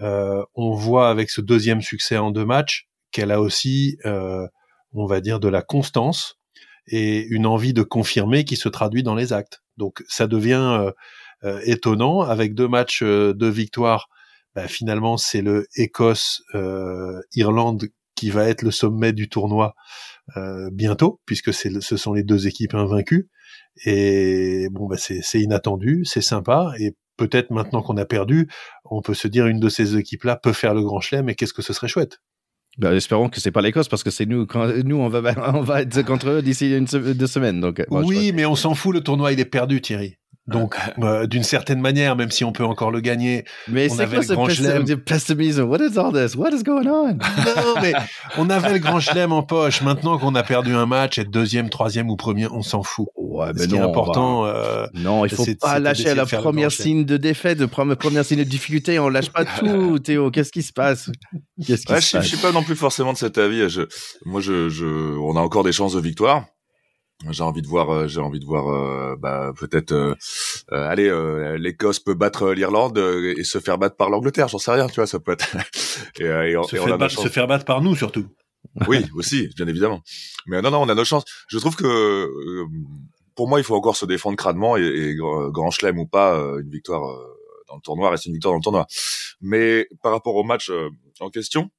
Euh, 0.00 0.44
on 0.54 0.72
voit 0.72 1.10
avec 1.10 1.30
ce 1.30 1.40
deuxième 1.40 1.82
succès 1.82 2.16
en 2.16 2.30
deux 2.30 2.46
matchs 2.46 2.88
qu'elle 3.12 3.30
a 3.30 3.40
aussi, 3.40 3.98
euh, 4.06 4.46
on 4.92 5.06
va 5.06 5.20
dire, 5.20 5.38
de 5.40 5.48
la 5.48 5.62
constance 5.62 6.38
et 6.86 7.26
une 7.26 7.46
envie 7.46 7.74
de 7.74 7.82
confirmer 7.82 8.44
qui 8.44 8.56
se 8.56 8.68
traduit 8.68 9.02
dans 9.02 9.14
les 9.14 9.32
actes. 9.32 9.62
Donc 9.76 10.02
ça 10.08 10.26
devient 10.26 10.92
euh, 11.44 11.60
étonnant 11.64 12.22
avec 12.22 12.54
deux 12.54 12.68
matchs 12.68 13.02
de 13.02 13.46
victoire. 13.46 14.08
Bah, 14.54 14.68
finalement, 14.68 15.16
c'est 15.16 15.42
le 15.42 15.66
Écosse-Irlande 15.76 17.88
qui 18.14 18.30
va 18.30 18.48
être 18.48 18.62
le 18.62 18.70
sommet 18.70 19.12
du 19.12 19.28
tournoi 19.28 19.74
bientôt, 20.72 21.20
puisque 21.26 21.52
ce 21.52 21.96
sont 21.96 22.12
les 22.12 22.22
deux 22.22 22.46
équipes 22.46 22.74
invaincues. 22.74 23.28
Et 23.84 24.68
bon, 24.70 24.86
bah, 24.86 24.96
c'est 24.98 25.40
inattendu, 25.40 26.04
c'est 26.04 26.20
sympa, 26.20 26.72
et 26.78 26.94
peut-être 27.20 27.50
maintenant 27.50 27.82
qu'on 27.82 27.96
a 27.98 28.06
perdu, 28.06 28.48
on 28.84 29.02
peut 29.02 29.14
se 29.14 29.28
dire 29.28 29.46
une 29.46 29.60
de 29.60 29.68
ces 29.68 29.96
équipes-là 29.96 30.36
peut 30.36 30.52
faire 30.52 30.74
le 30.74 30.82
grand 30.82 31.00
chelem 31.00 31.28
et 31.28 31.34
qu'est-ce 31.34 31.52
que 31.52 31.62
ce 31.62 31.72
serait 31.72 31.88
chouette? 31.88 32.18
Ben, 32.78 32.94
espérons 32.94 33.28
que 33.28 33.40
c'est 33.40 33.50
pas 33.50 33.60
l'Écosse 33.60 33.88
parce 33.88 34.02
que 34.02 34.10
c'est 34.10 34.26
nous 34.26 34.46
quand 34.46 34.68
nous 34.84 34.96
on 34.96 35.08
va 35.08 35.34
on 35.54 35.62
va 35.62 35.82
être 35.82 36.02
contre 36.02 36.28
eux 36.30 36.42
d'ici 36.42 36.74
une 36.74 36.84
deux 36.84 37.26
semaines 37.26 37.60
donc 37.60 37.82
oui 37.90 38.30
mais 38.32 38.46
on 38.46 38.54
s'en 38.54 38.74
fout 38.74 38.94
le 38.94 39.00
tournoi 39.00 39.32
il 39.32 39.40
est 39.40 39.44
perdu 39.44 39.80
Thierry 39.80 40.19
donc, 40.50 40.76
euh, 40.98 41.26
d'une 41.26 41.44
certaine 41.44 41.80
manière, 41.80 42.16
même 42.16 42.30
si 42.30 42.44
on 42.44 42.52
peut 42.52 42.64
encore 42.64 42.90
le 42.90 43.00
gagner, 43.00 43.44
mais 43.68 43.90
on 43.90 43.98
avait 44.00 44.18
le 44.18 44.34
grand 44.34 44.48
chelem. 44.48 44.84
pessimisme? 44.98 45.62
What 45.62 45.78
is 45.78 45.98
all 45.98 46.12
this? 46.12 46.34
What 46.34 46.50
is 46.50 46.62
going 46.64 46.88
on? 46.88 47.14
non, 47.14 47.74
mais 47.80 47.92
on 48.36 48.50
avait 48.50 48.72
le 48.72 48.78
grand 48.78 49.00
chelem 49.00 49.32
en 49.32 49.42
poche. 49.42 49.80
Maintenant 49.82 50.18
qu'on 50.18 50.34
a 50.34 50.42
perdu 50.42 50.74
un 50.74 50.86
match, 50.86 51.18
être 51.18 51.30
deuxième, 51.30 51.70
troisième 51.70 52.10
ou 52.10 52.16
premier, 52.16 52.48
on 52.48 52.62
s'en 52.62 52.82
fout. 52.82 53.06
Ouais, 53.16 53.52
mais 53.54 53.62
Ce 53.62 53.68
qui 53.68 53.76
est 53.76 53.80
important. 53.80 54.44
Euh, 54.46 54.86
non, 54.94 55.24
il 55.24 55.30
faut 55.30 55.46
pas 55.60 55.78
lâcher 55.78 56.14
la 56.14 56.26
première 56.26 56.72
signe 56.72 57.04
de 57.04 57.16
défaite, 57.16 57.58
de 57.58 57.66
première 57.66 58.24
signe 58.24 58.38
de 58.38 58.44
difficulté. 58.44 58.98
On 58.98 59.08
lâche 59.08 59.30
pas 59.30 59.44
tout, 59.44 59.98
Théo. 60.00 60.30
Qu'est-ce 60.30 60.52
qui 60.52 60.62
se 60.62 60.72
passe? 60.72 61.10
Qu'est-ce 61.64 61.86
qui 61.86 61.94
se 61.94 62.00
je, 62.00 62.12
passe 62.12 62.22
je 62.22 62.28
suis 62.28 62.38
pas 62.38 62.52
non 62.52 62.62
plus 62.62 62.76
forcément 62.76 63.12
de 63.12 63.18
cet 63.18 63.38
avis. 63.38 63.68
Je, 63.68 63.82
moi, 64.24 64.40
je, 64.40 64.68
je, 64.68 64.86
on 65.18 65.36
a 65.36 65.40
encore 65.40 65.62
des 65.62 65.72
chances 65.72 65.94
de 65.94 66.00
victoire 66.00 66.46
j'ai 67.28 67.42
envie 67.42 67.62
de 67.62 67.66
voir 67.66 67.90
euh, 67.90 68.06
j'ai 68.06 68.20
envie 68.20 68.40
de 68.40 68.44
voir 68.44 68.68
euh, 68.68 69.16
bah, 69.16 69.52
peut-être 69.58 69.92
euh, 69.92 70.14
allez 70.70 71.10
l'Écosse 71.58 72.00
peut 72.00 72.14
battre 72.14 72.52
l'Irlande 72.52 72.98
et 72.98 73.44
se 73.44 73.58
faire 73.58 73.78
battre 73.78 73.96
par 73.96 74.10
l'Angleterre 74.10 74.48
j'en 74.48 74.58
sais 74.58 74.72
rien 74.72 74.86
tu 74.86 74.96
vois 74.96 75.06
ça 75.06 75.20
peut 75.20 75.32
être 75.32 75.56
et, 76.20 76.24
et, 76.24 76.56
on, 76.56 76.62
se, 76.62 76.76
et 76.76 76.80
on 76.80 77.08
se 77.08 77.28
faire 77.28 77.46
battre 77.46 77.64
par 77.64 77.82
nous 77.82 77.94
surtout. 77.94 78.26
Oui 78.88 79.04
aussi 79.14 79.48
bien 79.56 79.66
évidemment. 79.66 80.00
Mais 80.46 80.62
non 80.62 80.70
non 80.70 80.82
on 80.82 80.88
a 80.88 80.94
nos 80.94 81.04
chances. 81.04 81.24
Je 81.48 81.58
trouve 81.58 81.76
que 81.76 82.28
pour 83.34 83.48
moi 83.48 83.60
il 83.60 83.64
faut 83.64 83.76
encore 83.76 83.96
se 83.96 84.06
défendre 84.06 84.36
crânement 84.36 84.76
et, 84.76 84.82
et 84.82 85.14
grand 85.16 85.70
chelem 85.70 85.98
ou 85.98 86.06
pas 86.06 86.36
une 86.60 86.70
victoire 86.70 87.02
dans 87.68 87.76
le 87.76 87.82
tournoi 87.82 88.10
reste 88.10 88.26
une 88.26 88.32
victoire 88.32 88.52
dans 88.52 88.58
le 88.58 88.62
tournoi. 88.62 88.86
Mais 89.40 89.88
par 90.02 90.12
rapport 90.12 90.36
au 90.36 90.44
match 90.44 90.70
en 91.20 91.30
question 91.30 91.70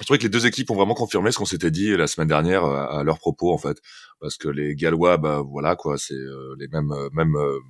je 0.00 0.04
trouvais 0.04 0.18
que 0.18 0.24
les 0.24 0.30
deux 0.30 0.46
équipes 0.46 0.70
ont 0.70 0.74
vraiment 0.74 0.94
confirmé 0.94 1.30
ce 1.30 1.38
qu'on 1.38 1.44
s'était 1.44 1.70
dit 1.70 1.96
la 1.96 2.06
semaine 2.08 2.26
dernière 2.26 2.64
à, 2.64 3.04
leurs 3.04 3.18
propos 3.18 3.52
en 3.52 3.58
fait, 3.58 3.80
parce 4.20 4.36
que 4.36 4.48
les 4.48 4.74
Gallois, 4.74 5.18
bah 5.18 5.42
voilà 5.46 5.76
quoi, 5.76 5.98
c'est 5.98 6.14
euh, 6.14 6.56
les 6.58 6.66
mêmes 6.68 6.90
euh, 6.90 7.08
mêmes 7.12 7.36
euh, 7.36 7.60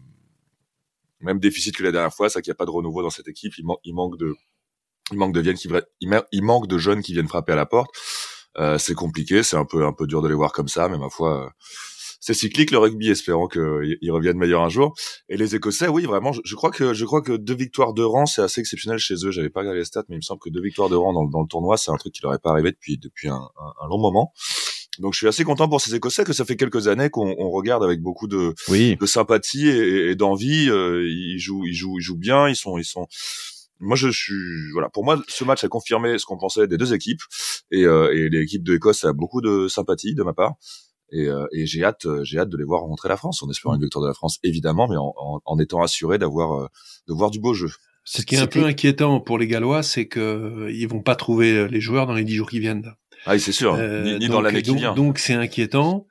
même 1.20 1.38
déficit 1.38 1.76
que 1.76 1.82
la 1.82 1.92
dernière 1.92 2.14
fois, 2.14 2.28
ça 2.28 2.40
qu'il 2.40 2.50
n'y 2.50 2.54
a 2.54 2.56
pas 2.56 2.66
de 2.66 2.70
renouveau 2.70 3.02
dans 3.02 3.10
cette 3.10 3.28
équipe, 3.28 3.52
il, 3.58 3.64
il 3.84 3.94
manque 3.94 4.16
de 4.18 4.34
il 5.10 5.18
manque 5.18 5.34
de 5.34 5.40
viennent 5.40 5.56
qui 5.56 5.68
il, 6.00 6.42
manque 6.42 6.66
de 6.66 6.78
jeunes 6.78 7.02
qui 7.02 7.12
viennent 7.12 7.28
frapper 7.28 7.52
à 7.52 7.56
la 7.56 7.66
porte. 7.66 7.90
c'est 8.78 8.94
compliqué, 8.94 9.42
c'est 9.42 9.56
un 9.56 9.66
peu 9.66 9.84
un 9.84 9.92
peu 9.92 10.06
dur 10.06 10.22
de 10.22 10.28
les 10.28 10.34
voir 10.34 10.52
comme 10.52 10.68
ça, 10.68 10.88
mais 10.88 10.96
ma 10.96 11.10
foi 11.10 11.52
c'est 12.24 12.32
cyclique 12.32 12.70
le 12.70 12.78
rugby, 12.78 13.10
espérant 13.10 13.48
qu'ils 13.48 14.10
reviennent 14.10 14.38
meilleurs 14.38 14.62
un 14.62 14.70
jour. 14.70 14.94
Et 15.28 15.36
les 15.36 15.56
Écossais, 15.56 15.88
oui, 15.88 16.04
vraiment, 16.04 16.32
je, 16.32 16.54
crois 16.54 16.70
que 16.70 16.94
je 16.94 17.04
crois 17.04 17.20
que 17.20 17.32
deux 17.32 17.54
victoires 17.54 17.92
de 17.92 18.02
rang, 18.02 18.24
c'est 18.24 18.40
assez 18.40 18.62
exceptionnel 18.62 18.98
chez 18.98 19.14
eux. 19.26 19.30
J'avais 19.30 19.50
pas 19.50 19.60
regardé 19.60 19.80
les 19.80 19.84
stats, 19.84 20.04
mais 20.08 20.14
il 20.16 20.20
me 20.20 20.22
semble 20.22 20.40
que 20.40 20.48
deux 20.48 20.62
victoires 20.62 20.88
de 20.88 20.96
rang 20.96 21.12
dans, 21.12 21.26
dans 21.26 21.42
le 21.42 21.46
tournoi, 21.46 21.76
c'est 21.76 21.90
un 21.90 21.96
truc 21.96 22.14
qui 22.14 22.22
leur 22.22 22.32
est 22.32 22.38
pas 22.38 22.52
arrivé 22.52 22.72
depuis 22.72 22.96
depuis 22.96 23.28
un, 23.28 23.42
un, 23.82 23.88
long 23.90 23.98
moment. 23.98 24.32
Donc 25.00 25.12
je 25.12 25.18
suis 25.18 25.28
assez 25.28 25.44
content 25.44 25.68
pour 25.68 25.82
ces 25.82 25.94
Écossais 25.94 26.24
que 26.24 26.32
ça 26.32 26.46
fait 26.46 26.56
quelques 26.56 26.88
années 26.88 27.10
qu'on 27.10 27.50
regarde 27.50 27.84
avec 27.84 28.00
beaucoup 28.00 28.26
de, 28.26 28.54
de 28.70 29.06
sympathie 29.06 29.68
et, 29.68 30.14
d'envie. 30.14 30.70
Euh, 30.70 31.06
ils 31.06 31.38
jouent, 31.38 31.66
ils 31.66 31.74
jouent, 31.74 31.98
ils 31.98 32.02
jouent 32.02 32.16
bien. 32.16 32.48
Ils 32.48 32.56
sont, 32.56 32.78
ils 32.78 32.86
sont. 32.86 33.06
Moi, 33.80 33.96
je 33.96 34.08
suis 34.08 34.72
voilà. 34.72 34.88
Pour 34.88 35.04
moi, 35.04 35.22
ce 35.28 35.44
match 35.44 35.62
a 35.62 35.68
confirmé 35.68 36.16
ce 36.16 36.24
qu'on 36.24 36.38
pensait 36.38 36.66
des 36.68 36.78
deux 36.78 36.94
équipes 36.94 37.20
et, 37.70 37.84
euh, 37.84 38.14
et 38.14 38.30
l'équipe 38.30 38.62
de 38.62 38.76
Écosse 38.76 39.04
a 39.04 39.12
beaucoup 39.12 39.42
de 39.42 39.68
sympathie 39.68 40.14
de 40.14 40.22
ma 40.22 40.32
part. 40.32 40.54
Et, 41.12 41.28
et 41.52 41.66
j'ai 41.66 41.84
hâte, 41.84 42.06
j'ai 42.24 42.38
hâte 42.38 42.48
de 42.48 42.56
les 42.56 42.64
voir 42.64 42.80
rencontrer 42.80 43.08
la 43.08 43.16
France, 43.16 43.42
en 43.42 43.50
espérant 43.50 43.74
une 43.74 43.82
victoire 43.82 44.02
de 44.02 44.08
la 44.08 44.14
France, 44.14 44.38
évidemment, 44.42 44.88
mais 44.88 44.96
en, 44.96 45.14
en, 45.16 45.40
en 45.44 45.58
étant 45.58 45.82
assuré 45.82 46.18
d'avoir, 46.18 46.70
de 47.06 47.12
voir 47.12 47.30
du 47.30 47.38
beau 47.38 47.54
jeu. 47.54 47.70
Ce 48.04 48.22
qui 48.22 48.34
est 48.34 48.38
un 48.38 48.46
peu 48.46 48.64
inquiétant 48.64 49.20
pour 49.20 49.38
les 49.38 49.46
Gallois, 49.46 49.82
c'est 49.82 50.06
que 50.06 50.68
ils 50.72 50.88
vont 50.88 51.02
pas 51.02 51.14
trouver 51.14 51.68
les 51.68 51.80
joueurs 51.80 52.06
dans 52.06 52.14
les 52.14 52.24
dix 52.24 52.34
jours 52.34 52.50
qui 52.50 52.58
viennent. 52.58 52.92
Ah, 53.26 53.38
c'est 53.38 53.52
sûr. 53.52 53.76
ni, 53.76 54.18
ni 54.18 54.28
dans 54.28 54.40
l'année 54.40 54.62
qui 54.62 54.74
vient. 54.74 54.94
Donc 54.94 55.18
c'est 55.18 55.34
inquiétant. 55.34 56.06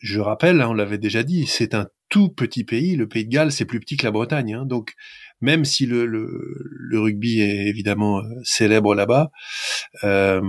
Je 0.00 0.20
rappelle, 0.20 0.60
hein, 0.60 0.68
on 0.68 0.74
l'avait 0.74 0.98
déjà 0.98 1.22
dit, 1.24 1.46
c'est 1.46 1.74
un 1.74 1.88
tout 2.08 2.28
petit 2.28 2.64
pays. 2.64 2.96
Le 2.96 3.08
Pays 3.08 3.24
de 3.24 3.30
Galles, 3.30 3.52
c'est 3.52 3.64
plus 3.64 3.80
petit 3.80 3.96
que 3.96 4.04
la 4.04 4.10
Bretagne. 4.10 4.54
Hein. 4.54 4.64
Donc 4.64 4.94
même 5.40 5.64
si 5.64 5.86
le, 5.86 6.06
le, 6.06 7.00
rugby 7.00 7.40
est 7.40 7.66
évidemment 7.66 8.18
euh, 8.18 8.22
célèbre 8.42 8.94
là-bas, 8.94 9.30
euh, 10.04 10.40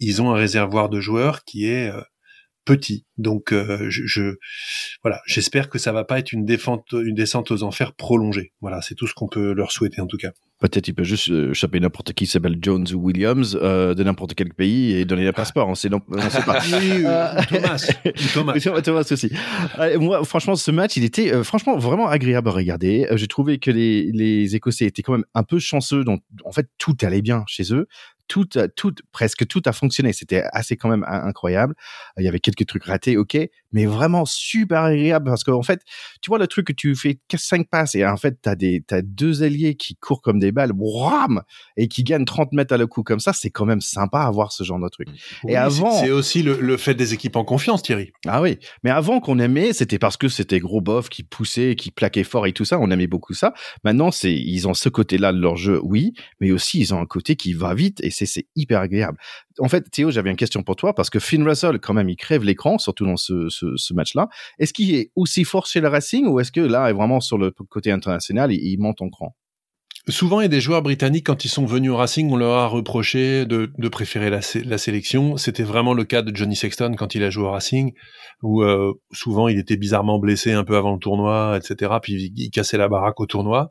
ils 0.00 0.22
ont 0.22 0.30
un 0.30 0.36
réservoir 0.36 0.88
de 0.88 1.00
joueurs 1.00 1.44
qui 1.44 1.66
est 1.66 1.90
euh, 1.90 2.00
petit. 2.66 3.06
Donc 3.16 3.52
euh, 3.52 3.86
je, 3.88 4.34
voilà, 5.02 5.22
j'espère 5.26 5.70
que 5.70 5.78
ça 5.78 5.92
va 5.92 6.04
pas 6.04 6.18
être 6.18 6.32
une, 6.32 6.44
défente, 6.44 6.92
une 6.92 7.14
descente 7.14 7.50
aux 7.50 7.62
enfers 7.62 7.94
prolongée. 7.94 8.52
Voilà, 8.60 8.82
c'est 8.82 8.94
tout 8.94 9.06
ce 9.06 9.14
qu'on 9.14 9.28
peut 9.28 9.54
leur 9.54 9.72
souhaiter 9.72 10.02
en 10.02 10.06
tout 10.06 10.18
cas. 10.18 10.32
Peut-être 10.58 10.88
il 10.88 10.94
peut 10.94 11.04
juste 11.04 11.30
euh, 11.30 11.52
choper 11.54 11.80
n'importe 11.80 12.12
qui 12.14 12.26
s'appelle 12.26 12.56
Jones 12.60 12.86
ou 12.92 12.96
Williams 12.96 13.58
euh, 13.60 13.94
de 13.94 14.02
n'importe 14.02 14.34
quel 14.34 14.52
pays 14.52 14.92
et 14.92 15.04
donner 15.04 15.26
un 15.26 15.32
passeport. 15.32 15.68
On 15.68 15.74
sait, 15.74 15.88
non, 15.88 16.00
on 16.08 16.30
sait 16.30 16.42
pas. 16.42 16.60
Thomas. 17.48 17.92
Thomas. 18.34 18.80
Thomas 18.82 19.08
aussi. 19.10 19.30
moi, 19.98 20.24
franchement, 20.24 20.56
ce 20.56 20.70
match, 20.70 20.96
il 20.96 21.04
était 21.04 21.44
franchement 21.44 21.78
vraiment 21.78 22.08
agréable 22.08 22.48
à 22.48 22.52
regarder. 22.52 23.06
J'ai 23.12 23.28
trouvé 23.28 23.58
que 23.58 23.70
les, 23.70 24.10
les 24.12 24.56
Écossais 24.56 24.86
étaient 24.86 25.02
quand 25.02 25.12
même 25.12 25.26
un 25.34 25.42
peu 25.42 25.58
chanceux. 25.58 26.04
Donc, 26.04 26.22
en 26.44 26.52
fait, 26.52 26.68
tout 26.78 26.96
allait 27.02 27.22
bien 27.22 27.44
chez 27.46 27.74
eux 27.74 27.86
tout, 28.28 28.46
tout, 28.74 28.94
presque 29.12 29.46
tout 29.46 29.62
a 29.66 29.72
fonctionné. 29.72 30.12
C'était 30.12 30.44
assez 30.52 30.76
quand 30.76 30.88
même 30.88 31.04
incroyable. 31.08 31.74
Il 32.18 32.24
y 32.24 32.28
avait 32.28 32.40
quelques 32.40 32.66
trucs 32.66 32.84
ratés, 32.84 33.16
ok, 33.16 33.38
mais 33.72 33.86
vraiment 33.86 34.24
super 34.24 34.82
agréable 34.82 35.26
parce 35.26 35.44
qu'en 35.44 35.62
fait, 35.62 35.82
tu 36.20 36.28
vois 36.28 36.38
le 36.38 36.46
truc 36.46 36.66
que 36.66 36.72
tu 36.72 36.94
fais 36.94 37.18
5 37.34 37.68
passes 37.68 37.94
et 37.94 38.06
en 38.06 38.16
fait, 38.16 38.38
t'as 38.40 38.54
des, 38.54 38.82
t'as 38.86 39.02
deux 39.02 39.42
alliés 39.42 39.74
qui 39.74 39.96
courent 39.96 40.22
comme 40.22 40.38
des 40.38 40.52
balles, 40.52 40.72
wham, 40.76 41.42
et 41.76 41.88
qui 41.88 42.04
gagnent 42.04 42.24
30 42.24 42.52
mètres 42.52 42.74
à 42.74 42.78
le 42.78 42.86
coup 42.86 43.02
comme 43.02 43.20
ça. 43.20 43.32
C'est 43.32 43.50
quand 43.50 43.64
même 43.66 43.80
sympa 43.80 44.20
à 44.20 44.30
voir 44.30 44.52
ce 44.52 44.64
genre 44.64 44.78
de 44.78 44.88
truc. 44.88 45.08
et 45.48 45.56
avant. 45.56 45.90
C'est 45.90 46.10
aussi 46.10 46.42
le, 46.42 46.58
le, 46.60 46.76
fait 46.76 46.94
des 46.94 47.14
équipes 47.14 47.36
en 47.36 47.44
confiance, 47.44 47.82
Thierry. 47.82 48.12
Ah 48.26 48.40
oui. 48.42 48.58
Mais 48.82 48.90
avant 48.90 49.20
qu'on 49.20 49.38
aimait, 49.38 49.72
c'était 49.72 49.98
parce 49.98 50.16
que 50.16 50.28
c'était 50.28 50.60
gros 50.60 50.80
bof 50.80 51.08
qui 51.08 51.22
poussait, 51.22 51.76
qui 51.76 51.90
plaquait 51.90 52.24
fort 52.24 52.46
et 52.46 52.52
tout 52.52 52.64
ça. 52.64 52.78
On 52.78 52.90
aimait 52.90 53.06
beaucoup 53.06 53.34
ça. 53.34 53.54
Maintenant, 53.84 54.10
c'est, 54.10 54.34
ils 54.34 54.68
ont 54.68 54.74
ce 54.74 54.88
côté-là 54.88 55.32
de 55.32 55.38
leur 55.38 55.56
jeu, 55.56 55.80
oui, 55.82 56.12
mais 56.40 56.50
aussi 56.50 56.80
ils 56.80 56.94
ont 56.94 57.00
un 57.00 57.06
côté 57.06 57.36
qui 57.36 57.52
va 57.52 57.74
vite 57.74 58.00
et 58.02 58.10
c'est 58.24 58.46
hyper 58.56 58.80
agréable. 58.80 59.18
En 59.58 59.68
fait, 59.68 59.90
Théo, 59.90 60.10
j'avais 60.10 60.30
une 60.30 60.36
question 60.36 60.62
pour 60.62 60.76
toi 60.76 60.94
parce 60.94 61.10
que 61.10 61.18
Finn 61.18 61.46
Russell, 61.46 61.78
quand 61.78 61.94
même, 61.94 62.08
il 62.08 62.16
crève 62.16 62.42
l'écran, 62.42 62.78
surtout 62.78 63.04
dans 63.04 63.16
ce, 63.16 63.92
match-là. 63.92 64.28
Est-ce 64.58 64.72
qu'il 64.72 64.94
est 64.94 65.10
aussi 65.14 65.44
fort 65.44 65.66
chez 65.66 65.80
le 65.80 65.88
Racing 65.88 66.26
ou 66.26 66.40
est-ce 66.40 66.52
que 66.52 66.60
là, 66.60 66.92
vraiment 66.92 67.20
sur 67.20 67.36
le 67.36 67.50
côté 67.50 67.90
international, 67.90 68.52
il, 68.52 68.78
monte 68.78 69.02
en 69.02 69.10
cran 69.10 69.34
Souvent, 70.08 70.40
il 70.40 70.44
y 70.44 70.46
a 70.46 70.48
des 70.48 70.60
joueurs 70.60 70.82
britanniques, 70.82 71.26
quand 71.26 71.44
ils 71.44 71.48
sont 71.48 71.66
venus 71.66 71.90
au 71.90 71.96
Racing, 71.96 72.30
on 72.30 72.36
leur 72.36 72.56
a 72.56 72.68
reproché 72.68 73.44
de, 73.44 73.88
préférer 73.88 74.30
la, 74.30 74.38
la 74.64 74.78
sélection. 74.78 75.36
C'était 75.36 75.64
vraiment 75.64 75.94
le 75.94 76.04
cas 76.04 76.22
de 76.22 76.34
Johnny 76.34 76.54
Sexton 76.54 76.94
quand 76.96 77.16
il 77.16 77.24
a 77.24 77.30
joué 77.30 77.44
au 77.44 77.50
Racing, 77.50 77.92
où 78.42 78.62
euh, 78.62 78.92
souvent 79.10 79.48
il 79.48 79.58
était 79.58 79.76
bizarrement 79.76 80.20
blessé 80.20 80.52
un 80.52 80.62
peu 80.62 80.76
avant 80.76 80.92
le 80.92 81.00
tournoi, 81.00 81.58
etc. 81.60 81.94
Puis 82.00 82.32
il 82.36 82.50
cassait 82.50 82.78
la 82.78 82.88
baraque 82.88 83.18
au 83.18 83.26
tournoi. 83.26 83.70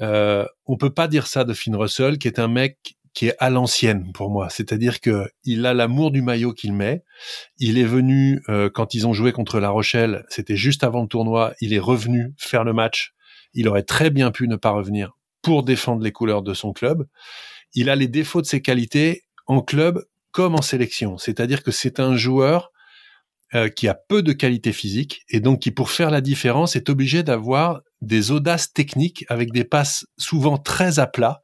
Euh, 0.00 0.46
on 0.66 0.76
peut 0.76 0.92
pas 0.92 1.06
dire 1.06 1.26
ça 1.26 1.44
de 1.44 1.52
Finn 1.52 1.76
Russell, 1.76 2.18
qui 2.18 2.28
est 2.28 2.38
un 2.38 2.48
mec 2.48 2.96
qui 3.14 3.28
est 3.28 3.36
à 3.38 3.50
l'ancienne 3.50 4.12
pour 4.12 4.30
moi. 4.30 4.48
C'est-à-dire 4.50 5.00
que 5.00 5.28
il 5.44 5.66
a 5.66 5.74
l'amour 5.74 6.10
du 6.10 6.22
maillot 6.22 6.52
qu'il 6.52 6.72
met. 6.72 7.02
Il 7.58 7.78
est 7.78 7.84
venu 7.84 8.42
euh, 8.48 8.70
quand 8.72 8.94
ils 8.94 9.06
ont 9.06 9.12
joué 9.12 9.32
contre 9.32 9.60
La 9.60 9.70
Rochelle, 9.70 10.24
c'était 10.28 10.56
juste 10.56 10.84
avant 10.84 11.02
le 11.02 11.08
tournoi. 11.08 11.54
Il 11.60 11.74
est 11.74 11.78
revenu 11.78 12.34
faire 12.38 12.64
le 12.64 12.72
match. 12.72 13.12
Il 13.54 13.68
aurait 13.68 13.82
très 13.82 14.10
bien 14.10 14.30
pu 14.30 14.48
ne 14.48 14.56
pas 14.56 14.70
revenir 14.70 15.12
pour 15.42 15.62
défendre 15.62 16.02
les 16.02 16.12
couleurs 16.12 16.42
de 16.42 16.54
son 16.54 16.72
club. 16.72 17.06
Il 17.74 17.90
a 17.90 17.96
les 17.96 18.08
défauts 18.08 18.40
de 18.40 18.46
ses 18.46 18.62
qualités 18.62 19.22
en 19.46 19.60
club 19.60 20.04
comme 20.30 20.54
en 20.54 20.62
sélection. 20.62 21.18
C'est-à-dire 21.18 21.62
que 21.62 21.70
c'est 21.70 22.00
un 22.00 22.16
joueur 22.16 22.70
euh, 23.54 23.68
qui 23.68 23.88
a 23.88 23.94
peu 23.94 24.22
de 24.22 24.32
qualité 24.32 24.72
physique 24.72 25.22
et 25.28 25.40
donc 25.40 25.60
qui, 25.60 25.70
pour 25.70 25.90
faire 25.90 26.10
la 26.10 26.22
différence, 26.22 26.74
est 26.74 26.88
obligé 26.88 27.22
d'avoir 27.22 27.82
des 28.00 28.30
audaces 28.30 28.72
techniques 28.72 29.26
avec 29.28 29.52
des 29.52 29.64
passes 29.64 30.06
souvent 30.16 30.56
très 30.56 30.98
à 30.98 31.06
plat 31.06 31.41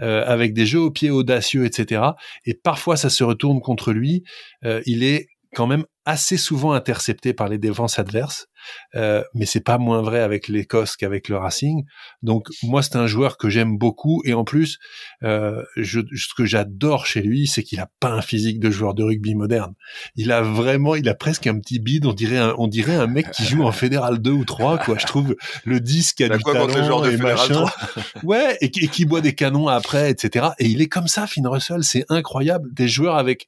euh, 0.00 0.24
avec 0.26 0.54
des 0.54 0.66
jeux 0.66 0.80
au 0.80 0.90
pied 0.90 1.10
audacieux, 1.10 1.64
etc. 1.64 2.02
Et 2.44 2.54
parfois, 2.54 2.96
ça 2.96 3.10
se 3.10 3.24
retourne 3.24 3.60
contre 3.60 3.92
lui. 3.92 4.24
Euh, 4.64 4.82
il 4.86 5.02
est 5.04 5.28
quand 5.54 5.66
même 5.66 5.84
assez 6.08 6.38
souvent 6.38 6.72
intercepté 6.72 7.34
par 7.34 7.48
les 7.50 7.58
défenses 7.58 7.98
adverses, 7.98 8.46
euh, 8.94 9.22
mais 9.34 9.44
c'est 9.44 9.60
pas 9.60 9.76
moins 9.76 10.00
vrai 10.00 10.20
avec 10.20 10.48
l'Écosse 10.48 10.96
qu'avec 10.96 11.28
le 11.28 11.36
Racing. 11.36 11.84
Donc 12.22 12.48
moi 12.62 12.82
c'est 12.82 12.96
un 12.96 13.06
joueur 13.06 13.36
que 13.36 13.50
j'aime 13.50 13.76
beaucoup 13.76 14.22
et 14.24 14.32
en 14.32 14.42
plus 14.42 14.78
euh, 15.22 15.62
je, 15.76 16.00
ce 16.16 16.34
que 16.34 16.46
j'adore 16.46 17.04
chez 17.04 17.20
lui 17.20 17.46
c'est 17.46 17.62
qu'il 17.62 17.78
a 17.78 17.90
pas 18.00 18.08
un 18.08 18.22
physique 18.22 18.58
de 18.58 18.70
joueur 18.70 18.94
de 18.94 19.02
rugby 19.02 19.34
moderne. 19.34 19.74
Il 20.16 20.32
a 20.32 20.40
vraiment, 20.40 20.94
il 20.94 21.10
a 21.10 21.14
presque 21.14 21.46
un 21.46 21.58
petit 21.58 21.78
bide, 21.78 22.06
on 22.06 22.14
dirait 22.14 22.38
un, 22.38 22.54
on 22.56 22.68
dirait 22.68 22.96
un 22.96 23.06
mec 23.06 23.30
qui 23.30 23.44
joue 23.44 23.62
en 23.64 23.72
fédéral 23.72 24.18
2 24.18 24.30
ou 24.30 24.44
3 24.46 24.78
quoi. 24.78 24.96
Je 24.96 25.04
trouve 25.04 25.36
le 25.66 25.78
disque 25.78 26.22
a 26.22 26.30
du 26.30 26.42
talent 26.42 27.04
et 27.04 27.18
machin. 27.18 27.66
ouais 28.22 28.56
et, 28.62 28.64
et 28.64 28.88
qui 28.88 29.04
boit 29.04 29.20
des 29.20 29.34
canons 29.34 29.68
après 29.68 30.10
etc. 30.10 30.46
Et 30.58 30.68
il 30.68 30.80
est 30.80 30.88
comme 30.88 31.06
ça 31.06 31.26
Finn 31.26 31.46
Russell, 31.46 31.84
c'est 31.84 32.06
incroyable 32.08 32.72
des 32.72 32.88
joueurs 32.88 33.18
avec 33.18 33.46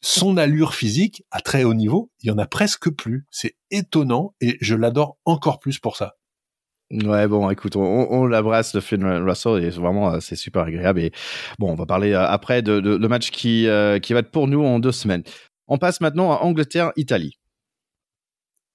son 0.00 0.36
allure 0.36 0.74
physique 0.74 1.24
à 1.30 1.40
très 1.40 1.64
haut 1.64 1.74
niveau, 1.74 2.10
il 2.22 2.28
y 2.28 2.30
en 2.30 2.38
a 2.38 2.46
presque 2.46 2.90
plus. 2.90 3.26
C'est 3.30 3.56
étonnant 3.70 4.34
et 4.40 4.56
je 4.60 4.74
l'adore 4.74 5.18
encore 5.24 5.58
plus 5.58 5.78
pour 5.78 5.96
ça. 5.96 6.14
Ouais, 6.90 7.28
bon, 7.28 7.50
écoute, 7.50 7.76
on, 7.76 7.82
on 7.82 8.24
l'abrace 8.24 8.74
le 8.74 8.80
film 8.80 9.04
Russell 9.04 9.62
et 9.62 9.68
vraiment 9.70 10.14
euh, 10.14 10.20
c'est 10.20 10.36
super 10.36 10.62
agréable. 10.62 11.00
Et 11.00 11.12
bon, 11.58 11.70
on 11.70 11.74
va 11.74 11.84
parler 11.84 12.12
euh, 12.12 12.26
après 12.26 12.62
de, 12.62 12.72
le 12.78 13.08
match 13.08 13.30
qui 13.30 13.66
euh, 13.66 13.98
qui 13.98 14.14
va 14.14 14.20
être 14.20 14.30
pour 14.30 14.48
nous 14.48 14.64
en 14.64 14.78
deux 14.78 14.92
semaines. 14.92 15.22
On 15.66 15.76
passe 15.76 16.00
maintenant 16.00 16.32
à 16.32 16.36
Angleterre-Italie 16.36 17.38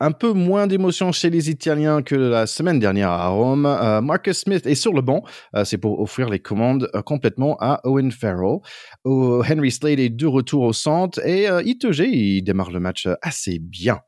un 0.04 0.12
peu 0.12 0.34
moins 0.34 0.68
d'émotion 0.68 1.14
chez 1.14 1.30
les 1.30 1.50
Italiens 1.50 2.02
que 2.02 2.16
la 2.16 2.46
semaine 2.46 2.78
dernière 2.78 3.10
à 3.10 3.30
Rome. 3.30 3.66
Euh, 3.66 4.02
Marcus 4.02 4.40
Smith 4.40 4.66
est 4.66 4.76
sur 4.76 4.92
le 4.92 5.02
banc. 5.02 5.24
Euh, 5.56 5.64
c'est 5.64 5.78
pour 5.78 6.02
offrir 6.02 6.30
les 6.30 6.40
commandes 6.40 6.90
euh, 6.94 7.02
complètement 7.02 7.56
à 7.62 7.80
Owen 7.86 8.12
Farrell. 8.12 8.60
Henry 9.06 9.72
Slade 9.72 10.00
est 10.00 10.10
de 10.10 10.28
retour 10.28 10.64
au 10.64 10.74
centre 10.74 11.26
et 11.26 11.48
Itoge, 11.66 12.00
il 12.00 12.42
démarre 12.42 12.72
le 12.72 12.82
match 12.82 13.08
assez 13.22 13.60
bien. 13.60 14.02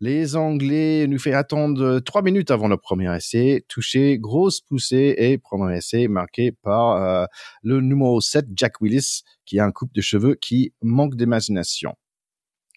Les 0.00 0.34
Anglais 0.34 1.06
nous 1.08 1.18
fait 1.18 1.34
attendre 1.34 2.00
trois 2.00 2.22
minutes 2.22 2.50
avant 2.50 2.68
le 2.68 2.78
premier 2.78 3.14
essai. 3.14 3.66
Touché, 3.68 4.18
grosse 4.18 4.62
poussée 4.62 5.14
et 5.18 5.36
premier 5.36 5.76
essai 5.76 6.08
marqué 6.08 6.52
par 6.52 7.28
le 7.62 7.80
numéro 7.80 8.20
7, 8.20 8.46
Jack 8.54 8.80
Willis, 8.80 9.22
qui 9.44 9.58
a 9.58 9.64
un 9.64 9.72
coupe 9.72 9.92
de 9.94 10.00
cheveux 10.00 10.36
qui 10.36 10.72
manque 10.82 11.16
d'imagination. 11.16 11.94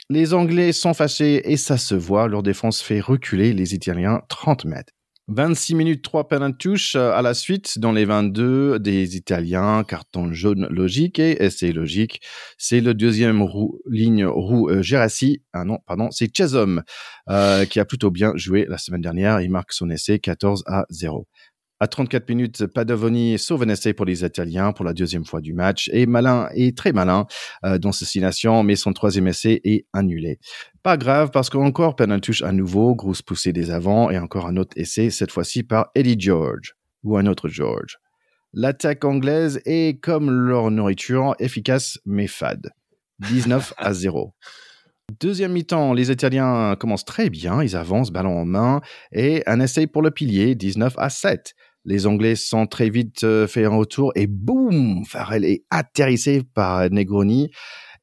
Les 0.09 0.33
Anglais 0.33 0.71
sont 0.71 0.93
fâchés 0.93 1.51
et 1.51 1.57
ça 1.57 1.77
se 1.77 1.93
voit. 1.93 2.29
Leur 2.29 2.41
défense 2.41 2.81
fait 2.81 3.01
reculer 3.01 3.51
les 3.51 3.73
Italiens 3.73 4.21
30 4.29 4.63
mètres. 4.63 4.93
26 5.27 5.75
minutes, 5.75 6.01
3 6.01 6.23
de 6.23 6.55
touche 6.55 6.95
euh, 6.95 7.11
à 7.11 7.21
la 7.21 7.33
suite 7.33 7.79
dans 7.79 7.91
les 7.91 8.05
22 8.05 8.79
des 8.79 9.17
Italiens, 9.17 9.83
carton 9.83 10.31
jaune 10.31 10.67
logique 10.69 11.19
et 11.19 11.43
essai 11.43 11.73
logique. 11.73 12.21
C'est 12.57 12.79
le 12.79 12.93
deuxième 12.93 13.41
roue, 13.41 13.81
ligne 13.89 14.25
roue 14.25 14.69
euh, 14.69 14.81
Gérassi. 14.81 15.41
Ah 15.51 15.65
non, 15.65 15.79
pardon, 15.85 16.09
c'est 16.11 16.33
Chesom 16.33 16.81
euh, 17.29 17.65
qui 17.65 17.81
a 17.81 17.85
plutôt 17.85 18.09
bien 18.09 18.31
joué 18.35 18.65
la 18.69 18.77
semaine 18.77 19.01
dernière. 19.01 19.41
Il 19.41 19.51
marque 19.51 19.73
son 19.73 19.89
essai 19.89 20.19
14 20.19 20.63
à 20.65 20.85
0. 20.89 21.27
À 21.79 21.87
34 21.87 22.27
minutes, 22.27 22.65
Padovani 22.65 23.37
sauve 23.37 23.61
un 23.61 23.69
essai 23.69 23.93
pour 23.93 24.07
les 24.07 24.25
Italiens 24.25 24.71
pour 24.71 24.83
la 24.83 24.93
deuxième 24.93 25.25
fois 25.25 25.41
du 25.41 25.53
match 25.53 25.91
et 25.93 26.07
malin 26.07 26.49
et 26.55 26.73
très 26.73 26.91
malin 26.91 27.27
euh, 27.63 27.77
dans 27.77 27.91
cette 27.91 28.07
situation, 28.07 28.63
mais 28.63 28.75
son 28.75 28.93
troisième 28.93 29.27
essai 29.27 29.61
est 29.63 29.85
annulé. 29.93 30.39
Pas 30.81 30.97
grave 30.97 31.29
parce 31.31 31.51
qu'encore 31.51 31.95
touche 32.19 32.41
à 32.41 32.51
nouveau, 32.51 32.95
grosse 32.95 33.21
poussée 33.21 33.53
des 33.53 33.69
avants 33.69 34.09
et 34.09 34.17
encore 34.17 34.47
un 34.47 34.57
autre 34.57 34.75
essai, 34.75 35.11
cette 35.11 35.31
fois-ci 35.31 35.61
par 35.61 35.91
Eddie 35.93 36.19
George 36.19 36.73
ou 37.03 37.15
un 37.15 37.27
autre 37.27 37.47
George. 37.47 37.99
L'attaque 38.53 39.05
anglaise 39.05 39.61
est 39.65 40.01
comme 40.01 40.31
leur 40.31 40.71
nourriture, 40.71 41.35
efficace 41.37 41.99
mais 42.05 42.25
fade. 42.25 42.71
19 43.19 43.75
à 43.77 43.93
0. 43.93 44.33
Deuxième 45.21 45.53
mi-temps, 45.53 45.93
les 45.93 46.11
Italiens 46.11 46.75
commencent 46.77 47.05
très 47.05 47.29
bien, 47.29 47.63
ils 47.63 47.77
avancent 47.77 48.11
ballon 48.11 48.39
en 48.39 48.45
main 48.45 48.81
et 49.13 49.41
un 49.47 49.61
essai 49.61 49.87
pour 49.87 50.01
le 50.01 50.11
pilier, 50.11 50.53
19 50.53 50.95
à 50.97 51.09
7. 51.09 51.53
Les 51.87 52.05
Anglais 52.05 52.35
sont 52.35 52.67
très 52.67 52.89
vite 52.89 53.23
euh, 53.23 53.47
fait 53.47 53.63
un 53.63 53.69
retour 53.69 54.11
et 54.15 54.27
boum, 54.27 55.05
Farrell 55.05 55.45
est 55.45 55.63
atterrissé 55.69 56.43
par 56.43 56.89
Negroni. 56.89 57.49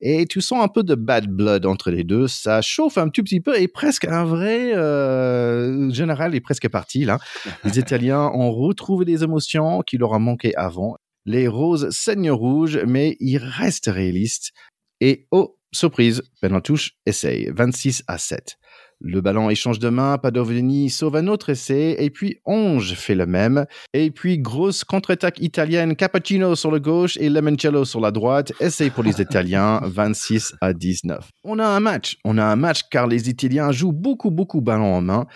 Et 0.01 0.25
tu 0.25 0.41
sens 0.41 0.65
un 0.65 0.69
peu 0.69 0.83
de 0.83 0.95
bad 0.95 1.27
blood 1.29 1.67
entre 1.67 1.91
les 1.91 2.03
deux. 2.03 2.27
Ça 2.27 2.63
chauffe 2.63 2.97
un 2.97 3.11
tout 3.11 3.23
petit 3.23 3.43
peu 3.43 3.61
et 3.61 3.69
presque 3.69 4.07
un 4.07 4.25
vrai 4.25 4.75
euh, 4.75 5.91
général 5.91 6.35
est 6.35 6.41
presque 6.41 6.69
parti 6.71 7.05
là. 7.05 7.19
Les 7.63 7.79
Italiens 7.79 8.31
ont 8.33 8.53
retrouvé 8.53 9.05
des 9.05 9.23
émotions 9.23 9.83
qui 9.83 9.99
leur 9.99 10.13
ont 10.13 10.19
manqué 10.19 10.57
avant. 10.57 10.97
Les 11.27 11.47
roses 11.47 11.91
saignent 11.91 12.31
rouge, 12.31 12.81
mais 12.87 13.19
ils 13.21 13.37
restent 13.37 13.91
réalistes. 13.93 14.53
Et 15.01 15.27
oh, 15.31 15.59
surprise, 15.73 16.23
touche, 16.63 16.93
essaye, 17.05 17.51
26 17.55 18.03
à 18.07 18.17
7. 18.17 18.57
Le 19.01 19.21
ballon 19.21 19.51
échange 19.51 19.79
de 19.79 19.89
main, 19.89 20.19
Padovini 20.19 20.89
sauve 20.89 21.17
un 21.17 21.27
autre 21.27 21.51
essai, 21.51 21.97
et 21.99 22.11
puis 22.11 22.39
Onge 22.45 22.95
fait 22.95 23.15
le 23.15 23.27
même. 23.27 23.67
Et 23.93 24.11
puis 24.11 24.39
grosse 24.39 24.85
contre-attaque 24.85 25.41
italienne, 25.41 25.97
Cappuccino 25.97 26.55
sur 26.55 26.71
le 26.71 26.81
gauche 26.81 27.17
et 27.19 27.29
Lemoncello 27.29 27.85
sur 27.85 28.01
la 28.01 28.11
droite. 28.11 28.53
Essai 28.61 28.91
pour 28.91 29.05
les 29.05 29.21
Italiens, 29.21 29.81
26 29.85 30.55
à 30.61 30.73
19. 30.73 31.29
On 31.45 31.59
a 31.59 31.67
un 31.67 31.81
match, 31.81 32.17
on 32.25 32.39
a 32.39 32.45
un 32.45 32.57
match 32.57 32.83
car 32.91 33.07
les 33.07 33.29
Italiens 33.29 33.73
jouent 33.73 33.93
beaucoup, 33.93 34.31
beaucoup 34.31 34.61
ballon 34.61 34.95
en 34.95 35.01
main, 35.01 35.27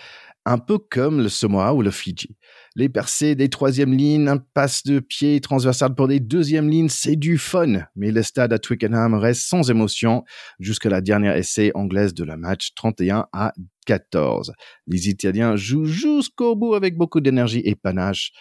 un 0.45 0.57
peu 0.57 0.77
comme 0.77 1.21
le 1.21 1.29
Samoa 1.29 1.73
ou 1.73 1.81
le 1.81 1.91
Fidji 1.91 2.35
les 2.75 2.89
percées 2.89 3.35
des 3.35 3.49
troisièmes 3.49 3.93
lignes, 3.93 4.27
un 4.27 4.37
passe 4.37 4.83
de 4.83 4.99
pied 4.99 5.39
transversal 5.41 5.95
pour 5.95 6.07
des 6.07 6.19
deuxièmes 6.19 6.69
lignes, 6.69 6.89
c'est 6.89 7.15
du 7.15 7.37
fun. 7.37 7.83
Mais 7.95 8.11
le 8.11 8.23
stade 8.23 8.53
à 8.53 8.59
Twickenham 8.59 9.13
reste 9.13 9.43
sans 9.43 9.69
émotion 9.69 10.23
jusqu'à 10.59 10.89
la 10.89 11.01
dernière 11.01 11.35
essai 11.35 11.71
anglaise 11.75 12.13
de 12.13 12.23
la 12.23 12.37
match, 12.37 12.73
31 12.75 13.27
à 13.33 13.53
14. 13.85 14.53
Les 14.87 15.09
Italiens 15.09 15.55
jouent 15.55 15.85
jusqu'au 15.85 16.55
bout 16.55 16.75
avec 16.75 16.95
beaucoup 16.95 17.21
d'énergie 17.21 17.61
et 17.65 17.75
panache. 17.75 18.31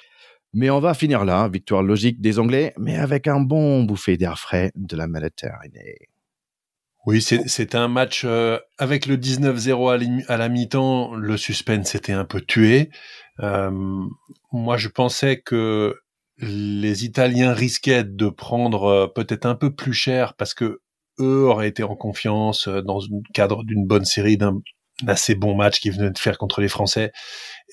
Mais 0.55 0.71
on 0.71 0.81
va 0.81 0.95
finir 0.95 1.25
là, 1.25 1.49
victoire 1.49 1.83
logique 1.83 2.21
des 2.21 2.39
Anglais, 2.39 2.73
mais 2.79 2.97
avec 2.97 3.27
un 3.27 3.41
bon 3.41 3.85
bouffé 3.85 4.17
d'air 4.17 4.39
frais 4.39 4.73
de 4.75 4.97
la 4.97 5.07
Méditerranée. 5.07 6.09
Oui, 7.07 7.23
c'est 7.23 7.75
un 7.75 7.89
match 7.89 8.23
euh, 8.27 8.59
avec 8.77 9.07
le 9.07 9.17
19-0 9.17 10.25
à 10.29 10.37
la 10.37 10.49
mi-temps, 10.49 11.15
le 11.15 11.37
suspense 11.39 11.95
était 11.95 12.13
un 12.13 12.25
peu 12.25 12.41
tué. 12.41 12.91
Euh, 13.41 13.71
moi, 14.53 14.77
je 14.77 14.89
pensais 14.89 15.41
que 15.41 15.97
les 16.39 17.05
Italiens 17.05 17.53
risquaient 17.53 18.05
de 18.05 18.29
prendre 18.29 18.85
euh, 18.85 19.07
peut-être 19.09 19.47
un 19.47 19.55
peu 19.55 19.75
plus 19.75 19.93
cher 19.93 20.35
parce 20.35 20.55
que 20.55 20.81
eux 21.21 21.45
auraient 21.45 21.69
été 21.69 21.83
en 21.83 21.97
confiance 21.97 22.69
euh, 22.69 22.81
dans 22.81 23.01
le 23.01 23.33
cadre 23.35 23.65
d'une 23.65 23.87
bonne 23.87 24.05
série, 24.05 24.37
d'un 24.37 24.61
assez 25.07 25.35
bon 25.35 25.55
match 25.55 25.81
qu'ils 25.81 25.93
venaient 25.93 26.11
de 26.11 26.19
faire 26.19 26.39
contre 26.39 26.61
les 26.61 26.69
Français, 26.69 27.13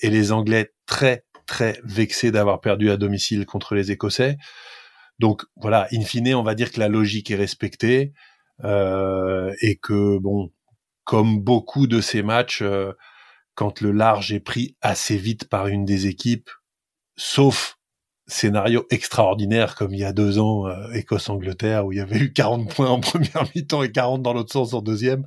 et 0.02 0.10
les 0.10 0.32
Anglais 0.32 0.72
très 0.86 1.24
très 1.46 1.80
vexés 1.84 2.32
d'avoir 2.32 2.60
perdu 2.60 2.90
à 2.90 2.96
domicile 2.96 3.46
contre 3.46 3.74
les 3.74 3.92
Écossais. 3.92 4.36
Donc 5.20 5.44
voilà, 5.56 5.86
in 5.92 6.02
fine, 6.02 6.34
on 6.34 6.42
va 6.42 6.54
dire 6.54 6.72
que 6.72 6.80
la 6.80 6.88
logique 6.88 7.30
est 7.30 7.36
respectée 7.36 8.12
euh, 8.64 9.52
et 9.62 9.76
que 9.76 10.18
bon, 10.18 10.50
comme 11.04 11.40
beaucoup 11.40 11.86
de 11.86 12.00
ces 12.00 12.22
matchs, 12.22 12.64
quand 13.56 13.80
le 13.80 13.90
large 13.90 14.32
est 14.32 14.40
pris 14.40 14.76
assez 14.82 15.16
vite 15.16 15.48
par 15.48 15.66
une 15.66 15.84
des 15.84 16.06
équipes, 16.06 16.50
sauf 17.16 17.76
scénario 18.28 18.86
extraordinaire 18.90 19.76
comme 19.76 19.94
il 19.94 20.00
y 20.00 20.04
a 20.04 20.12
deux 20.12 20.38
ans, 20.38 20.66
euh, 20.66 20.92
Écosse-Angleterre, 20.92 21.86
où 21.86 21.92
il 21.92 21.98
y 21.98 22.00
avait 22.00 22.18
eu 22.18 22.32
40 22.32 22.72
points 22.74 22.88
en 22.88 23.00
première 23.00 23.44
mi-temps 23.54 23.82
et 23.82 23.90
40 23.90 24.22
dans 24.22 24.34
l'autre 24.34 24.52
sens 24.52 24.74
en 24.74 24.82
deuxième, 24.82 25.24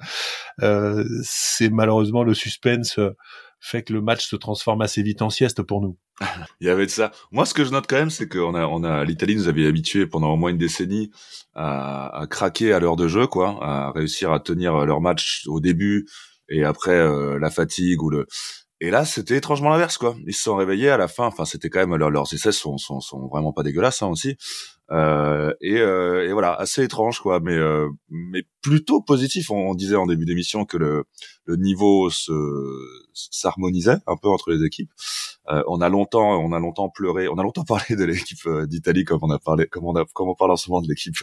euh, 0.61 1.03
c'est 1.23 1.69
malheureusement 1.69 2.23
le 2.23 2.33
suspense 2.33 2.99
euh, 2.99 3.15
fait 3.61 3.83
que 3.83 3.93
le 3.93 4.01
match 4.01 4.25
se 4.27 4.35
transforme 4.35 4.81
assez 4.81 5.01
vite 5.01 5.21
en 5.21 5.29
sieste 5.29 5.63
pour 5.63 5.81
nous. 5.81 5.97
il 6.61 6.67
y 6.67 6.69
avait 6.69 6.85
de 6.85 6.91
ça. 6.91 7.11
Moi, 7.31 7.45
ce 7.45 7.53
que 7.53 7.65
je 7.65 7.71
note 7.71 7.87
quand 7.87 7.97
même, 7.97 8.09
c'est 8.09 8.27
qu'on 8.27 8.53
a, 8.53 8.65
on 8.67 8.83
a, 8.83 9.03
l'Italie 9.05 9.35
nous 9.35 9.47
avait 9.47 9.65
habitués 9.65 10.05
pendant 10.05 10.31
au 10.31 10.37
moins 10.37 10.51
une 10.51 10.57
décennie 10.57 11.11
à, 11.55 12.21
à 12.21 12.27
craquer 12.27 12.73
à 12.73 12.79
l'heure 12.79 12.95
de 12.95 13.07
jeu, 13.07 13.27
quoi, 13.27 13.57
à 13.61 13.91
réussir 13.91 14.31
à 14.31 14.39
tenir 14.39 14.85
leur 14.85 15.01
match 15.01 15.43
au 15.47 15.59
début, 15.59 16.05
et 16.49 16.63
après 16.63 16.91
euh, 16.95 17.39
la 17.39 17.49
fatigue 17.49 18.01
ou 18.01 18.09
le 18.09 18.27
et 18.81 18.91
là, 18.91 19.03
c'était 19.03 19.35
étrangement 19.35 19.69
l'inverse, 19.69 19.97
quoi. 19.97 20.15
Ils 20.25 20.33
se 20.33 20.43
sont 20.43 20.55
réveillés 20.55 20.89
à 20.89 20.95
la 20.95 21.09
fin. 21.09 21.25
Enfin, 21.25 21.43
c'était 21.43 21.69
quand 21.69 21.85
même 21.85 21.95
leurs 21.95 22.33
essais 22.33 22.53
sont, 22.53 22.77
sont, 22.77 23.01
sont 23.01 23.27
vraiment 23.27 23.51
pas 23.51 23.61
dégueulasses 23.61 24.01
hein, 24.01 24.07
aussi. 24.07 24.37
Euh, 24.91 25.53
et, 25.59 25.79
euh, 25.79 26.27
et, 26.27 26.31
voilà, 26.31 26.53
assez 26.53 26.83
étrange, 26.83 27.19
quoi. 27.19 27.41
Mais 27.41 27.55
euh, 27.55 27.89
mais 28.09 28.43
plutôt 28.61 29.01
positif. 29.01 29.51
On, 29.51 29.75
disait 29.75 29.97
en 29.97 30.05
début 30.05 30.25
d'émission 30.25 30.63
que 30.63 30.77
le, 30.77 31.03
le 31.43 31.57
niveau 31.57 32.09
se 32.09 32.31
s'harmonisait 33.13 33.97
un 34.07 34.15
peu 34.15 34.29
entre 34.29 34.51
les 34.51 34.65
équipes. 34.65 34.91
Euh, 35.49 35.61
on 35.67 35.81
a 35.81 35.89
longtemps, 35.89 36.39
on 36.41 36.53
a 36.53 36.59
longtemps 36.59 36.89
pleuré, 36.89 37.27
on 37.27 37.37
a 37.37 37.43
longtemps 37.43 37.63
parlé 37.67 37.97
de 37.97 38.03
l'équipe 38.05 38.45
euh, 38.45 38.65
d'Italie 38.65 39.03
comme 39.03 39.19
on 39.23 39.31
a 39.31 39.39
parlé, 39.39 39.67
comme 39.67 39.85
on 39.85 39.95
a, 39.95 40.05
comme 40.13 40.29
on 40.29 40.35
parle 40.35 40.51
en 40.51 40.57
ce 40.57 40.69
moment 40.69 40.81
de 40.81 40.87
l'équipe 40.87 41.17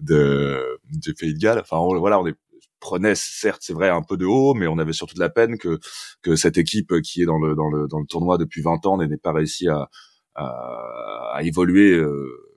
de 0.00 0.78
du 0.92 1.14
Pays 1.14 1.32
de 1.32 1.38
Galles. 1.38 1.60
Enfin, 1.60 1.78
voilà, 1.98 2.20
on 2.20 2.26
est 2.26 2.36
prenait 2.80 3.14
certes 3.14 3.62
c'est 3.62 3.72
vrai 3.72 3.88
un 3.88 4.02
peu 4.02 4.16
de 4.16 4.26
haut 4.26 4.54
mais 4.54 4.66
on 4.66 4.78
avait 4.78 4.92
surtout 4.92 5.14
de 5.14 5.20
la 5.20 5.30
peine 5.30 5.58
que 5.58 5.78
que 6.22 6.36
cette 6.36 6.58
équipe 6.58 7.00
qui 7.02 7.22
est 7.22 7.26
dans 7.26 7.38
le 7.38 7.54
dans 7.54 7.68
le 7.68 7.88
dans 7.88 7.98
le 8.00 8.06
tournoi 8.06 8.38
depuis 8.38 8.62
20 8.62 8.84
ans 8.86 8.98
n'ait 8.98 9.16
pas 9.16 9.32
réussi 9.32 9.68
à 9.68 9.88
à, 10.34 11.32
à 11.34 11.42
évoluer 11.42 11.92
euh, 11.92 12.56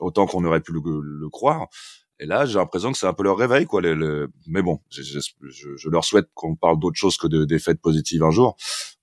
autant 0.00 0.26
qu'on 0.26 0.44
aurait 0.44 0.60
pu 0.60 0.72
le, 0.72 0.80
le 1.00 1.28
croire. 1.28 1.68
Et 2.20 2.26
là 2.26 2.46
j'ai 2.46 2.58
l'impression 2.58 2.92
que 2.92 2.98
c'est 2.98 3.06
un 3.06 3.12
peu 3.12 3.24
leur 3.24 3.36
réveil 3.36 3.66
quoi 3.66 3.82
mais 4.46 4.62
bon 4.62 4.80
je, 4.90 5.02
je, 5.02 5.76
je 5.76 5.88
leur 5.88 6.04
souhaite 6.04 6.26
qu'on 6.34 6.54
parle 6.54 6.78
d'autre 6.78 6.96
chose 6.96 7.16
que 7.16 7.26
de, 7.26 7.44
des 7.44 7.58
fêtes 7.58 7.80
positives 7.80 8.22
un 8.22 8.30
jour 8.30 8.56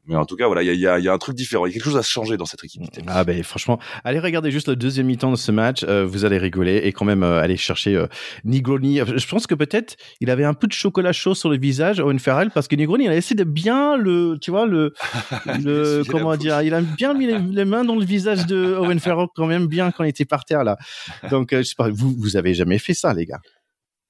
mais 0.07 0.15
en 0.15 0.25
tout 0.25 0.35
cas, 0.35 0.47
voilà, 0.47 0.63
il 0.63 0.79
y 0.79 0.87
a, 0.87 0.99
y 0.99 1.07
a, 1.07 1.13
un 1.13 1.17
truc 1.19 1.35
différent. 1.35 1.65
Il 1.65 1.69
y 1.69 1.71
a 1.71 1.73
quelque 1.75 1.85
chose 1.85 1.97
à 1.97 2.01
changer 2.01 2.35
dans 2.35 2.45
cette 2.45 2.63
équipe. 2.63 2.81
Ah 3.07 3.23
ben 3.23 3.43
franchement, 3.43 3.79
allez 4.03 4.19
regarder 4.19 4.49
juste 4.49 4.67
le 4.67 4.75
deuxième 4.75 5.05
mi-temps 5.05 5.31
de 5.31 5.35
ce 5.35 5.51
match. 5.51 5.83
Euh, 5.83 6.05
vous 6.05 6.25
allez 6.25 6.39
rigoler 6.39 6.77
et 6.77 6.91
quand 6.91 7.05
même 7.05 7.21
euh, 7.23 7.39
aller 7.39 7.55
chercher 7.55 7.95
euh, 7.95 8.07
Nigroni. 8.43 8.97
Je 8.97 9.27
pense 9.27 9.45
que 9.45 9.53
peut-être 9.53 9.97
il 10.19 10.31
avait 10.31 10.43
un 10.43 10.55
peu 10.55 10.67
de 10.67 10.73
chocolat 10.73 11.13
chaud 11.13 11.35
sur 11.35 11.49
le 11.49 11.57
visage, 11.57 11.99
Owen 11.99 12.17
Farrell, 12.17 12.49
parce 12.49 12.67
que 12.67 12.75
Nigroni, 12.75 13.05
il 13.05 13.11
a 13.11 13.15
essayé 13.15 13.35
de 13.35 13.43
bien 13.43 13.95
le, 13.95 14.37
tu 14.41 14.49
vois 14.49 14.65
le, 14.65 14.93
le 15.63 16.03
comment 16.09 16.35
dire, 16.35 16.61
il 16.63 16.73
a 16.73 16.81
bien 16.81 17.13
mis 17.13 17.27
les, 17.27 17.65
mains 17.65 17.83
dans 17.83 17.95
le 17.95 18.05
visage 18.05 18.47
de 18.47 18.75
Owen 18.75 18.99
Farrell 18.99 19.27
quand 19.35 19.45
même 19.45 19.67
bien 19.67 19.91
quand 19.91 20.03
il 20.03 20.09
était 20.09 20.25
par 20.25 20.45
terre 20.45 20.63
là. 20.63 20.77
Donc 21.29 21.49
je 21.51 21.61
sais 21.61 21.75
pas, 21.77 21.89
vous 21.89 22.15
vous 22.17 22.37
avez 22.37 22.55
jamais 22.55 22.79
fait 22.79 22.95
ça, 22.95 23.13
les 23.13 23.27
gars. 23.27 23.39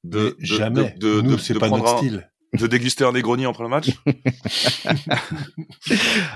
De, 0.03 0.35
jamais. 0.39 0.95
De, 0.97 1.17
de, 1.17 1.21
Nous, 1.21 1.37
c'est 1.37 1.53
pas 1.59 1.69
notre 1.69 1.97
style 1.97 2.30
de 2.53 2.67
déguster 2.67 3.05
un 3.05 3.13
Negroni 3.13 3.45
après 3.45 3.63
le 3.63 3.69
match 3.69 3.91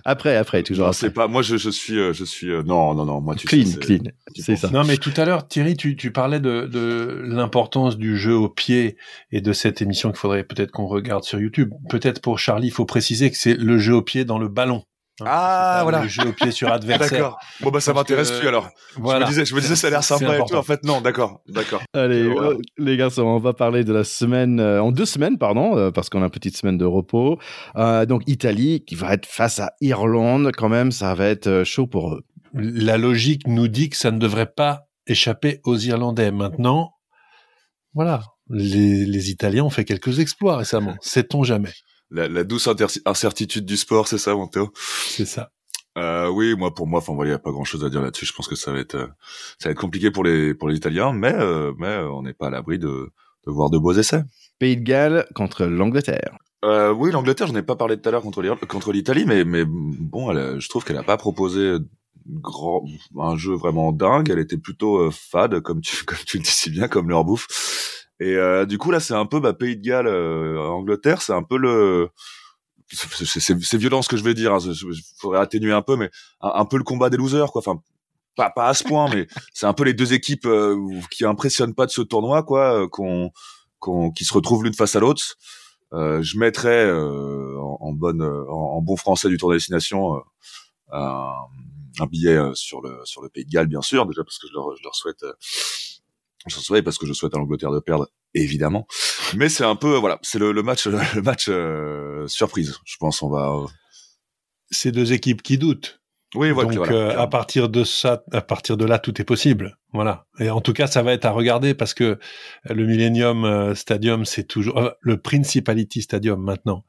Après, 0.06 0.36
après, 0.36 0.64
toujours. 0.64 0.94
C'est 0.94 1.12
pas. 1.12 1.28
Moi, 1.28 1.42
je, 1.42 1.58
je 1.58 1.70
suis, 1.70 2.00
euh, 2.00 2.14
je 2.14 2.24
suis. 2.24 2.52
Euh, 2.52 2.64
non, 2.64 2.94
non, 2.94 3.06
non. 3.06 3.22
Moi, 3.22 3.36
tu 3.36 3.48
clean, 3.48 3.72
clean. 3.80 4.04
C'est 4.36 4.56
ça. 4.56 4.70
Non, 4.70 4.84
mais 4.84 4.98
tout 4.98 5.14
à 5.18 5.26
l'heure, 5.26 5.48
Thierry, 5.48 5.76
tu, 5.76 5.96
tu 5.96 6.12
parlais 6.12 6.40
de, 6.40 6.70
de 6.72 7.22
l'importance 7.26 7.98
du 7.98 8.18
jeu 8.18 8.36
au 8.36 8.50
pied 8.50 8.98
et 9.32 9.42
de 9.42 9.54
cette 9.54 9.82
émission 9.82 10.12
qu'il 10.12 10.20
faudrait 10.20 10.44
peut-être 10.44 10.72
qu'on 10.72 10.88
regarde 10.88 11.24
sur 11.24 11.40
YouTube. 11.40 11.72
Peut-être 11.90 12.22
pour 12.22 12.40
Charlie, 12.40 12.68
il 12.68 12.74
faut 12.74 12.86
préciser 12.86 13.30
que 13.30 13.38
c'est 13.38 13.56
le 13.56 13.78
jeu 13.78 13.96
au 13.96 14.02
pied 14.02 14.26
dans 14.26 14.38
le 14.38 14.48
ballon. 14.48 14.84
Hein, 15.22 15.26
ah 15.28 15.80
voilà. 15.84 16.02
Le 16.04 16.10
jeu 16.10 16.28
au 16.28 16.34
pied 16.34 16.52
sur 16.52 16.70
adversaire. 16.70 17.10
D'accord. 17.10 17.40
Bon 17.62 17.70
bah 17.70 17.80
ça 17.80 17.94
m'intéresse 17.94 18.32
plus 18.32 18.50
alors. 18.50 18.70
Voilà. 18.98 19.20
Je 19.20 19.24
me 19.24 19.30
disais, 19.30 19.46
je 19.46 19.56
me 19.56 19.62
disais 19.62 19.76
ça 19.78 19.88
a 19.88 19.90
l'air 19.90 20.04
sympa 20.04 20.38
et 20.38 20.44
tout. 20.46 20.56
En 20.56 20.64
fait 20.64 20.84
non, 20.84 21.00
d'accord, 21.00 21.42
d'accord. 21.48 21.82
Allez 21.94 22.24
euh, 22.24 22.58
les 22.78 22.98
gars, 22.98 23.08
on 23.20 23.38
va 23.38 23.54
parler 23.54 23.86
de 23.86 23.94
la 23.94 24.04
semaine 24.04 24.60
euh, 24.60 24.84
en 24.84 24.92
deux 24.92 25.06
semaines 25.06 25.38
pardon 25.38 25.78
euh, 25.78 25.92
parce 25.92 26.10
qu'on 26.10 26.22
a 26.22 26.26
une 26.26 26.32
petite 26.32 26.58
semaine 26.58 26.78
de 26.78 26.86
repos. 26.86 27.40
donc 27.76 28.24
Italie 28.28 28.84
qui 28.86 28.96
va 28.96 29.14
être 29.14 29.26
face 29.26 29.60
à 29.60 29.72
Irlande 29.80 30.52
quand 30.56 30.70
même, 30.70 30.92
ça 30.92 31.14
va 31.14 31.28
être 31.28 31.64
chaud 31.64 31.88
pour 31.88 32.14
eux. 32.14 32.26
La 32.54 32.98
logique 32.98 33.48
nous 33.48 33.70
dit 33.70 33.90
que 33.90 33.98
ça 33.98 34.12
ne 34.12 34.20
devrait 34.20 34.52
pas 34.52 34.88
échapper 35.08 35.62
aux 35.64 35.78
Irlandais. 35.78 36.32
Maintenant, 36.32 36.92
voilà, 37.94 38.22
les, 38.50 39.06
les 39.06 39.30
Italiens 39.30 39.64
ont 39.64 39.70
fait 39.70 39.86
quelques 39.86 40.20
exploits 40.20 40.58
récemment. 40.58 40.96
Sait-on 41.02 41.44
jamais? 41.44 41.72
La, 42.12 42.28
la 42.28 42.44
douce 42.44 42.70
incertitude 43.06 43.66
du 43.66 43.78
sport, 43.78 44.08
c'est 44.08 44.18
ça, 44.18 44.36
mon 44.36 44.48
Théo? 44.48 44.72
C'est 44.76 45.26
ça. 45.26 45.52
Euh, 45.98 46.28
oui, 46.30 46.56
moi 46.56 46.74
pour 46.74 46.88
moi, 46.88 47.00
enfin 47.00 47.14
voilà, 47.14 47.30
il 47.30 47.34
y 47.34 47.36
a 47.36 47.40
pas 47.40 47.52
grand 47.52 47.64
chose 47.64 47.86
à 47.86 47.90
dire 47.90 48.02
là-dessus. 48.02 48.26
Je 48.26 48.34
pense 48.34 48.48
que 48.48 48.56
ça 48.56 48.72
va 48.72 48.80
être, 48.80 48.96
euh, 48.96 49.08
ça 49.60 49.70
va 49.70 49.72
être 49.72 49.80
compliqué 49.80 50.12
pour 50.12 50.24
les 50.24 50.54
pour 50.54 50.68
les 50.68 50.76
Italiens, 50.76 51.14
mais 51.14 51.34
euh, 51.34 51.72
mais 51.78 51.88
euh, 51.88 52.10
on 52.10 52.24
n'est 52.24 52.34
pas 52.34 52.48
à 52.48 52.50
l'abri 52.50 52.80
de, 52.80 52.88
de 53.48 53.52
voir 53.52 53.70
de 53.70 53.78
beaux 53.78 53.94
essais. 53.94 54.24
Pays 54.60 54.76
de 54.76 54.84
Galles 54.84 55.26
contre 55.36 55.66
l'Angleterre. 55.66 56.38
Euh, 56.66 56.92
oui, 56.92 57.12
l'Angleterre, 57.12 57.48
j'en 57.48 57.56
ai 57.56 57.62
pas 57.62 57.76
parlé 57.76 58.00
tout 58.00 58.10
à 58.10 58.12
l'heure 58.12 58.24
contre 58.24 58.44
contre 58.68 58.92
l'Italie, 58.92 59.24
mais 59.26 59.46
mais 59.46 59.64
bon, 59.66 60.32
elle, 60.32 60.60
je 60.60 60.68
trouve 60.68 60.84
qu'elle 60.84 60.98
a 60.98 61.04
pas 61.04 61.18
proposé 61.18 61.78
grand 62.28 62.84
un 63.18 63.38
jeu 63.38 63.54
vraiment 63.54 63.94
dingue. 63.94 64.30
Elle 64.30 64.40
était 64.40 64.58
plutôt 64.58 65.10
fade, 65.12 65.62
comme 65.62 65.80
tu 65.80 66.04
comme 66.06 66.18
tu 66.26 66.38
le 66.38 66.44
dis 66.44 66.52
si 66.52 66.70
bien, 66.72 66.90
comme 66.90 67.08
leur 67.08 67.24
bouffe. 67.24 67.48
Et 68.20 68.36
euh, 68.36 68.66
du 68.66 68.78
coup 68.78 68.92
là, 68.92 69.00
c'est 69.00 69.14
un 69.14 69.26
peu 69.26 69.40
bah, 69.40 69.54
Pays 69.54 69.76
de 69.76 69.82
Galles, 69.82 70.08
euh, 70.08 70.58
Angleterre, 70.60 71.22
c'est 71.22 71.34
un 71.34 71.44
peu 71.44 71.58
le 71.58 72.10
c'est 72.88 73.78
violent 73.78 74.02
ce 74.02 74.10
que 74.10 74.18
je 74.18 74.24
vais 74.24 74.34
dire. 74.34 74.56
Il 74.62 74.70
hein, 74.70 74.94
faudrait 75.18 75.40
atténuer 75.40 75.74
un 75.74 75.82
peu, 75.82 75.96
mais 75.96 76.10
un, 76.42 76.66
peu 76.66 76.78
le 76.78 76.84
combat 76.84 77.10
des 77.10 77.18
losers, 77.18 77.52
quoi. 77.52 77.60
Enfin, 77.60 77.82
pas 78.36 78.50
pas 78.50 78.68
à 78.68 78.74
ce 78.74 78.84
point, 78.84 79.10
mais 79.14 79.28
c'est 79.54 79.66
un 79.66 79.74
peu 79.74 79.84
les 79.84 79.94
deux 79.94 80.14
équipes 80.14 80.46
euh, 80.46 80.78
qui 81.10 81.26
impressionnent 81.26 81.74
pas 81.74 81.86
de 81.86 81.92
ce 81.92 82.02
tournoi, 82.02 82.44
quoi, 82.44 82.84
euh, 82.84 82.88
qu'on 82.88 83.32
qui 84.16 84.26
se 84.26 84.34
retrouvent 84.34 84.64
l'une 84.64 84.74
face 84.74 84.96
à 84.96 85.00
l'autre. 85.00 85.24
Euh, 85.94 86.22
je 86.24 86.40
mettrais 86.40 86.92
en, 86.92 87.78
en, 87.80 87.94
bonne 87.94 88.22
en, 88.24 88.82
bon 88.82 88.96
français 88.96 89.30
du 89.30 89.38
Tour 89.38 89.52
des 89.52 89.58
destinations 89.58 90.16
un, 90.92 91.32
un, 92.00 92.06
billet 92.08 92.40
sur 92.56 92.82
le 92.82 93.00
sur 93.04 93.22
le 93.22 93.30
Pays 93.30 93.46
de 93.46 93.52
Galles, 93.52 93.68
bien 93.68 93.82
sûr, 93.82 94.06
déjà 94.08 94.24
parce 94.24 94.40
que 94.40 94.48
je 94.48 94.54
leur, 94.54 94.76
je 94.76 94.84
leur 94.84 94.96
souhaite 94.96 95.24
je 96.48 96.60
souhaite 96.60 96.84
parce 96.84 96.98
que 96.98 97.06
je 97.06 97.14
souhaite 97.14 97.34
à 97.34 97.38
l'Angleterre 97.38 97.72
de 97.72 97.80
perdre, 97.80 98.08
évidemment. 98.34 98.88
Mais 99.36 99.50
c'est 99.50 99.66
un 99.66 99.76
peu, 99.76 99.98
voilà, 99.98 100.20
c'est 100.22 100.40
le, 100.40 100.52
le, 100.52 100.64
match, 100.64 100.88
le 101.16 101.22
match 101.22 101.48
euh, 101.50 102.28
surprise. 102.28 102.78
Je 102.86 102.98
pense, 103.00 103.22
on 103.22 103.30
va. 103.30 103.66
Ces 104.72 104.92
deux 104.92 105.14
équipes 105.14 105.42
qui 105.42 105.58
doutent. 105.58 106.02
Oui, 106.36 106.52
voilà, 106.52 106.74
Donc 106.74 106.92
euh, 106.92 107.18
à 107.18 107.28
partir 107.28 107.70
de 107.70 107.84
ça, 107.84 108.24
à 108.32 108.42
partir 108.42 108.78
de 108.78 108.86
là, 108.86 109.00
tout 109.00 109.20
est 109.22 109.26
possible. 109.26 109.78
Voilà. 109.94 110.26
Et 110.40 110.50
en 110.50 110.60
tout 110.60 110.74
cas, 110.74 110.88
ça 110.88 111.02
va 111.02 111.14
être 111.14 111.26
à 111.26 111.32
regarder 111.32 111.74
parce 111.74 111.94
que 111.94 112.20
le 112.66 112.86
Millennium 112.86 113.46
euh, 113.46 113.76
Stadium, 113.76 114.26
c'est 114.26 114.44
toujours 114.44 114.78
euh, 114.78 114.90
le 115.02 115.18
Principality 115.18 116.02
Stadium 116.02 116.42
maintenant. 116.42 116.84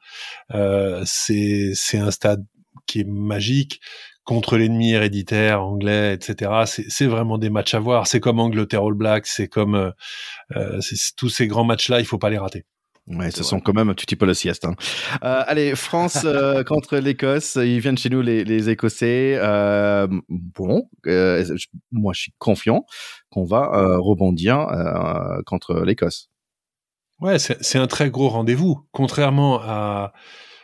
c'est 1.05 1.73
c'est 1.75 1.99
un 1.99 2.11
stade 2.11 2.45
qui 2.87 3.01
est 3.01 3.09
magique 3.09 3.81
contre 4.27 4.59
l'ennemi 4.59 4.93
héréditaire 4.93 5.63
anglais, 5.63 6.13
etc. 6.13 6.65
C'est 6.67 7.07
vraiment 7.07 7.39
des 7.39 7.49
matchs 7.49 7.73
à 7.73 7.79
voir. 7.79 8.07
C'est 8.07 8.21
comme 8.21 8.39
Angleterre 8.41 8.83
All 8.83 8.93
Blacks, 8.93 9.27
c'est 9.27 9.49
comme 9.49 9.95
tous 11.17 11.29
ces 11.31 11.47
grands 11.47 11.65
matchs-là, 11.65 12.01
il 12.01 12.07
faut 12.07 12.19
pas 12.19 12.29
les 12.29 12.39
rater. 12.39 12.67
Ouais, 13.09 13.31
ce 13.31 13.45
sont 13.45 13.61
quand 13.61 13.73
même 13.73 13.89
un 13.89 13.95
petit 13.95 14.17
peu 14.17 14.27
le 14.27 14.35
sieste. 14.35 14.65
Hein. 14.65 14.75
Euh, 15.23 15.45
allez, 15.47 15.77
France 15.77 16.23
euh, 16.25 16.65
contre 16.65 16.97
l'Écosse. 16.97 17.55
Ils 17.55 17.79
viennent 17.79 17.99
chez 17.99 18.09
nous, 18.11 18.21
les, 18.21 18.45
les 18.45 18.69
Écossais. 18.69 19.39
Euh, 19.39 20.09
bon, 20.29 20.89
euh, 21.07 21.45
moi, 21.93 22.13
je 22.13 22.23
suis 22.23 22.35
confiant 22.39 22.85
qu'on 23.31 23.45
va 23.45 23.71
euh, 23.75 23.99
rebondir 23.99 24.67
contre 25.47 25.83
l'Écosse. 25.85 26.31
Ouais, 27.21 27.39
c'est 27.39 27.79
un 27.79 27.87
très 27.87 28.11
gros 28.11 28.29
rendez-vous. 28.29 28.87
Contrairement 28.93 29.61
à, 29.63 30.13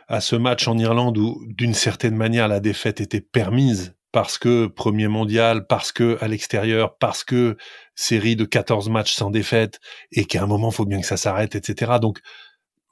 à 0.08 0.20
ce 0.20 0.36
match 0.36 0.68
en 0.68 0.78
Irlande 0.78 1.18
où, 1.18 1.42
d'une 1.46 1.74
certaine 1.74 2.16
manière, 2.16 2.48
la 2.48 2.60
défaite 2.60 3.00
était 3.00 3.20
permise 3.20 3.94
parce 4.12 4.36
que 4.36 4.66
premier 4.66 5.08
mondial, 5.08 5.66
parce 5.66 5.90
que 5.90 6.18
à 6.20 6.28
l'extérieur, 6.28 6.98
parce 6.98 7.24
que 7.24 7.56
série 7.94 8.36
de 8.36 8.44
14 8.44 8.90
matchs 8.90 9.14
sans 9.14 9.30
défaite 9.30 9.80
et 10.12 10.26
qu'à 10.26 10.42
un 10.42 10.46
moment 10.46 10.70
faut 10.70 10.84
bien 10.84 11.00
que 11.00 11.06
ça 11.06 11.16
s'arrête, 11.16 11.54
etc. 11.54 11.92
Donc 12.00 12.20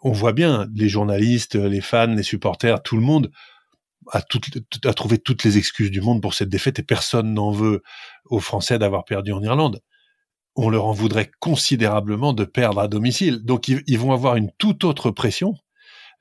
on 0.03 0.13
voit 0.13 0.33
bien 0.33 0.67
les 0.75 0.89
journalistes, 0.89 1.57
les 1.57 1.83
fans, 1.83 2.07
les 2.07 2.23
supporters, 2.23 2.83
tout 2.83 2.97
le 2.97 3.03
monde 3.03 3.31
a, 4.13 4.23
trouvé 4.95 5.19
toutes 5.19 5.45
les 5.45 5.59
excuses 5.59 5.91
du 5.91 6.01
monde 6.01 6.23
pour 6.23 6.35
cette 6.35 6.49
défaite 6.49 6.79
et 6.79 6.83
personne 6.83 7.35
n'en 7.35 7.51
veut 7.51 7.83
aux 8.25 8.41
Français 8.41 8.79
d'avoir 8.79 9.05
perdu 9.05 9.33
en 9.33 9.43
Irlande. 9.43 9.81
On 10.57 10.71
leur 10.71 10.87
en 10.87 10.93
voudrait 10.93 11.31
considérablement 11.39 12.33
de 12.33 12.45
perdre 12.45 12.81
à 12.81 12.89
domicile. 12.89 13.45
Donc 13.45 13.69
ils, 13.69 13.99
vont 13.99 14.13
avoir 14.13 14.37
une 14.37 14.51
toute 14.59 14.85
autre 14.85 15.11
pression 15.11 15.55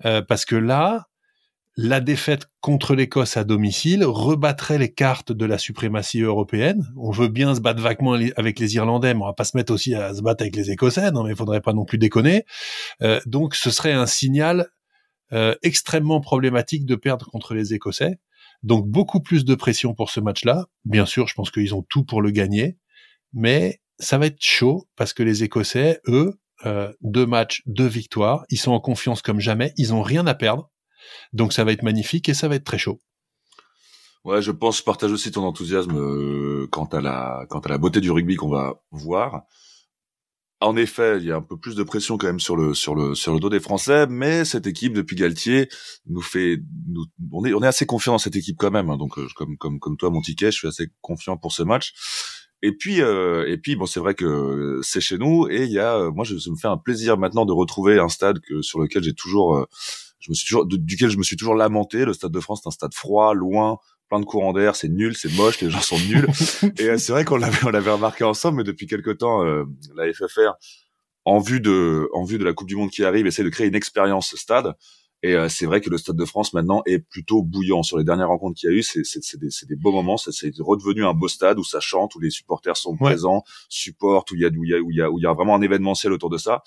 euh, 0.05 0.21
parce 0.21 0.45
que 0.45 0.55
là, 0.55 1.09
la 1.81 2.01
défaite 2.01 2.47
contre 2.59 2.93
l'Écosse 2.93 3.37
à 3.37 3.45
domicile 3.45 4.03
rebattrait 4.03 4.77
les 4.77 4.91
cartes 4.91 5.31
de 5.31 5.45
la 5.45 5.57
suprématie 5.57 6.21
européenne. 6.21 6.85
On 6.97 7.11
veut 7.11 7.29
bien 7.29 7.55
se 7.55 7.61
battre 7.61 7.81
vaguement 7.81 8.17
avec 8.35 8.59
les 8.59 8.75
Irlandais, 8.75 9.13
mais 9.13 9.21
on 9.21 9.27
va 9.27 9.33
pas 9.33 9.45
se 9.45 9.55
mettre 9.55 9.71
aussi 9.71 9.95
à 9.95 10.13
se 10.13 10.21
battre 10.21 10.43
avec 10.43 10.57
les 10.57 10.71
Écossais, 10.71 11.11
non 11.11 11.23
mais 11.23 11.29
il 11.29 11.35
faudrait 11.37 11.61
pas 11.61 11.71
non 11.71 11.85
plus 11.85 11.97
déconner. 11.97 12.43
Euh, 13.01 13.21
donc 13.25 13.55
ce 13.55 13.71
serait 13.71 13.93
un 13.93 14.07
signal 14.07 14.67
euh, 15.31 15.55
extrêmement 15.63 16.19
problématique 16.19 16.85
de 16.85 16.95
perdre 16.95 17.27
contre 17.27 17.53
les 17.53 17.73
Écossais. 17.73 18.19
Donc 18.61 18.85
beaucoup 18.87 19.21
plus 19.21 19.45
de 19.45 19.55
pression 19.55 19.93
pour 19.93 20.09
ce 20.09 20.19
match-là. 20.19 20.65
Bien 20.83 21.05
sûr, 21.05 21.27
je 21.27 21.33
pense 21.33 21.49
qu'ils 21.49 21.73
ont 21.75 21.83
tout 21.83 22.03
pour 22.03 22.21
le 22.21 22.31
gagner, 22.31 22.77
mais 23.31 23.79
ça 23.99 24.17
va 24.17 24.25
être 24.25 24.41
chaud 24.41 24.87
parce 24.97 25.13
que 25.13 25.23
les 25.23 25.43
Écossais, 25.43 26.01
eux, 26.07 26.33
euh, 26.65 26.91
deux 27.01 27.25
matchs, 27.25 27.61
deux 27.65 27.87
victoires, 27.87 28.45
ils 28.49 28.57
sont 28.57 28.71
en 28.71 28.79
confiance 28.79 29.21
comme 29.21 29.39
jamais, 29.39 29.73
ils 29.77 29.93
ont 29.93 30.01
rien 30.01 30.27
à 30.27 30.33
perdre. 30.33 30.69
Donc 31.33 31.53
ça 31.53 31.63
va 31.63 31.71
être 31.71 31.83
magnifique 31.83 32.29
et 32.29 32.33
ça 32.33 32.47
va 32.47 32.55
être 32.55 32.65
très 32.65 32.77
chaud. 32.77 32.99
Ouais, 34.25 34.41
je 34.41 34.51
pense, 34.51 34.81
partage 34.81 35.11
aussi 35.13 35.31
ton 35.31 35.43
enthousiasme 35.43 35.97
euh, 35.97 36.67
quant 36.71 36.85
à 36.85 36.99
la 37.01 37.77
beauté 37.77 38.01
du 38.01 38.11
rugby 38.11 38.35
qu'on 38.35 38.49
va 38.49 38.81
voir. 38.91 39.43
En 40.61 40.75
effet, 40.75 41.19
il 41.19 41.25
y 41.25 41.31
a 41.31 41.37
un 41.37 41.41
peu 41.41 41.57
plus 41.57 41.75
de 41.75 41.83
pression 41.83 42.17
quand 42.17 42.27
même 42.27 42.41
sur 42.41 42.57
le 42.57 43.39
dos 43.39 43.49
des 43.49 43.61
Français, 43.61 44.07
mais 44.07 44.43
cette 44.43 44.67
équipe 44.67 44.93
depuis 44.93 45.15
Galtier 45.15 45.69
nous 46.05 46.21
fait 46.21 46.61
on 47.31 47.45
est 47.45 47.67
assez 47.67 47.85
confiant 47.85 48.13
dans 48.13 48.19
cette 48.19 48.35
équipe 48.35 48.57
quand 48.57 48.71
même. 48.71 48.89
Hein. 48.89 48.97
donc 48.97 49.17
euh, 49.17 49.27
comme 49.37 49.97
toi 49.97 50.09
mon 50.09 50.19
ticket, 50.19 50.51
je 50.51 50.57
suis 50.57 50.67
assez 50.67 50.89
confiant 50.99 51.37
pour 51.37 51.53
ce 51.53 51.63
match. 51.63 51.93
Et 52.61 52.73
puis 52.73 53.01
euh, 53.01 53.47
et 53.47 53.57
puis 53.57 53.75
bon 53.75 53.85
c'est 53.85 54.01
vrai 54.01 54.15
que 54.15 54.79
c'est 54.83 54.99
chez 54.99 55.17
nous 55.17 55.47
et 55.49 55.63
il 55.63 55.71
y 55.71 55.79
a 55.79 56.09
moi 56.11 56.25
je, 56.25 56.33
me 56.33 56.55
fais 56.57 56.67
un 56.67 56.77
plaisir 56.77 57.17
maintenant 57.17 57.45
de 57.45 57.53
retrouver 57.53 57.99
un 57.99 58.09
stade 58.09 58.39
que 58.41 58.61
sur 58.61 58.79
lequel 58.79 59.03
j'ai 59.03 59.13
toujours 59.13 59.65
je 60.19 60.31
me 60.31 60.35
suis 60.35 60.47
toujours, 60.47 60.65
duquel 60.65 61.09
je 61.09 61.17
me 61.17 61.23
suis 61.23 61.37
toujours 61.37 61.55
lamenté. 61.55 62.05
Le 62.05 62.13
Stade 62.13 62.31
de 62.31 62.39
France, 62.39 62.61
c'est 62.63 62.67
un 62.67 62.71
stade 62.71 62.93
froid, 62.93 63.33
loin, 63.33 63.77
plein 64.09 64.19
de 64.19 64.25
courants 64.25 64.53
d'air, 64.53 64.75
c'est 64.75 64.89
nul, 64.89 65.15
c'est 65.15 65.31
moche, 65.33 65.61
les 65.61 65.69
gens 65.69 65.81
sont 65.81 65.99
nuls. 65.99 66.27
et 66.79 66.89
euh, 66.89 66.97
c'est 66.97 67.11
vrai 67.11 67.25
qu'on 67.25 67.37
l'avait, 67.37 67.65
on 67.65 67.69
l'avait 67.69 67.91
remarqué 67.91 68.23
ensemble, 68.23 68.57
mais 68.57 68.63
depuis 68.63 68.87
quelque 68.87 69.11
temps, 69.11 69.45
euh, 69.45 69.63
la 69.95 70.11
FFR, 70.11 70.53
en 71.25 71.39
vue 71.39 71.61
de, 71.61 72.09
en 72.13 72.25
vue 72.25 72.37
de 72.37 72.43
la 72.43 72.53
Coupe 72.53 72.67
du 72.67 72.75
Monde 72.75 72.89
qui 72.89 73.03
arrive, 73.03 73.27
essaie 73.27 73.43
de 73.43 73.49
créer 73.49 73.67
une 73.67 73.75
expérience 73.75 74.35
stade. 74.35 74.73
Et 75.21 75.33
euh, 75.33 75.49
c'est 75.49 75.65
vrai 75.65 75.81
que 75.81 75.89
le 75.89 75.97
Stade 75.97 76.15
de 76.15 76.25
France 76.25 76.53
maintenant 76.53 76.81
est 76.85 76.99
plutôt 76.99 77.43
bouillant. 77.43 77.83
Sur 77.83 77.97
les 77.97 78.03
dernières 78.03 78.29
rencontres 78.29 78.59
qu'il 78.59 78.69
y 78.69 78.73
a 78.73 78.75
eu, 78.75 78.83
c'est, 78.83 79.03
des, 79.37 79.49
des 79.67 79.75
beaux 79.75 79.91
moments. 79.91 80.17
C'est, 80.17 80.31
c'est 80.31 80.51
redevenu 80.59 81.05
un 81.05 81.13
beau 81.13 81.27
stade 81.27 81.59
où 81.59 81.63
ça 81.63 81.79
chante, 81.79 82.15
où 82.15 82.19
les 82.19 82.29
supporters 82.29 82.77
sont 82.77 82.95
présents, 82.95 83.43
supportent, 83.67 84.31
où 84.31 84.35
il 84.35 84.41
y 84.41 84.45
a, 84.45 84.49
où 84.49 84.63
il 84.63 84.69
y 84.69 84.73
a, 84.73 84.79
où 84.79 84.91
il 84.91 84.97
y 84.97 85.01
a, 85.01 85.11
où 85.11 85.19
il 85.19 85.23
y 85.23 85.27
a 85.27 85.33
vraiment 85.33 85.55
un 85.55 85.61
événementiel 85.61 86.13
autour 86.13 86.29
de 86.29 86.37
ça. 86.37 86.63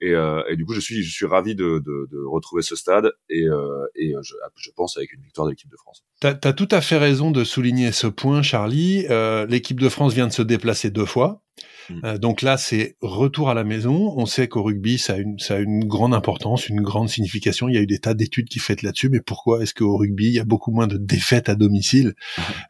Et, 0.00 0.10
euh, 0.10 0.42
et, 0.50 0.56
du 0.56 0.64
coup, 0.66 0.74
je 0.74 0.80
suis, 0.80 1.02
je 1.02 1.10
suis 1.10 1.26
ravi 1.26 1.54
de, 1.54 1.82
de, 1.84 2.08
de 2.10 2.18
retrouver 2.26 2.62
ce 2.62 2.76
stade 2.76 3.12
et, 3.30 3.46
euh, 3.46 3.86
et 3.94 4.12
je, 4.22 4.34
je, 4.56 4.70
pense 4.76 4.96
avec 4.96 5.12
une 5.12 5.22
victoire 5.22 5.46
de 5.46 5.52
l'équipe 5.52 5.70
de 5.70 5.76
France. 5.76 6.04
Tu 6.20 6.26
as, 6.26 6.52
tout 6.52 6.68
à 6.70 6.80
fait 6.80 6.98
raison 6.98 7.30
de 7.30 7.44
souligner 7.44 7.92
ce 7.92 8.06
point, 8.06 8.42
Charlie. 8.42 9.06
Euh, 9.08 9.46
l'équipe 9.46 9.80
de 9.80 9.88
France 9.88 10.12
vient 10.12 10.26
de 10.26 10.32
se 10.32 10.42
déplacer 10.42 10.90
deux 10.90 11.06
fois. 11.06 11.42
Mm. 11.90 12.00
Euh, 12.04 12.18
donc 12.18 12.42
là, 12.42 12.56
c'est 12.56 12.96
retour 13.00 13.50
à 13.50 13.54
la 13.54 13.64
maison. 13.64 14.14
On 14.16 14.26
sait 14.26 14.48
qu'au 14.48 14.62
rugby, 14.62 14.98
ça 14.98 15.14
a, 15.14 15.16
une, 15.16 15.38
ça 15.38 15.56
a 15.56 15.58
une 15.58 15.84
grande 15.84 16.14
importance, 16.14 16.68
une 16.68 16.82
grande 16.82 17.08
signification. 17.08 17.68
Il 17.68 17.74
y 17.74 17.78
a 17.78 17.82
eu 17.82 17.86
des 17.86 17.98
tas 17.98 18.14
d'études 18.14 18.48
qui 18.48 18.58
faites 18.58 18.82
là-dessus. 18.82 19.08
Mais 19.08 19.20
pourquoi 19.20 19.62
est-ce 19.62 19.74
qu'au 19.74 19.96
rugby, 19.96 20.26
il 20.26 20.34
y 20.34 20.40
a 20.40 20.44
beaucoup 20.44 20.72
moins 20.72 20.86
de 20.86 20.96
défaites 20.96 21.48
à 21.48 21.54
domicile? 21.54 22.14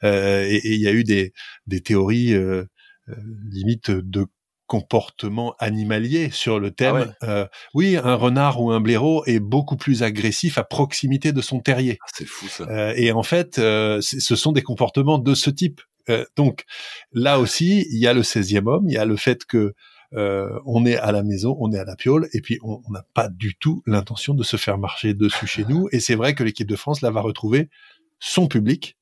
Euh, 0.05 0.45
et, 0.49 0.57
et, 0.57 0.75
il 0.75 0.81
y 0.81 0.89
a 0.89 0.93
eu 0.93 1.05
des, 1.05 1.33
des 1.67 1.81
théories 1.81 2.35
euh, 2.35 2.65
euh 3.09 3.15
limite 3.51 3.91
de 3.91 4.27
comportement 4.67 5.55
animalier 5.59 6.31
sur 6.31 6.59
le 6.59 6.71
thème. 6.71 7.15
Ah 7.21 7.27
euh, 7.29 7.47
oui, 7.75 7.97
un 7.97 8.15
renard 8.15 8.61
ou 8.61 8.71
un 8.71 8.81
blaireau 8.81 9.25
est 9.27 9.41
beaucoup 9.41 9.77
plus 9.77 10.03
agressif 10.03 10.59
à 10.59 10.65
proximité 10.65 11.33
de 11.33 11.41
son 11.41 11.61
terrier. 11.61 11.99
Ah, 12.03 12.07
c'est 12.13 12.27
fou 12.27 12.49
ça. 12.49 12.65
Euh, 12.65 12.93
et 12.97 13.13
en 13.13 13.23
fait, 13.23 13.59
euh, 13.59 14.01
ce 14.01 14.37
sont 14.37 14.53
des 14.53 14.63
comportements 14.63 15.19
de 15.19 15.35
ce 15.35 15.51
type. 15.51 15.81
donc 16.37 16.65
là 17.13 17.41
aussi, 17.41 17.85
il 17.91 17.99
y 17.99 18.07
a 18.07 18.13
le 18.13 18.23
16e 18.23 18.69
homme, 18.69 18.89
il 18.89 18.95
y 18.95 18.99
a 18.99 19.05
le 19.05 19.17
fait 19.17 19.45
que 19.45 19.75
on 20.13 20.87
est 20.87 20.97
à 20.97 21.13
la 21.13 21.23
maison, 21.23 21.57
on 21.61 21.73
est 21.73 21.79
à 21.79 21.85
la 21.85 21.97
piole, 21.97 22.29
et 22.33 22.41
puis 22.41 22.59
on 22.63 22.81
n'a 22.91 23.05
pas 23.13 23.29
du 23.29 23.55
tout 23.57 23.83
l'intention 23.87 24.33
de 24.33 24.45
se 24.45 24.57
faire 24.57 24.79
marcher 24.79 25.13
dessus 25.15 25.47
chez 25.47 25.65
nous. 25.65 25.89
Et 25.93 26.01
c'est 26.01 26.15
vrai 26.15 26.35
que 26.35 26.43
l'équipe 26.43 26.69
de 26.69 26.77
France 26.77 27.03
là 27.03 27.11
va 27.11 27.21
retrouver 27.21 27.69
son 28.19 28.47
public 28.47 28.97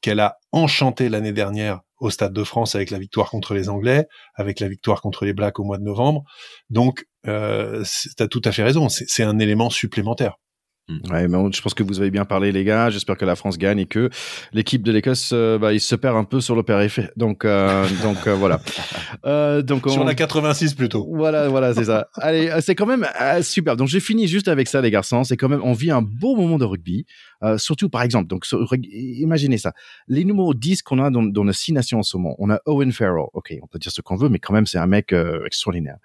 qu'elle 0.00 0.20
a 0.20 0.38
enchanté 0.52 1.08
l'année 1.08 1.32
dernière 1.32 1.80
au 2.02 2.10
Stade 2.10 2.32
de 2.32 2.42
France 2.42 2.74
avec 2.74 2.90
la 2.90 2.98
victoire 2.98 3.30
contre 3.30 3.54
les 3.54 3.68
Anglais, 3.68 4.06
avec 4.34 4.58
la 4.58 4.68
victoire 4.68 5.00
contre 5.00 5.24
les 5.24 5.32
Blacks 5.32 5.60
au 5.60 5.64
mois 5.64 5.78
de 5.78 5.84
novembre. 5.84 6.24
Donc, 6.68 7.06
euh, 7.28 7.84
tu 7.84 8.22
as 8.22 8.26
tout 8.26 8.42
à 8.44 8.50
fait 8.50 8.64
raison, 8.64 8.88
c'est 8.88 9.22
un 9.22 9.38
élément 9.38 9.70
supplémentaire. 9.70 10.36
Mm. 10.88 11.12
Ouais, 11.12 11.28
mais 11.28 11.38
je 11.52 11.62
pense 11.62 11.74
que 11.74 11.84
vous 11.84 12.00
avez 12.00 12.10
bien 12.10 12.24
parlé, 12.24 12.50
les 12.50 12.64
gars. 12.64 12.90
J'espère 12.90 13.16
que 13.16 13.24
la 13.24 13.36
France 13.36 13.56
gagne 13.56 13.78
et 13.78 13.86
que 13.86 14.10
l'équipe 14.52 14.82
de 14.82 14.90
l'Écosse, 14.90 15.30
euh, 15.32 15.56
bah, 15.56 15.72
il 15.72 15.80
se 15.80 15.94
perd 15.94 16.16
un 16.16 16.24
peu 16.24 16.40
sur 16.40 16.56
le 16.56 16.64
périph'. 16.64 17.00
Donc, 17.16 17.44
euh, 17.44 17.86
donc 18.02 18.26
euh, 18.26 18.34
voilà. 18.34 18.60
Euh, 19.24 19.62
donc 19.62 19.88
sur 19.88 20.04
la 20.04 20.14
86 20.14 20.74
plutôt. 20.74 21.06
Voilà, 21.12 21.48
voilà, 21.48 21.72
c'est 21.72 21.84
ça. 21.84 22.08
Allez, 22.14 22.50
c'est 22.60 22.74
quand 22.74 22.86
même 22.86 23.06
super. 23.42 23.76
Donc 23.76 23.88
j'ai 23.88 24.00
fini 24.00 24.26
juste 24.26 24.48
avec 24.48 24.66
ça, 24.66 24.80
les 24.80 24.90
garçons. 24.90 25.22
C'est 25.22 25.36
quand 25.36 25.48
même, 25.48 25.62
on 25.62 25.72
vit 25.72 25.90
un 25.90 26.02
beau 26.02 26.34
moment 26.34 26.58
de 26.58 26.64
rugby. 26.64 27.06
surtout, 27.58 27.88
par 27.88 28.02
exemple, 28.02 28.26
donc 28.26 28.44
imaginez 28.82 29.58
ça. 29.58 29.72
Les 30.08 30.24
numéros 30.24 30.54
10 30.54 30.82
qu'on 30.82 30.98
a 30.98 31.10
dans, 31.10 31.22
dans 31.22 31.44
nos 31.44 31.52
six 31.52 31.72
nations 31.72 32.00
en 32.00 32.02
ce 32.02 32.16
moment. 32.16 32.34
On 32.38 32.50
a 32.50 32.58
Owen 32.66 32.90
Farrell. 32.90 33.26
Ok, 33.34 33.54
on 33.62 33.66
peut 33.68 33.78
dire 33.78 33.92
ce 33.92 34.00
qu'on 34.00 34.16
veut, 34.16 34.28
mais 34.28 34.40
quand 34.40 34.52
même, 34.52 34.66
c'est 34.66 34.78
un 34.78 34.86
mec 34.86 35.14
extraordinaire. 35.46 35.98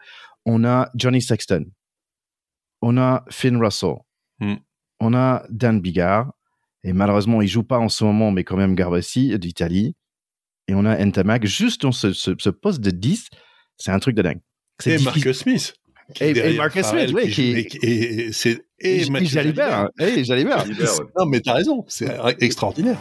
On 0.46 0.64
a 0.64 0.90
Johnny 0.96 1.22
Sexton. 1.22 1.66
On 2.82 2.98
a 2.98 3.26
Finn 3.30 3.58
Russell. 3.58 3.96
Mm 4.40 4.67
on 5.00 5.14
a 5.14 5.44
Dan 5.50 5.82
Bigard, 5.82 6.32
et 6.84 6.94
malheureusement, 6.94 7.42
il 7.42 7.48
joue 7.48 7.64
pas 7.64 7.80
en 7.80 7.90
ce 7.90 8.04
moment, 8.04 8.32
mais 8.32 8.44
quand 8.44 8.56
même 8.56 8.76
Garbassi 8.76 9.38
d'Italie. 9.38 9.96
Et 10.68 10.74
on 10.74 10.86
a 10.86 11.04
Ntamak, 11.04 11.46
juste 11.46 11.82
dans 11.82 11.92
ce, 11.92 12.50
poste 12.50 12.82
de 12.82 12.92
10, 12.92 13.30
c'est 13.78 13.92
un 13.92 14.00
truc 14.00 14.16
de 14.16 14.22
dingue. 14.22 14.40
C'est 14.80 15.02
Marcus 15.04 15.40
Smith. 15.40 15.74
Et, 16.22 16.56
Marcus 16.56 16.86
Smith, 16.86 17.12
oui. 17.14 17.32
Qui, 17.32 17.68
et, 17.82 18.32
c'est, 18.32 18.66
et, 18.80 19.02
et 19.02 19.26
Jalibert. 19.26 19.90
Et 20.00 20.24
Jalibert. 20.24 20.64
Non, 21.18 21.26
mais 21.26 21.42
t'as 21.42 21.54
raison, 21.54 21.84
c'est 21.88 22.10
extraordinaire. 22.40 22.98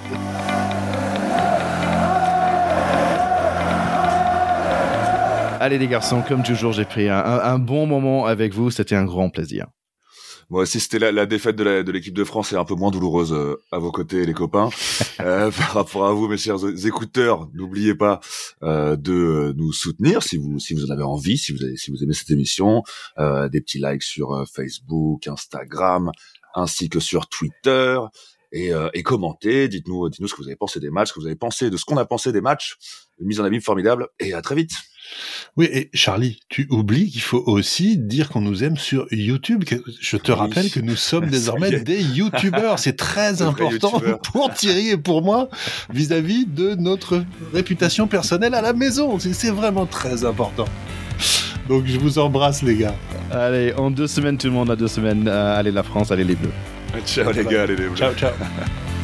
Allez 5.61 5.79
les 5.79 5.89
garçons, 5.89 6.23
comme 6.27 6.43
toujours, 6.43 6.73
j'ai 6.73 6.85
pris 6.85 7.09
un 7.09 7.59
bon 7.59 7.87
moment 7.87 8.27
avec 8.27 8.53
vous. 8.53 8.71
C'était 8.71 8.97
un 8.97 9.05
grand 9.05 9.31
plaisir. 9.31 9.67
Moi 10.49 10.63
aussi, 10.63 10.79
c'était 10.79 11.01
la, 11.01 11.11
la, 11.11 11.27
défaite 11.27 11.57
de 11.57 11.91
l'équipe 11.91 12.15
de, 12.15 12.23
France 12.23 12.53
est 12.53 12.57
un 12.57 12.65
peu 12.65 12.77
moins 12.77 12.93
douloureuse 12.93 13.33
euh, 13.33 13.61
à 13.73 13.79
vos 13.79 13.91
côtés, 13.91 14.25
les 14.25 14.33
copains. 14.33 14.71
euh, 15.21 15.51
par 15.51 15.73
rapport 15.73 16.07
à 16.07 16.13
vous, 16.13 16.29
mes 16.29 16.37
chers 16.37 16.65
écouteurs, 16.87 17.49
n'oubliez 17.53 17.97
pas 17.97 18.21
euh, 18.63 18.95
de 18.95 19.53
nous 19.57 19.73
soutenir 19.73 20.23
si 20.23 20.37
vous 20.37 20.61
si 20.61 20.75
vous 20.75 20.87
en 20.87 20.91
avez 20.91 21.03
envie, 21.03 21.37
si 21.37 21.53
vous 21.53 21.65
avez, 21.65 21.77
si 21.77 21.91
vous 21.91 22.03
aimez 22.05 22.15
cette 22.15 22.31
émission, 22.31 22.85
euh, 23.19 23.49
des 23.49 23.61
petits 23.61 23.81
likes 23.81 24.05
sur 24.05 24.33
euh, 24.35 24.45
Facebook, 24.45 25.27
Instagram, 25.27 26.13
ainsi 26.55 26.89
que 26.89 27.01
sur 27.01 27.29
Twitter. 27.29 27.99
et, 28.53 28.73
euh, 28.73 28.89
et 28.95 29.03
commentez. 29.03 29.67
Dites-nous, 29.67 30.09
dites-nous 30.09 30.29
ce 30.29 30.35
que 30.35 30.43
vous 30.43 30.49
avez 30.49 30.57
pensé 30.57 30.79
des 30.79 30.91
matchs, 30.91 31.09
ce 31.09 31.15
que 31.15 31.21
vous 31.21 31.27
avez 31.27 31.35
pensé 31.35 31.71
de 31.71 31.77
ce 31.77 31.85
qu'on 31.85 31.97
a 31.97 32.05
pensé 32.05 32.31
des 32.31 32.41
matchs. 32.41 32.77
Une 33.19 33.27
mise 33.27 33.41
en 33.41 33.45
abîme 33.45 33.61
formidable 33.61 34.09
et 34.21 34.33
à 34.33 34.43
très 34.43 34.55
vite. 34.55 34.73
Oui, 35.57 35.69
et 35.73 35.91
Charlie, 35.95 36.39
tu 36.49 36.67
oublies 36.71 37.11
qu'il 37.11 37.23
faut 37.23 37.43
aussi 37.47 37.97
dire 37.97 38.29
qu'on 38.29 38.41
nous 38.43 38.63
aime 38.65 38.77
sur 38.77 39.07
YouTube. 39.11 39.65
Je 40.01 40.17
te 40.17 40.33
Oui. 40.33 40.39
rappelle 40.39 40.71
que 40.71 40.81
nous 40.81 40.97
sommes 40.97 41.27
désormais 41.31 41.81
des 41.81 42.03
YouTubeurs. 42.03 42.79
C'est 42.79 42.97
très 42.97 43.41
important 43.43 44.01
pour 44.33 44.53
Thierry 44.53 44.91
et 44.91 44.97
pour 44.97 45.23
moi 45.23 45.49
vis-à-vis 45.93 46.47
de 46.47 46.75
notre 46.75 47.25
réputation 47.55 48.07
personnelle 48.07 48.55
à 48.55 48.61
la 48.63 48.73
maison. 48.73 49.19
C'est- 49.19 49.47
vraiment 49.51 49.87
très 49.87 50.25
important. 50.25 50.67
Donc 51.69 51.85
je 51.87 51.99
vous 51.99 52.19
embrasse 52.19 52.63
les 52.63 52.77
gars. 52.77 52.95
Allez, 53.31 53.73
en 53.75 53.91
deux 53.91 54.07
semaines, 54.07 54.37
tout 54.39 54.49
le 54.49 54.53
monde 54.53 54.71
a 54.71 54.77
deux 54.77 54.89
semaines. 54.89 55.27
Euh, 55.29 55.57
allez 55.59 55.71
la 55.73 55.83
France, 55.83 56.11
allez 56.11 56.25
les 56.25 56.35
Bleus. 56.37 56.51
Ciao 57.07 57.31
les 57.33 57.45
gars, 57.45 57.63
allez 57.63 57.77
les 57.77 57.87
bleus. 57.89 57.97
Ciao, 57.97 58.13
ciao. 58.15 58.33